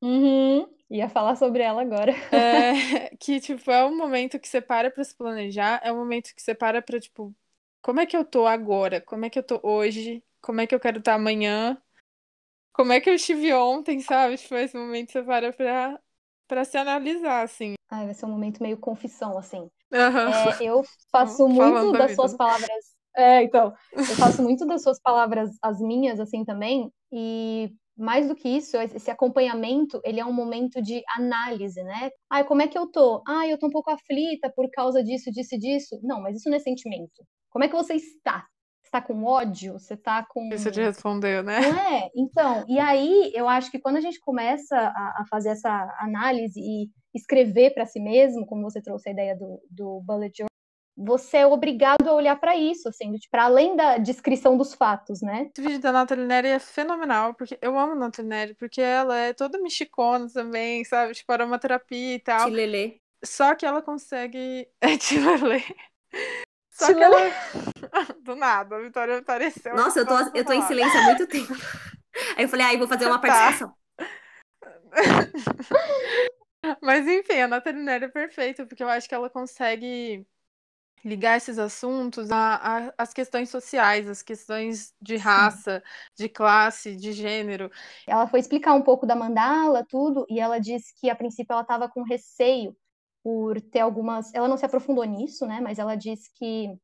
Uhum. 0.00 0.68
Ia 0.90 1.08
falar 1.08 1.36
sobre 1.36 1.62
ela 1.62 1.82
agora. 1.82 2.12
É, 2.30 3.16
que, 3.16 3.40
tipo, 3.40 3.70
é 3.70 3.84
um 3.84 3.96
momento 3.96 4.38
que 4.38 4.48
você 4.48 4.60
para 4.60 4.90
pra 4.90 5.02
se 5.02 5.14
planejar, 5.14 5.80
é 5.82 5.90
um 5.92 5.96
momento 5.96 6.34
que 6.34 6.42
você 6.42 6.54
para 6.54 6.82
pra, 6.82 7.00
tipo, 7.00 7.34
como 7.82 8.00
é 8.00 8.06
que 8.06 8.16
eu 8.16 8.24
tô 8.24 8.46
agora? 8.46 9.00
Como 9.00 9.24
é 9.24 9.30
que 9.30 9.38
eu 9.38 9.42
tô 9.42 9.60
hoje? 9.62 10.22
Como 10.40 10.60
é 10.60 10.66
que 10.66 10.74
eu 10.74 10.80
quero 10.80 10.98
estar 10.98 11.14
amanhã? 11.14 11.80
Como 12.72 12.92
é 12.92 13.00
que 13.00 13.10
eu 13.10 13.14
estive 13.14 13.52
ontem, 13.54 14.00
sabe? 14.00 14.36
Tipo, 14.36 14.54
esse 14.54 14.76
momento 14.76 15.10
você 15.10 15.22
para 15.22 15.52
pra, 15.52 16.00
pra 16.46 16.64
se 16.64 16.76
analisar, 16.76 17.42
assim. 17.42 17.74
Ai, 17.90 18.04
vai 18.04 18.14
ser 18.14 18.26
um 18.26 18.30
momento 18.30 18.62
meio 18.62 18.78
confissão, 18.78 19.36
assim. 19.36 19.68
Uhum. 19.92 20.32
É, 20.32 20.64
eu 20.64 20.84
faço 21.10 21.48
muito 21.48 21.92
das 21.92 22.14
suas 22.14 22.36
palavras. 22.36 22.98
É, 23.16 23.42
então, 23.42 23.74
eu 23.96 24.14
faço 24.16 24.42
muito 24.42 24.64
das 24.64 24.82
suas 24.82 25.00
palavras 25.00 25.50
as 25.60 25.80
minhas, 25.80 26.20
assim, 26.20 26.44
também. 26.44 26.92
E 27.10 27.72
mais 27.96 28.28
do 28.28 28.36
que 28.36 28.48
isso, 28.48 28.76
esse 28.76 29.10
acompanhamento, 29.10 30.00
ele 30.04 30.20
é 30.20 30.24
um 30.24 30.32
momento 30.32 30.80
de 30.80 31.02
análise, 31.16 31.82
né? 31.82 32.10
Ai, 32.30 32.44
como 32.44 32.62
é 32.62 32.68
que 32.68 32.78
eu 32.78 32.86
tô? 32.86 33.22
Ai, 33.26 33.52
eu 33.52 33.58
tô 33.58 33.66
um 33.66 33.70
pouco 33.72 33.90
aflita 33.90 34.52
por 34.54 34.70
causa 34.70 35.02
disso, 35.02 35.32
disso 35.32 35.56
e 35.56 35.58
disso. 35.58 35.98
Não, 36.02 36.20
mas 36.20 36.36
isso 36.36 36.48
não 36.48 36.56
é 36.56 36.60
sentimento. 36.60 37.24
Como 37.50 37.64
é 37.64 37.68
que 37.68 37.74
você 37.74 37.94
está? 37.94 38.46
Está 38.84 39.02
com 39.02 39.24
ódio? 39.24 39.74
Você 39.74 39.94
está 39.94 40.24
com. 40.24 40.48
Isso 40.52 40.70
de 40.70 40.82
responder, 40.82 41.44
né? 41.44 41.60
Não 41.60 41.78
é? 41.78 42.10
Então, 42.16 42.64
e 42.66 42.78
aí 42.78 43.30
eu 43.34 43.48
acho 43.48 43.70
que 43.70 43.78
quando 43.78 43.96
a 43.96 44.00
gente 44.00 44.18
começa 44.18 44.76
a, 44.76 45.22
a 45.22 45.24
fazer 45.28 45.50
essa 45.50 45.70
análise 46.00 46.58
e 46.58 46.90
escrever 47.14 47.74
para 47.74 47.84
si 47.84 48.00
mesmo, 48.00 48.46
como 48.46 48.62
você 48.62 48.80
trouxe 48.80 49.10
a 49.10 49.12
ideia 49.12 49.36
do, 49.36 49.60
do 49.70 50.00
bullet 50.00 50.34
journal, 50.36 50.48
você 50.96 51.38
é 51.38 51.46
obrigado 51.46 52.08
a 52.08 52.14
olhar 52.14 52.34
para 52.40 52.56
isso, 52.56 52.88
assim, 52.88 53.14
para 53.30 53.44
além 53.44 53.76
da 53.76 53.98
descrição 53.98 54.56
dos 54.56 54.74
fatos, 54.74 55.22
né? 55.22 55.48
Esse 55.54 55.64
vídeo 55.64 55.80
da 55.80 55.92
Nathalie 55.92 56.26
Neri 56.26 56.48
é 56.48 56.58
fenomenal, 56.58 57.34
porque 57.34 57.56
eu 57.62 57.78
amo 57.78 57.92
a 57.92 57.94
Nathalie 57.94 58.28
Neri, 58.28 58.54
porque 58.54 58.80
ela 58.80 59.16
é 59.16 59.32
toda 59.32 59.60
mexicona 59.60 60.26
também, 60.32 60.84
sabe? 60.84 61.14
Tipo, 61.14 61.32
aromaterapia 61.32 62.14
e 62.14 62.18
tal. 62.18 62.46
Tilelê. 62.46 62.96
Só 63.24 63.54
que 63.54 63.64
ela 63.64 63.80
consegue. 63.80 64.66
É, 64.80 64.96
tilelê. 64.96 65.62
Só 66.78 66.94
que 66.94 67.02
ela... 67.02 67.16
Do 68.22 68.36
nada, 68.36 68.76
a 68.76 68.80
Vitória 68.80 69.18
apareceu. 69.18 69.74
Nossa, 69.74 70.00
eu 70.00 70.06
tô, 70.06 70.16
eu 70.34 70.44
tô 70.44 70.52
em 70.52 70.62
silêncio 70.62 70.98
há 70.98 71.02
muito 71.02 71.26
tempo. 71.26 71.52
Aí 72.36 72.44
eu 72.44 72.48
falei, 72.48 72.66
aí 72.66 72.76
ah, 72.76 72.78
vou 72.78 72.88
fazer 72.88 73.06
uma 73.06 73.20
tá. 73.20 73.28
participação. 73.28 73.74
Tá. 73.96 74.08
Mas 76.82 77.06
enfim, 77.06 77.40
a 77.40 77.48
Nathalie 77.48 77.80
Neri 77.80 78.06
é 78.06 78.08
perfeita, 78.08 78.66
porque 78.66 78.82
eu 78.82 78.88
acho 78.88 79.08
que 79.08 79.14
ela 79.14 79.30
consegue 79.30 80.26
ligar 81.04 81.36
esses 81.36 81.58
assuntos 81.58 82.28
às 82.98 83.12
questões 83.12 83.50
sociais, 83.50 84.08
às 84.08 84.20
questões 84.20 84.92
de 85.00 85.16
raça, 85.16 85.80
Sim. 86.16 86.24
de 86.24 86.28
classe, 86.28 86.96
de 86.96 87.12
gênero. 87.12 87.70
Ela 88.04 88.26
foi 88.26 88.40
explicar 88.40 88.74
um 88.74 88.82
pouco 88.82 89.06
da 89.06 89.14
mandala, 89.14 89.86
tudo, 89.88 90.26
e 90.28 90.40
ela 90.40 90.58
disse 90.58 90.92
que 90.96 91.08
a 91.08 91.14
princípio 91.14 91.52
ela 91.52 91.62
estava 91.62 91.88
com 91.88 92.02
receio 92.02 92.76
por 93.22 93.60
ter 93.60 93.80
algumas. 93.80 94.32
Ela 94.34 94.48
não 94.48 94.56
se 94.56 94.66
aprofundou 94.66 95.04
nisso, 95.04 95.46
né? 95.46 95.60
Mas 95.60 95.78
ela 95.78 95.94
disse 95.96 96.30
que 96.34 96.76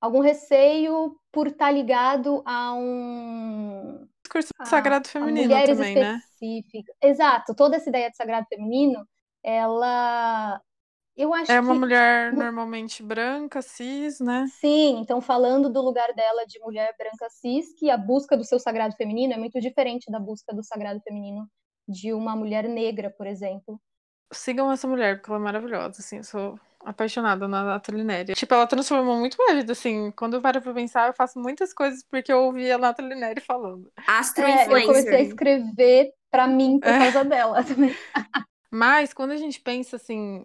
algum 0.00 0.20
receio 0.20 1.16
por 1.32 1.48
estar 1.48 1.66
tá 1.66 1.70
ligado 1.72 2.42
a 2.46 2.74
um. 2.74 4.06
Discurso 4.22 4.50
sagrado 4.64 5.08
feminino 5.08 5.62
também, 5.62 5.96
né? 5.96 6.20
Exato, 7.02 7.54
toda 7.54 7.76
essa 7.76 7.88
ideia 7.88 8.10
de 8.10 8.16
sagrado 8.16 8.46
feminino, 8.48 9.06
ela 9.42 10.60
Eu 11.16 11.34
acho 11.34 11.52
É 11.52 11.60
uma 11.60 11.74
que 11.74 11.80
mulher 11.80 12.32
mu- 12.32 12.38
normalmente 12.38 13.02
branca, 13.02 13.62
cis, 13.62 14.20
né? 14.20 14.46
sim, 14.60 14.98
então 15.00 15.20
falando 15.20 15.70
do 15.70 15.80
lugar 15.82 16.12
dela 16.14 16.44
de 16.46 16.58
mulher 16.60 16.94
branca 16.98 17.28
cis, 17.30 17.72
que 17.78 17.90
a 17.90 17.96
busca 17.96 18.36
do 18.36 18.44
seu 18.44 18.58
sagrado 18.58 18.94
feminino 18.96 19.32
é 19.34 19.36
muito 19.36 19.60
diferente 19.60 20.10
da 20.10 20.18
busca 20.18 20.54
do 20.54 20.62
sagrado 20.64 21.00
feminino 21.02 21.48
de 21.88 22.12
uma 22.12 22.34
mulher 22.36 22.68
negra, 22.68 23.10
por 23.10 23.26
exemplo. 23.26 23.80
Sigam 24.32 24.70
essa 24.70 24.86
mulher, 24.86 25.16
porque 25.16 25.30
ela 25.30 25.38
é 25.40 25.42
maravilhosa, 25.42 26.00
assim, 26.00 26.18
eu 26.18 26.24
sou 26.24 26.60
apaixonada 26.84 27.48
na 27.48 27.64
Nathalie 27.64 28.04
Neri. 28.04 28.34
Tipo, 28.34 28.54
ela 28.54 28.66
transformou 28.66 29.16
muito 29.16 29.36
minha 29.38 29.56
vida, 29.56 29.72
assim, 29.72 30.10
quando 30.12 30.34
eu 30.34 30.42
paro 30.42 30.60
pra 30.60 30.72
pensar, 30.74 31.08
eu 31.08 31.14
faço 31.14 31.38
muitas 31.38 31.72
coisas 31.72 32.02
porque 32.04 32.32
eu 32.32 32.44
ouvi 32.44 32.70
a 32.70 32.76
Nathalie 32.78 33.14
Neri 33.18 33.40
falando. 33.40 33.90
Astro 34.06 34.44
É, 34.44 34.66
eu 34.66 34.86
comecei 34.86 35.16
a 35.16 35.20
escrever 35.22 36.12
pra 36.30 36.46
mim 36.46 36.78
por 36.78 36.88
É. 36.90 36.98
causa 36.98 37.24
dela 37.24 37.62
também. 37.64 37.94
Mas, 38.70 39.14
quando 39.14 39.30
a 39.30 39.36
gente 39.36 39.60
pensa, 39.60 39.96
assim, 39.96 40.44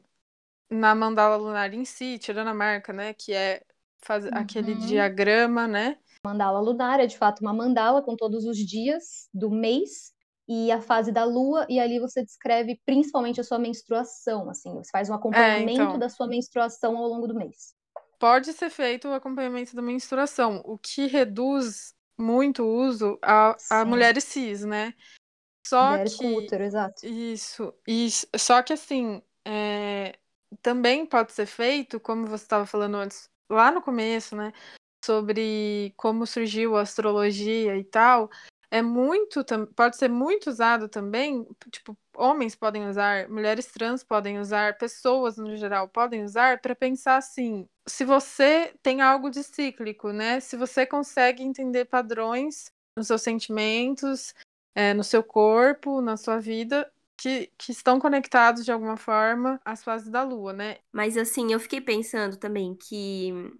na 0.69 0.95
mandala 0.95 1.35
lunar 1.35 1.73
em 1.73 1.83
si, 1.83 2.17
tirando 2.17 2.47
a 2.47 2.53
marca, 2.53 2.93
né, 2.93 3.13
que 3.13 3.33
é 3.33 3.61
fazer 4.01 4.31
aquele 4.33 4.71
Uhum. 4.73 4.79
diagrama, 4.79 5.67
né, 5.67 5.97
Mandala 6.25 6.61
lunar 6.61 7.01
é 7.01 7.05
de 7.05 7.17
fato 7.17 7.41
uma 7.41 7.53
mandala 7.53 8.01
com 8.01 8.15
todos 8.15 8.45
os 8.45 8.57
dias 8.57 9.27
do 9.33 9.51
mês 9.51 10.13
e 10.47 10.71
a 10.71 10.81
fase 10.81 11.11
da 11.11 11.23
lua, 11.23 11.65
e 11.69 11.79
ali 11.79 11.99
você 11.99 12.23
descreve 12.23 12.79
principalmente 12.85 13.39
a 13.39 13.43
sua 13.43 13.57
menstruação, 13.59 14.49
assim, 14.49 14.73
você 14.75 14.89
faz 14.91 15.09
um 15.09 15.13
acompanhamento 15.13 15.81
então. 15.81 15.99
da 15.99 16.09
sua 16.09 16.27
menstruação 16.27 16.97
ao 16.97 17.07
longo 17.07 17.27
do 17.27 17.35
mês. 17.35 17.73
pode 18.19 18.53
ser 18.53 18.69
feito 18.69 19.07
o 19.07 19.13
acompanhamento 19.13 19.75
da 19.75 19.81
menstruação, 19.81 20.61
o 20.65 20.77
que 20.77 21.07
reduz 21.07 21.93
muito 22.17 22.63
o 22.63 22.75
uso 22.87 23.17
a, 23.21 23.55
a 23.69 23.85
mulheres 23.85 24.23
cis, 24.23 24.63
né? 24.63 24.93
Só 25.65 25.91
Mulheres 25.91 26.15
com 26.15 26.25
que 26.25 26.35
útero, 26.35 26.63
exato. 26.63 27.05
isso, 27.05 27.73
isso, 27.87 28.27
só 28.37 28.61
que 28.61 28.73
assim, 28.73 29.21
é, 29.45 30.17
também 30.61 31.05
pode 31.05 31.31
ser 31.31 31.45
feito, 31.45 31.99
como 31.99 32.27
você 32.27 32.43
estava 32.43 32.65
falando 32.65 32.97
antes, 32.97 33.29
lá 33.49 33.71
no 33.71 33.81
começo, 33.81 34.35
né? 34.35 34.51
Sobre 35.05 35.93
como 35.97 36.25
surgiu 36.25 36.77
a 36.77 36.81
astrologia 36.81 37.77
e 37.77 37.83
tal. 37.83 38.29
É 38.73 38.81
muito, 38.81 39.45
pode 39.75 39.97
ser 39.97 40.09
muito 40.09 40.49
usado 40.49 40.89
também, 40.89 41.47
tipo, 41.69 41.95
homens 42.17 42.55
podem 42.55 42.89
usar, 42.89 43.29
mulheres 43.29 43.67
trans 43.67 44.03
podem 44.03 44.39
usar, 44.39 44.79
pessoas 44.79 45.37
no 45.37 45.55
geral 45.55 45.87
podem 45.87 46.23
usar 46.23 46.59
para 46.59 46.73
pensar 46.73 47.17
assim, 47.17 47.69
se 47.87 48.03
você 48.03 48.73
tem 48.81 48.99
algo 48.99 49.29
de 49.29 49.43
cíclico, 49.43 50.11
né? 50.11 50.39
Se 50.39 50.57
você 50.57 50.87
consegue 50.87 51.43
entender 51.43 51.85
padrões 51.85 52.71
nos 52.97 53.05
seus 53.05 53.21
sentimentos, 53.21 54.33
é, 54.73 54.91
no 54.95 55.03
seu 55.03 55.21
corpo, 55.23 56.01
na 56.01 56.17
sua 56.17 56.39
vida, 56.39 56.91
que, 57.15 57.51
que 57.55 57.71
estão 57.71 57.99
conectados 57.99 58.65
de 58.65 58.71
alguma 58.71 58.97
forma 58.97 59.61
às 59.63 59.83
fases 59.83 60.09
da 60.09 60.23
lua, 60.23 60.51
né? 60.51 60.77
Mas 60.91 61.15
assim, 61.15 61.53
eu 61.53 61.59
fiquei 61.59 61.79
pensando 61.79 62.37
também 62.37 62.73
que 62.73 63.53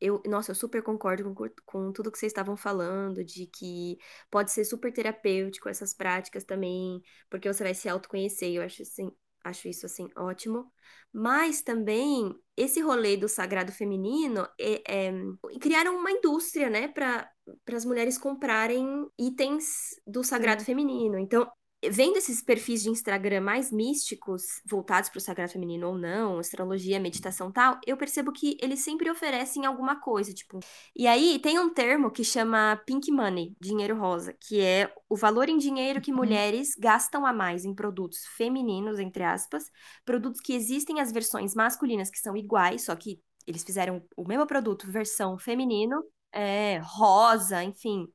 eu, 0.00 0.22
nossa, 0.26 0.50
eu 0.52 0.54
super 0.54 0.82
concordo 0.82 1.34
com, 1.34 1.48
com 1.66 1.92
tudo 1.92 2.10
que 2.10 2.18
vocês 2.18 2.30
estavam 2.32 2.56
falando, 2.56 3.24
de 3.24 3.46
que 3.46 3.98
pode 4.30 4.50
ser 4.52 4.64
super 4.64 4.92
terapêutico 4.92 5.68
essas 5.68 5.94
práticas 5.94 6.44
também, 6.44 7.02
porque 7.28 7.52
você 7.52 7.62
vai 7.64 7.74
se 7.74 7.88
autoconhecer, 7.88 8.52
eu 8.54 8.62
acho 8.62 8.82
assim, 8.82 9.10
acho 9.44 9.68
isso 9.68 9.86
assim 9.86 10.08
ótimo. 10.16 10.70
Mas 11.12 11.60
também 11.62 12.34
esse 12.56 12.80
rolê 12.80 13.16
do 13.16 13.28
sagrado 13.28 13.72
feminino 13.72 14.46
é, 14.58 15.08
é- 15.08 15.12
criaram 15.60 15.96
uma 15.98 16.10
indústria, 16.10 16.70
né, 16.70 16.88
para 16.88 17.30
para 17.64 17.76
as 17.76 17.84
mulheres 17.84 18.16
comprarem 18.16 19.08
itens 19.18 19.96
do 20.06 20.22
sagrado 20.22 20.64
feminino. 20.64 21.18
Então, 21.18 21.50
vendo 21.88 22.16
esses 22.18 22.42
perfis 22.42 22.82
de 22.82 22.90
Instagram 22.90 23.40
mais 23.40 23.72
místicos, 23.72 24.42
voltados 24.66 25.08
para 25.08 25.18
o 25.18 25.20
sagrado 25.20 25.52
feminino 25.52 25.88
ou 25.88 25.96
não, 25.96 26.38
astrologia, 26.38 27.00
meditação 27.00 27.48
e 27.48 27.52
tal, 27.52 27.78
eu 27.86 27.96
percebo 27.96 28.32
que 28.32 28.56
eles 28.60 28.80
sempre 28.80 29.10
oferecem 29.10 29.64
alguma 29.64 30.00
coisa, 30.00 30.32
tipo. 30.32 30.60
E 30.94 31.06
aí 31.06 31.38
tem 31.38 31.58
um 31.58 31.72
termo 31.72 32.10
que 32.10 32.22
chama 32.22 32.80
pink 32.86 33.10
money, 33.10 33.56
dinheiro 33.60 33.98
rosa, 33.98 34.34
que 34.34 34.60
é 34.60 34.92
o 35.08 35.16
valor 35.16 35.48
em 35.48 35.56
dinheiro 35.56 36.00
que 36.00 36.12
mulheres 36.12 36.74
gastam 36.78 37.24
a 37.24 37.32
mais 37.32 37.64
em 37.64 37.74
produtos 37.74 38.18
femininos, 38.36 38.98
entre 38.98 39.22
aspas, 39.22 39.64
produtos 40.04 40.40
que 40.40 40.52
existem 40.52 41.00
as 41.00 41.10
versões 41.10 41.54
masculinas 41.54 42.10
que 42.10 42.18
são 42.18 42.36
iguais, 42.36 42.84
só 42.84 42.94
que 42.94 43.20
eles 43.46 43.64
fizeram 43.64 44.02
o 44.16 44.26
mesmo 44.26 44.46
produto, 44.46 44.90
versão 44.90 45.38
feminino, 45.38 46.02
é, 46.32 46.78
rosa, 46.82 47.64
enfim. 47.64 48.06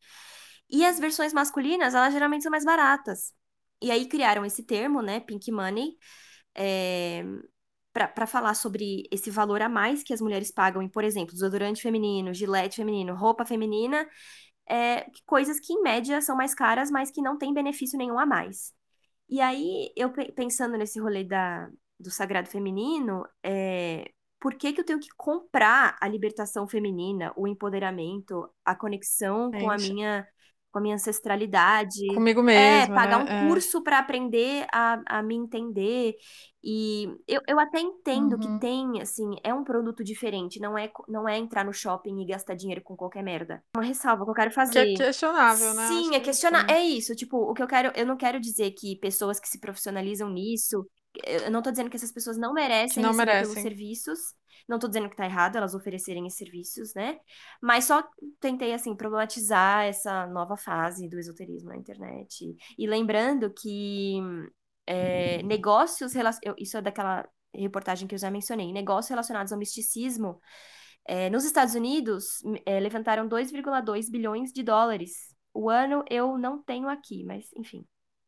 E 0.69 0.85
as 0.85 0.99
versões 0.99 1.33
masculinas, 1.33 1.93
elas 1.93 2.13
geralmente 2.13 2.43
são 2.43 2.51
mais 2.51 2.63
baratas. 2.63 3.33
E 3.81 3.91
aí 3.91 4.07
criaram 4.07 4.45
esse 4.45 4.63
termo, 4.63 5.01
né, 5.01 5.19
pink 5.19 5.51
money, 5.51 5.97
é, 6.55 7.23
para 7.93 8.27
falar 8.27 8.53
sobre 8.55 9.03
esse 9.11 9.31
valor 9.31 9.61
a 9.61 9.69
mais 9.69 10.03
que 10.03 10.13
as 10.13 10.21
mulheres 10.21 10.51
pagam 10.51 10.81
em, 10.81 10.89
por 10.89 11.03
exemplo, 11.03 11.33
desodorante 11.33 11.81
feminino, 11.81 12.33
gilete 12.33 12.77
feminino, 12.77 13.15
roupa 13.15 13.45
feminina, 13.45 14.07
é, 14.69 15.07
coisas 15.25 15.59
que 15.59 15.73
em 15.73 15.81
média 15.81 16.21
são 16.21 16.35
mais 16.35 16.53
caras, 16.55 16.91
mas 16.91 17.11
que 17.11 17.21
não 17.21 17.37
têm 17.37 17.53
benefício 17.53 17.97
nenhum 17.97 18.19
a 18.19 18.25
mais. 18.25 18.73
E 19.29 19.41
aí, 19.41 19.91
eu 19.95 20.11
pe- 20.13 20.31
pensando 20.33 20.77
nesse 20.77 20.99
rolê 20.99 21.23
da, 21.23 21.69
do 21.99 22.11
sagrado 22.11 22.49
feminino, 22.49 23.25
é, 23.43 24.11
por 24.39 24.55
que 24.55 24.73
que 24.73 24.81
eu 24.81 24.85
tenho 24.85 24.99
que 24.99 25.09
comprar 25.17 25.97
a 26.01 26.07
libertação 26.07 26.67
feminina, 26.67 27.33
o 27.35 27.47
empoderamento, 27.47 28.49
a 28.63 28.75
conexão 28.75 29.53
com 29.53 29.69
a 29.69 29.77
Gente. 29.77 29.77
minha, 29.77 30.27
com 30.75 30.79
a 30.79 30.81
minha 30.81 30.95
ancestralidade? 30.95 32.05
Comigo 32.13 32.41
É, 32.41 32.81
mesma, 32.81 32.95
pagar 32.95 33.23
né? 33.23 33.23
um 33.23 33.27
É. 33.45 33.47
curso 33.47 33.81
para 33.81 33.97
aprender 33.99 34.67
a, 34.73 35.01
a 35.19 35.23
me 35.23 35.33
entender. 35.33 36.15
E 36.61 37.07
eu, 37.27 37.41
eu 37.47 37.57
até 37.57 37.79
entendo 37.79 38.37
que 38.37 38.47
Uhum. 38.47 38.59
tem, 38.59 39.01
assim, 39.01 39.37
é 39.41 39.53
um 39.53 39.63
produto 39.63 40.03
diferente, 40.03 40.59
não 40.59 40.77
é, 40.77 40.91
não 41.07 41.29
é 41.29 41.37
entrar 41.37 41.63
no 41.63 41.71
shopping 41.71 42.21
e 42.21 42.25
gastar 42.25 42.55
dinheiro 42.55 42.81
com 42.83 42.93
qualquer 42.97 43.23
merda. 43.23 43.63
Uma 43.77 43.85
ressalva 43.85 44.25
que 44.25 44.31
eu 44.31 44.35
quero 44.35 44.49
Que 44.49 44.59
é 44.59 44.65
fazer. 44.65 44.93
questionável, 44.97 45.73
né? 45.73 45.87
Sim, 45.87 45.99
Acho 45.99 46.13
é 46.15 46.19
que 46.19 46.25
questionar. 46.25 46.65
também. 46.65 46.75
É 46.75 46.83
isso, 46.83 47.15
tipo, 47.15 47.37
o 47.37 47.53
que 47.53 47.63
eu 47.63 47.67
quero, 47.67 47.91
eu 47.95 48.05
não 48.05 48.17
quero 48.17 48.37
dizer 48.39 48.71
que 48.71 48.97
pessoas 48.99 49.39
que 49.39 49.47
se 49.47 49.59
profissionalizam 49.59 50.29
nisso, 50.29 50.85
eu 51.25 51.49
não 51.49 51.61
tô 51.61 51.71
dizendo 51.71 51.89
que 51.89 51.95
essas 51.95 52.11
pessoas 52.11 52.37
não 52.37 52.53
Que 52.53 52.55
merecem 52.61 53.01
não 53.01 53.11
pelos 53.11 53.17
merecem. 53.17 53.63
serviços. 53.63 54.19
Não 54.67 54.79
tô 54.79 54.87
dizendo 54.87 55.09
que 55.09 55.15
tá 55.15 55.25
errado 55.25 55.55
elas 55.57 55.75
oferecerem 55.75 56.25
esses 56.27 56.39
serviços, 56.39 56.93
né? 56.95 57.19
Mas 57.61 57.85
só 57.85 58.03
tentei, 58.39 58.73
assim, 58.73 58.95
problematizar 58.95 59.83
essa 59.85 60.25
nova 60.27 60.57
fase 60.57 61.07
do 61.09 61.19
esoterismo 61.19 61.69
na 61.69 61.77
internet. 61.77 62.55
E 62.77 62.87
lembrando 62.87 63.53
que 63.53 64.19
é, 64.87 65.41
negócios, 65.43 66.13
rela- 66.13 66.31
eu- 66.43 66.55
isso 66.57 66.77
é 66.77 66.81
daquela 66.81 67.27
reportagem 67.53 68.07
que 68.07 68.15
eu 68.15 68.19
já 68.19 68.29
mencionei, 68.31 68.71
negócios 68.73 69.09
relacionados 69.09 69.51
ao 69.53 69.57
misticismo, 69.59 70.39
é, 71.05 71.29
nos 71.29 71.45
Estados 71.45 71.75
Unidos, 71.75 72.41
é, 72.65 72.79
levantaram 72.79 73.27
2,2 73.27 74.09
bilhões 74.09 74.51
de 74.51 74.63
dólares. 74.63 75.35
O 75.53 75.69
ano 75.69 76.03
eu 76.09 76.37
não 76.37 76.61
tenho 76.63 76.89
aqui, 76.89 77.23
mas 77.25 77.47
enfim, 77.55 77.85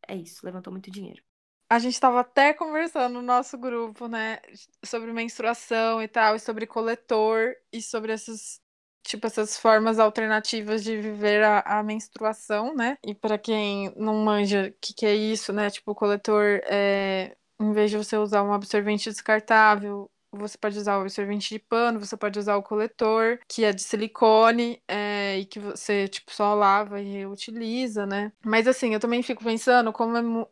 é 0.07 0.15
isso, 0.15 0.45
levantou 0.45 0.71
muito 0.73 0.91
dinheiro. 0.91 1.21
A 1.69 1.79
gente 1.79 1.93
estava 1.95 2.21
até 2.21 2.53
conversando 2.53 3.15
no 3.15 3.21
nosso 3.21 3.57
grupo, 3.57 4.07
né, 4.07 4.39
sobre 4.85 5.11
menstruação 5.11 6.01
e 6.01 6.07
tal, 6.07 6.35
e 6.35 6.39
sobre 6.39 6.65
coletor 6.65 7.53
e 7.73 7.81
sobre 7.81 8.13
essas, 8.13 8.61
tipo, 9.03 9.27
essas 9.27 9.57
formas 9.57 9.99
alternativas 9.99 10.81
de 10.83 10.95
viver 10.99 11.43
a, 11.43 11.59
a 11.79 11.83
menstruação, 11.83 12.73
né? 12.73 12.97
E 13.05 13.13
para 13.13 13.37
quem 13.37 13.93
não 13.97 14.15
manja 14.23 14.69
o 14.69 14.73
que, 14.79 14.93
que 14.93 15.05
é 15.05 15.13
isso, 15.15 15.51
né? 15.51 15.69
Tipo, 15.69 15.91
o 15.91 15.95
coletor 15.95 16.61
é, 16.65 17.35
em 17.59 17.73
vez 17.73 17.91
de 17.91 17.97
você 17.97 18.15
usar 18.17 18.43
um 18.43 18.53
absorvente 18.53 19.09
descartável, 19.09 20.09
você 20.37 20.57
pode 20.57 20.77
usar 20.77 20.97
o 20.97 21.01
absorvente 21.01 21.49
de 21.49 21.59
pano, 21.59 21.99
você 21.99 22.15
pode 22.17 22.37
usar 22.39 22.55
o 22.57 22.63
coletor, 22.63 23.39
que 23.47 23.63
é 23.63 23.71
de 23.73 23.81
silicone, 23.83 24.81
é, 24.87 25.39
e 25.39 25.45
que 25.45 25.59
você, 25.59 26.07
tipo, 26.07 26.31
só 26.33 26.53
lava 26.55 27.01
e 27.01 27.05
reutiliza, 27.11 28.05
né? 28.05 28.31
Mas 28.45 28.67
assim, 28.67 28.93
eu 28.93 28.99
também 28.99 29.21
fico 29.23 29.43
pensando 29.43 29.91
como 29.93 30.17
é, 30.17 30.21
mu- 30.21 30.49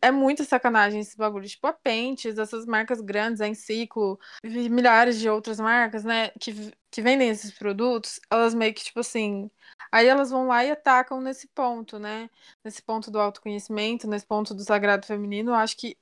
é 0.00 0.10
muita 0.10 0.44
sacanagem 0.44 1.00
esse 1.00 1.16
bagulho. 1.16 1.48
Tipo, 1.48 1.66
a 1.66 1.72
Pentes, 1.72 2.38
essas 2.38 2.66
marcas 2.66 3.00
grandes, 3.00 3.40
a 3.40 3.48
Enciclo, 3.48 4.18
e 4.44 4.68
milhares 4.68 5.18
de 5.18 5.28
outras 5.28 5.58
marcas, 5.60 6.04
né, 6.04 6.28
que, 6.40 6.72
que 6.90 7.02
vendem 7.02 7.28
esses 7.28 7.52
produtos, 7.52 8.20
elas 8.30 8.54
meio 8.54 8.74
que, 8.74 8.84
tipo 8.84 9.00
assim. 9.00 9.50
Aí 9.90 10.06
elas 10.06 10.30
vão 10.30 10.46
lá 10.46 10.64
e 10.64 10.70
atacam 10.70 11.20
nesse 11.20 11.48
ponto, 11.48 11.98
né? 11.98 12.30
Nesse 12.64 12.82
ponto 12.82 13.10
do 13.10 13.20
autoconhecimento, 13.20 14.08
nesse 14.08 14.26
ponto 14.26 14.54
do 14.54 14.62
sagrado 14.64 15.06
feminino. 15.06 15.50
Eu 15.52 15.54
acho 15.56 15.76
que 15.76 15.96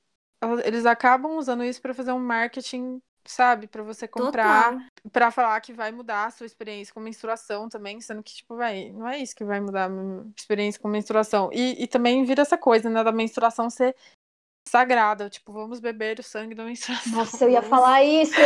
eles 0.65 0.85
acabam 0.85 1.37
usando 1.37 1.63
isso 1.63 1.81
para 1.81 1.93
fazer 1.93 2.11
um 2.13 2.19
marketing, 2.19 3.01
sabe? 3.25 3.67
Para 3.67 3.83
você 3.83 4.07
comprar. 4.07 4.85
Pra 5.11 5.31
falar 5.31 5.59
que 5.61 5.73
vai 5.73 5.91
mudar 5.91 6.25
a 6.25 6.31
sua 6.31 6.45
experiência 6.45 6.93
com 6.93 6.99
menstruação 6.99 7.67
também, 7.67 7.99
sendo 7.99 8.21
que, 8.21 8.33
tipo, 8.33 8.55
vai, 8.55 8.91
não 8.91 9.07
é 9.07 9.17
isso 9.17 9.35
que 9.35 9.43
vai 9.43 9.59
mudar 9.59 9.85
a 9.85 9.89
minha 9.89 10.31
experiência 10.37 10.79
com 10.81 10.87
menstruação. 10.87 11.49
E, 11.51 11.83
e 11.83 11.87
também 11.87 12.23
vira 12.23 12.41
essa 12.41 12.57
coisa, 12.57 12.89
né, 12.89 13.03
da 13.03 13.11
menstruação 13.11 13.69
ser 13.69 13.95
sagrada, 14.67 15.29
tipo, 15.29 15.51
vamos 15.51 15.79
beber 15.79 16.19
o 16.19 16.23
sangue 16.23 16.55
da 16.55 16.63
menstruação. 16.63 17.11
Nossa, 17.13 17.45
eu 17.45 17.49
ia 17.49 17.61
falar 17.63 18.03
isso, 18.03 18.39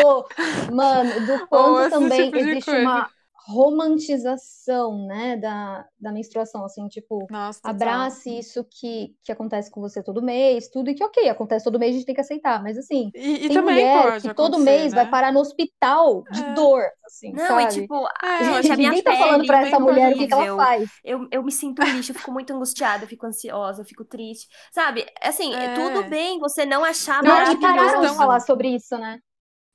mano, 0.74 1.26
do 1.26 1.48
quanto 1.48 1.90
também 1.92 2.26
tipo 2.26 2.38
existe 2.38 2.66
coisa. 2.66 2.82
uma 2.82 3.12
romantização, 3.48 5.06
né, 5.08 5.38
da, 5.38 5.88
da 6.00 6.12
menstruação, 6.12 6.66
assim, 6.66 6.88
tipo, 6.88 7.30
Nossa, 7.30 7.62
abrace 7.64 8.38
isso 8.38 8.64
que, 8.66 9.16
que 9.24 9.32
acontece 9.32 9.72
com 9.72 9.82
você 9.82 10.04
todo 10.04 10.22
mês, 10.22 10.68
tudo, 10.70 10.90
e 10.90 10.96
que 10.96 11.04
ok, 11.04 11.30
acontece 11.30 11.66
todo 11.66 11.80
mês, 11.80 11.92
a 11.92 11.98
gente 11.98 12.06
tem 12.06 12.16
que 12.16 12.22
aceitar, 12.22 12.62
mas 12.64 12.78
assim, 12.78 13.14
E, 13.14 13.46
e 13.46 13.50
tem 13.50 13.58
também 13.62 13.90
mulher 13.90 13.90
pode 13.90 14.22
que 14.22 14.30
todo 14.30 14.60
mês 14.60 14.94
né? 14.94 15.00
vai 15.02 15.06
parar 15.08 15.32
no 15.32 15.40
hospital 15.40 16.26
de 16.30 16.44
É. 16.44 16.54
dor, 16.54 16.84
assim, 17.06 17.38
Não, 17.38 17.38
sabe? 17.38 17.62
e 17.62 17.68
tipo, 17.68 18.06
É, 18.24 18.44
eu 18.44 18.44
gente, 18.44 18.72
a 18.72 18.78
minha 18.78 18.94
Ninguém 18.94 19.04
tá 19.04 19.14
pele 19.14 19.16
falando 19.16 19.46
pra 19.46 19.60
essa 19.60 19.80
mulher 19.80 20.14
o 20.14 20.18
que, 20.18 20.28
que 20.28 20.34
ela 20.34 20.48
faz. 20.48 20.90
Eu, 21.04 21.28
eu 21.32 21.44
me 21.44 21.52
sinto 21.52 21.84
lixo, 21.84 22.12
eu 22.12 22.16
fico 22.16 22.32
muito 22.32 22.52
angustiada, 22.54 23.04
eu 23.06 23.10
fico 23.10 23.26
ansiosa, 23.26 23.82
eu 23.82 23.86
fico 23.86 24.06
triste. 24.06 24.48
Sabe? 24.74 25.06
Assim, 25.22 25.58
É. 25.58 25.68
tudo 25.74 26.08
bem 26.08 26.40
você 26.40 26.66
não 26.66 26.84
achar 26.84 27.24
Não, 27.24 27.46
que 27.48 27.58
pararam 27.58 28.06
de 28.06 28.16
falar 28.16 28.40
sobre 28.40 28.70
isso, 28.76 28.98
né? 28.98 29.20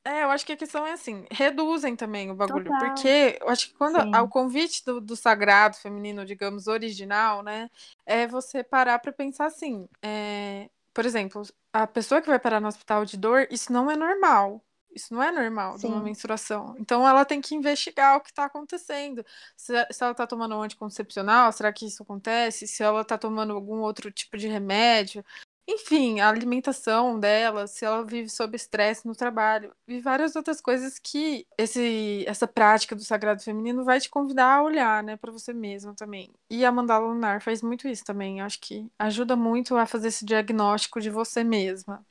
É, 0.04 0.22
eu 0.24 0.30
acho 0.30 0.46
que 0.46 0.52
a 0.52 0.56
questão 0.56 0.86
é 0.86 0.92
assim, 0.92 1.26
reduzem 1.30 1.94
também 1.94 2.30
o 2.30 2.34
bagulho, 2.34 2.64
Total. 2.64 2.78
porque 2.80 3.38
eu 3.40 3.48
acho 3.48 3.68
que 3.68 3.74
quando 3.74 4.00
Sim. 4.00 4.16
o 4.16 4.28
convite 4.28 4.82
do, 4.84 4.98
do 5.00 5.14
sagrado 5.14 5.76
feminino, 5.76 6.24
digamos, 6.24 6.66
original, 6.66 7.42
né, 7.42 7.70
é 8.06 8.26
você 8.26 8.64
parar 8.64 8.98
pra 8.98 9.12
pensar 9.12 9.46
assim, 9.46 9.86
é, 10.02 10.70
por 10.94 11.04
exemplo, 11.04 11.42
a 11.72 11.86
pessoa 11.86 12.22
que 12.22 12.28
vai 12.28 12.38
parar 12.38 12.60
no 12.60 12.68
hospital 12.68 13.04
de 13.04 13.16
dor, 13.16 13.46
isso 13.50 13.72
não 13.72 13.90
é 13.90 13.96
normal. 13.96 14.62
Isso 14.92 15.14
não 15.14 15.22
é 15.22 15.30
normal 15.30 15.78
de 15.78 15.86
uma 15.86 15.98
Sim. 15.98 16.04
menstruação. 16.04 16.74
Então 16.78 17.06
ela 17.06 17.24
tem 17.24 17.40
que 17.40 17.54
investigar 17.54 18.16
o 18.16 18.20
que 18.20 18.30
está 18.30 18.46
acontecendo. 18.46 19.24
Se, 19.56 19.72
se 19.90 20.02
ela 20.02 20.12
está 20.12 20.26
tomando 20.26 20.56
um 20.56 20.62
anticoncepcional, 20.62 21.52
será 21.52 21.72
que 21.72 21.86
isso 21.86 22.02
acontece? 22.02 22.66
Se 22.66 22.82
ela 22.82 23.02
está 23.02 23.16
tomando 23.16 23.52
algum 23.52 23.78
outro 23.80 24.10
tipo 24.10 24.36
de 24.36 24.48
remédio. 24.48 25.24
Enfim, 25.72 26.18
a 26.18 26.28
alimentação 26.28 27.18
dela, 27.20 27.68
se 27.68 27.84
ela 27.84 28.04
vive 28.04 28.28
sob 28.28 28.56
estresse 28.56 29.06
no 29.06 29.14
trabalho, 29.14 29.72
e 29.86 30.00
várias 30.00 30.34
outras 30.34 30.60
coisas 30.60 30.98
que 30.98 31.46
esse, 31.56 32.24
essa 32.26 32.46
prática 32.48 32.96
do 32.96 33.04
sagrado 33.04 33.40
feminino 33.40 33.84
vai 33.84 34.00
te 34.00 34.10
convidar 34.10 34.56
a 34.56 34.62
olhar, 34.64 35.02
né, 35.04 35.16
para 35.16 35.30
você 35.30 35.52
mesma 35.52 35.94
também. 35.94 36.32
E 36.50 36.64
a 36.64 36.72
mandala 36.72 37.06
lunar 37.06 37.40
faz 37.40 37.62
muito 37.62 37.86
isso 37.86 38.04
também. 38.04 38.40
Acho 38.40 38.60
que 38.60 38.90
ajuda 38.98 39.36
muito 39.36 39.76
a 39.76 39.86
fazer 39.86 40.08
esse 40.08 40.24
diagnóstico 40.24 41.00
de 41.00 41.08
você 41.08 41.44
mesma. 41.44 42.04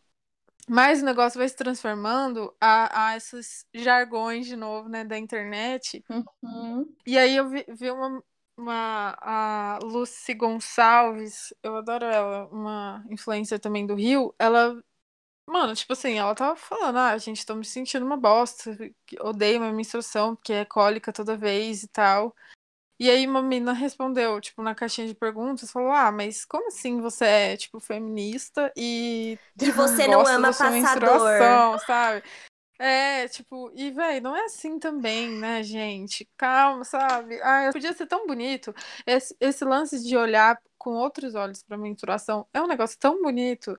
Mas 0.66 1.02
o 1.02 1.06
negócio 1.06 1.40
vai 1.40 1.50
se 1.50 1.56
transformando 1.56 2.54
a, 2.62 3.08
a 3.08 3.18
esses 3.18 3.66
jargões 3.74 4.46
de 4.46 4.56
novo, 4.56 4.88
né, 4.88 5.04
da 5.04 5.18
internet. 5.18 6.06
Uhum. 6.10 6.88
E 7.06 7.18
aí 7.18 7.36
eu 7.36 7.50
vi, 7.50 7.66
vi 7.68 7.92
uma, 7.92 8.24
uma 8.60 9.18
a 9.22 9.80
Lucy 9.82 10.34
Gonçalves, 10.34 11.54
eu 11.64 11.76
adoro 11.78 12.06
ela, 12.06 12.48
uma 12.48 13.04
influencer 13.10 13.60
também 13.60 13.86
do 13.86 13.96
Rio. 13.96 14.34
Ela, 14.38 14.82
mano, 15.48 15.76
tipo 15.76 15.94
assim, 15.94 16.20
ela 16.20 16.36
tava 16.36 16.56
falando, 16.56 16.98
ah, 16.98 17.18
gente, 17.18 17.46
tô 17.46 17.56
me 17.56 17.66
sentindo 17.66 18.06
uma 18.06 18.18
bosta, 18.18 18.78
odeio 19.22 19.60
minha 19.60 19.74
menstruação, 19.74 20.36
porque 20.36 20.54
é 20.54 20.66
cólica 20.66 21.14
toda 21.14 21.38
vez 21.38 21.84
e 21.84 21.88
tal. 21.88 22.36
E 23.00 23.10
aí 23.10 23.26
uma 23.26 23.42
menina 23.42 23.72
respondeu, 23.72 24.42
tipo, 24.42 24.62
na 24.62 24.76
caixinha 24.76 25.08
de 25.08 25.16
perguntas, 25.16 25.72
falou, 25.72 25.92
ah, 25.92 26.12
mas 26.12 26.44
como 26.44 26.68
assim 26.68 27.00
você 27.00 27.26
é, 27.26 27.58
tipo, 27.58 27.80
feminista 27.80 28.72
e 28.76 29.40
E 29.62 29.72
você 29.72 30.06
não 30.06 30.28
ama 30.28 30.52
menstruação, 30.70 31.80
sabe? 31.80 32.24
É, 32.82 33.28
tipo, 33.28 33.72
e 33.76 33.92
véi, 33.92 34.22
não 34.22 34.34
é 34.36 34.46
assim 34.46 34.80
também, 34.80 35.30
né, 35.30 35.62
gente? 35.64 36.28
Calma, 36.38 36.86
sabe? 36.86 37.38
Ah, 37.42 37.70
podia 37.74 37.92
ser 37.94 38.08
tão 38.08 38.26
bonito. 38.26 38.74
Esse, 39.06 39.36
esse 39.40 39.66
lance 39.66 40.02
de 40.02 40.16
olhar 40.16 40.58
com 40.78 40.92
outros 40.92 41.36
olhos 41.36 41.62
pra 41.62 41.78
menstruação 41.78 42.48
é 42.54 42.62
um 42.62 42.68
negócio 42.68 42.98
tão 42.98 43.22
bonito. 43.22 43.78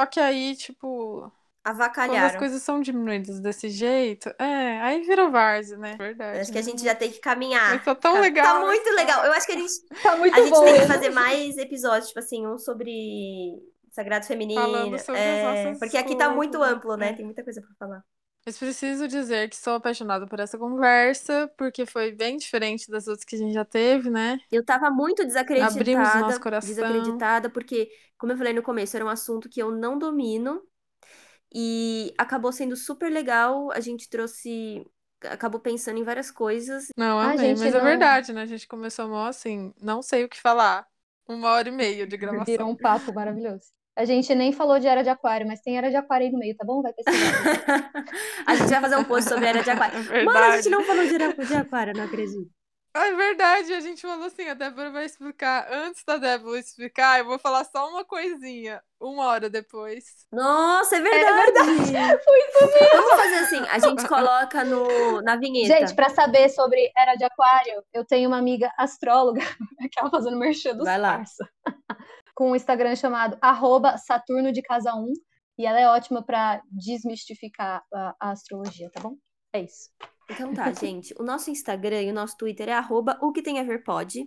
Só 0.00 0.06
que 0.06 0.18
aí, 0.18 0.56
tipo, 0.56 1.20
quando 1.20 1.30
as 1.70 1.76
Avacalharam. 1.76 2.38
coisas 2.38 2.62
são 2.62 2.80
diminuídas 2.80 3.38
desse 3.40 3.68
jeito, 3.68 4.28
é, 4.38 4.80
aí 4.80 5.02
virou 5.02 5.30
várzea, 5.30 5.76
né? 5.78 5.96
Verdade. 5.96 6.40
Acho 6.40 6.50
que 6.50 6.58
a 6.58 6.62
né? 6.62 6.68
gente 6.70 6.82
já 6.82 6.94
tem 6.94 7.10
que 7.12 7.20
caminhar. 7.20 7.74
Mas 7.76 7.84
tá 7.84 7.94
tão 7.94 8.14
Tá- 8.14 8.20
legal. 8.20 8.60
Tá 8.60 8.66
muito 8.66 8.90
legal. 8.94 9.24
Eu 9.26 9.32
acho 9.32 9.46
que 9.46 9.52
a 9.52 9.58
gente, 9.58 9.72
Tá 10.02 10.16
muito 10.16 10.34
a 10.34 10.40
gente 10.40 10.50
bom. 10.50 10.64
tem 10.64 10.74
que 10.80 10.86
fazer 10.86 11.10
mais 11.10 11.56
episódios, 11.58 12.08
tipo 12.08 12.18
assim, 12.18 12.46
um 12.46 12.58
sobre 12.58 13.60
sagrado 13.90 14.26
feminino. 14.26 14.60
Falando 14.60 14.98
sobre 14.98 15.20
as 15.20 15.26
é, 15.26 15.64
nossas 15.64 15.78
porque 15.78 15.96
aqui 15.98 16.16
tá 16.16 16.30
muito 16.30 16.58
coisas, 16.58 16.76
amplo, 16.76 16.96
né? 16.96 17.12
Tem 17.12 17.24
muita 17.24 17.44
coisa 17.44 17.60
pra 17.60 17.70
falar. 17.78 18.04
Mas 18.44 18.58
preciso 18.58 19.06
dizer 19.06 19.48
que 19.50 19.56
sou 19.56 19.74
apaixonada 19.74 20.26
por 20.26 20.40
essa 20.40 20.58
conversa, 20.58 21.50
porque 21.58 21.84
foi 21.84 22.12
bem 22.12 22.36
diferente 22.36 22.90
das 22.90 23.06
outras 23.06 23.24
que 23.24 23.36
a 23.36 23.38
gente 23.38 23.52
já 23.52 23.64
teve, 23.64 24.10
né? 24.10 24.40
Eu 24.50 24.64
tava 24.64 24.90
muito 24.90 25.22
Abrimos 25.22 25.28
desacreditada, 25.28 26.20
nosso 26.20 26.40
coração. 26.40 26.68
desacreditada, 26.68 27.50
porque, 27.50 27.88
como 28.18 28.32
eu 28.32 28.36
falei 28.36 28.52
no 28.52 28.62
começo, 28.62 28.96
era 28.96 29.04
um 29.04 29.08
assunto 29.08 29.48
que 29.48 29.60
eu 29.62 29.70
não 29.70 29.98
domino 29.98 30.62
e 31.52 32.14
acabou 32.18 32.52
sendo 32.52 32.76
super 32.76 33.10
legal. 33.10 33.70
A 33.72 33.80
gente 33.80 34.08
trouxe, 34.08 34.84
acabou 35.22 35.60
pensando 35.60 35.98
em 35.98 36.04
várias 36.04 36.30
coisas. 36.30 36.88
Não, 36.96 37.18
Ah, 37.18 37.32
amei. 37.32 37.48
gente, 37.48 37.58
Mas 37.58 37.74
é 37.74 37.78
não. 37.78 37.84
verdade, 37.84 38.32
né? 38.32 38.42
A 38.42 38.46
gente 38.46 38.66
começou 38.66 39.08
mó 39.08 39.26
assim, 39.26 39.72
não 39.80 40.02
sei 40.02 40.24
o 40.24 40.28
que 40.28 40.40
falar. 40.40 40.86
Uma 41.28 41.50
hora 41.50 41.68
e 41.68 41.72
meia 41.72 42.06
de 42.06 42.16
Virou 42.16 42.30
gravação. 42.32 42.70
um 42.70 42.76
papo 42.76 43.12
maravilhoso. 43.12 43.70
A 43.96 44.04
gente 44.04 44.34
nem 44.34 44.52
falou 44.52 44.78
de 44.78 44.86
era 44.86 45.02
de 45.02 45.08
aquário, 45.10 45.46
mas 45.46 45.60
tem 45.60 45.76
era 45.76 45.90
de 45.90 45.96
aquário 45.96 46.26
aí 46.26 46.32
no 46.32 46.38
meio, 46.38 46.56
tá 46.56 46.64
bom? 46.64 46.80
Vai 46.80 46.92
pesquisar. 46.92 47.90
A 48.46 48.54
gente 48.54 48.70
vai 48.70 48.80
fazer 48.80 48.96
um 48.96 49.04
post 49.04 49.28
sobre 49.28 49.46
era 49.46 49.62
de 49.62 49.70
aquário. 49.70 49.98
É 50.12 50.24
Mano, 50.24 50.38
a 50.38 50.40
verdade. 50.42 50.62
gente 50.62 50.72
não 50.72 50.84
falou 50.84 51.06
de 51.06 51.14
era 51.14 51.32
de 51.32 51.54
aquário, 51.54 51.92
não 51.94 52.04
acredito. 52.04 52.50
É 52.92 53.12
verdade, 53.14 53.72
a 53.72 53.78
gente 53.78 54.02
falou 54.02 54.26
assim, 54.26 54.48
a 54.48 54.54
Débora 54.54 54.90
vai 54.90 55.04
explicar. 55.04 55.68
Antes 55.70 56.02
da 56.04 56.16
Débora 56.16 56.58
explicar, 56.58 57.20
eu 57.20 57.24
vou 57.24 57.38
falar 57.38 57.62
só 57.64 57.88
uma 57.88 58.04
coisinha, 58.04 58.82
uma 59.00 59.26
hora 59.26 59.48
depois. 59.48 60.26
Nossa, 60.32 60.96
é 60.96 61.00
verdade. 61.00 61.52
Vamos 62.92 63.10
fazer 63.14 63.34
assim, 63.36 63.60
a 63.68 63.78
gente 63.78 64.08
coloca 64.08 64.64
no, 64.64 65.22
na 65.22 65.36
vinheta. 65.36 65.78
Gente, 65.78 65.94
pra 65.94 66.08
saber 66.10 66.48
sobre 66.48 66.90
era 66.96 67.14
de 67.14 67.22
aquário, 67.22 67.84
eu 67.94 68.04
tenho 68.04 68.28
uma 68.28 68.38
amiga 68.38 68.72
astróloga 68.76 69.40
que 69.92 70.00
ela 70.00 70.10
fazendo 70.10 70.36
merchan 70.36 70.74
dos 70.74 70.84
Vai 70.84 70.98
lá. 70.98 71.18
parça. 71.18 71.48
Com 72.40 72.52
um 72.52 72.56
Instagram 72.56 72.96
chamado 72.96 73.36
arroba 73.38 73.98
Saturno 73.98 74.50
de 74.50 74.62
Casa 74.62 74.94
1. 74.94 75.12
E 75.58 75.66
ela 75.66 75.78
é 75.78 75.86
ótima 75.86 76.24
pra 76.24 76.62
desmistificar 76.72 77.84
a, 77.92 78.16
a 78.18 78.30
astrologia, 78.30 78.90
tá 78.90 78.98
bom? 78.98 79.18
É 79.52 79.60
isso. 79.60 79.90
Então 80.30 80.54
tá, 80.54 80.72
gente. 80.72 81.14
O 81.20 81.22
nosso 81.22 81.50
Instagram 81.50 82.00
e 82.00 82.10
o 82.10 82.14
nosso 82.14 82.38
Twitter 82.38 82.70
é 82.70 82.72
arroba 82.72 83.18
o 83.20 83.30
que 83.30 83.42
tem 83.42 83.60
a 83.60 83.62
ver 83.62 83.84
pode. 83.84 84.26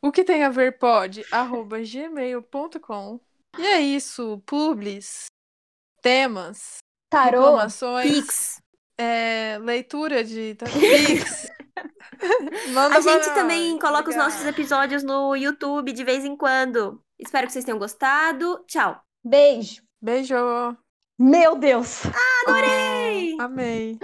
O 0.00 0.12
que 0.12 0.22
tem 0.22 0.44
a 0.44 0.50
ver 0.50 0.78
pode, 0.78 1.24
arroba 1.32 1.78
gmail.com. 1.82 3.18
E 3.58 3.66
é 3.66 3.80
isso, 3.80 4.40
publis, 4.46 5.24
temas, 6.00 6.78
Tarô, 7.10 7.40
reclamações, 7.40 8.08
Pix. 8.08 8.62
é, 8.96 9.58
leitura 9.58 10.22
de 10.22 10.56
Pix. 10.62 11.48
Manda 12.72 12.96
A 12.96 13.00
gente 13.00 13.24
também 13.34 13.72
nós. 13.72 13.80
coloca 13.80 14.08
os 14.10 14.16
Obrigada. 14.16 14.24
nossos 14.24 14.46
episódios 14.46 15.02
no 15.02 15.34
YouTube 15.36 15.92
de 15.92 16.04
vez 16.04 16.24
em 16.24 16.36
quando. 16.36 17.02
Espero 17.18 17.46
que 17.46 17.52
vocês 17.52 17.64
tenham 17.64 17.78
gostado. 17.78 18.64
Tchau. 18.66 19.00
beijo. 19.24 19.82
Beijo. 20.00 20.34
Meu 21.18 21.56
Deus! 21.56 22.02
Adorei! 22.46 23.36
amei. 23.40 23.98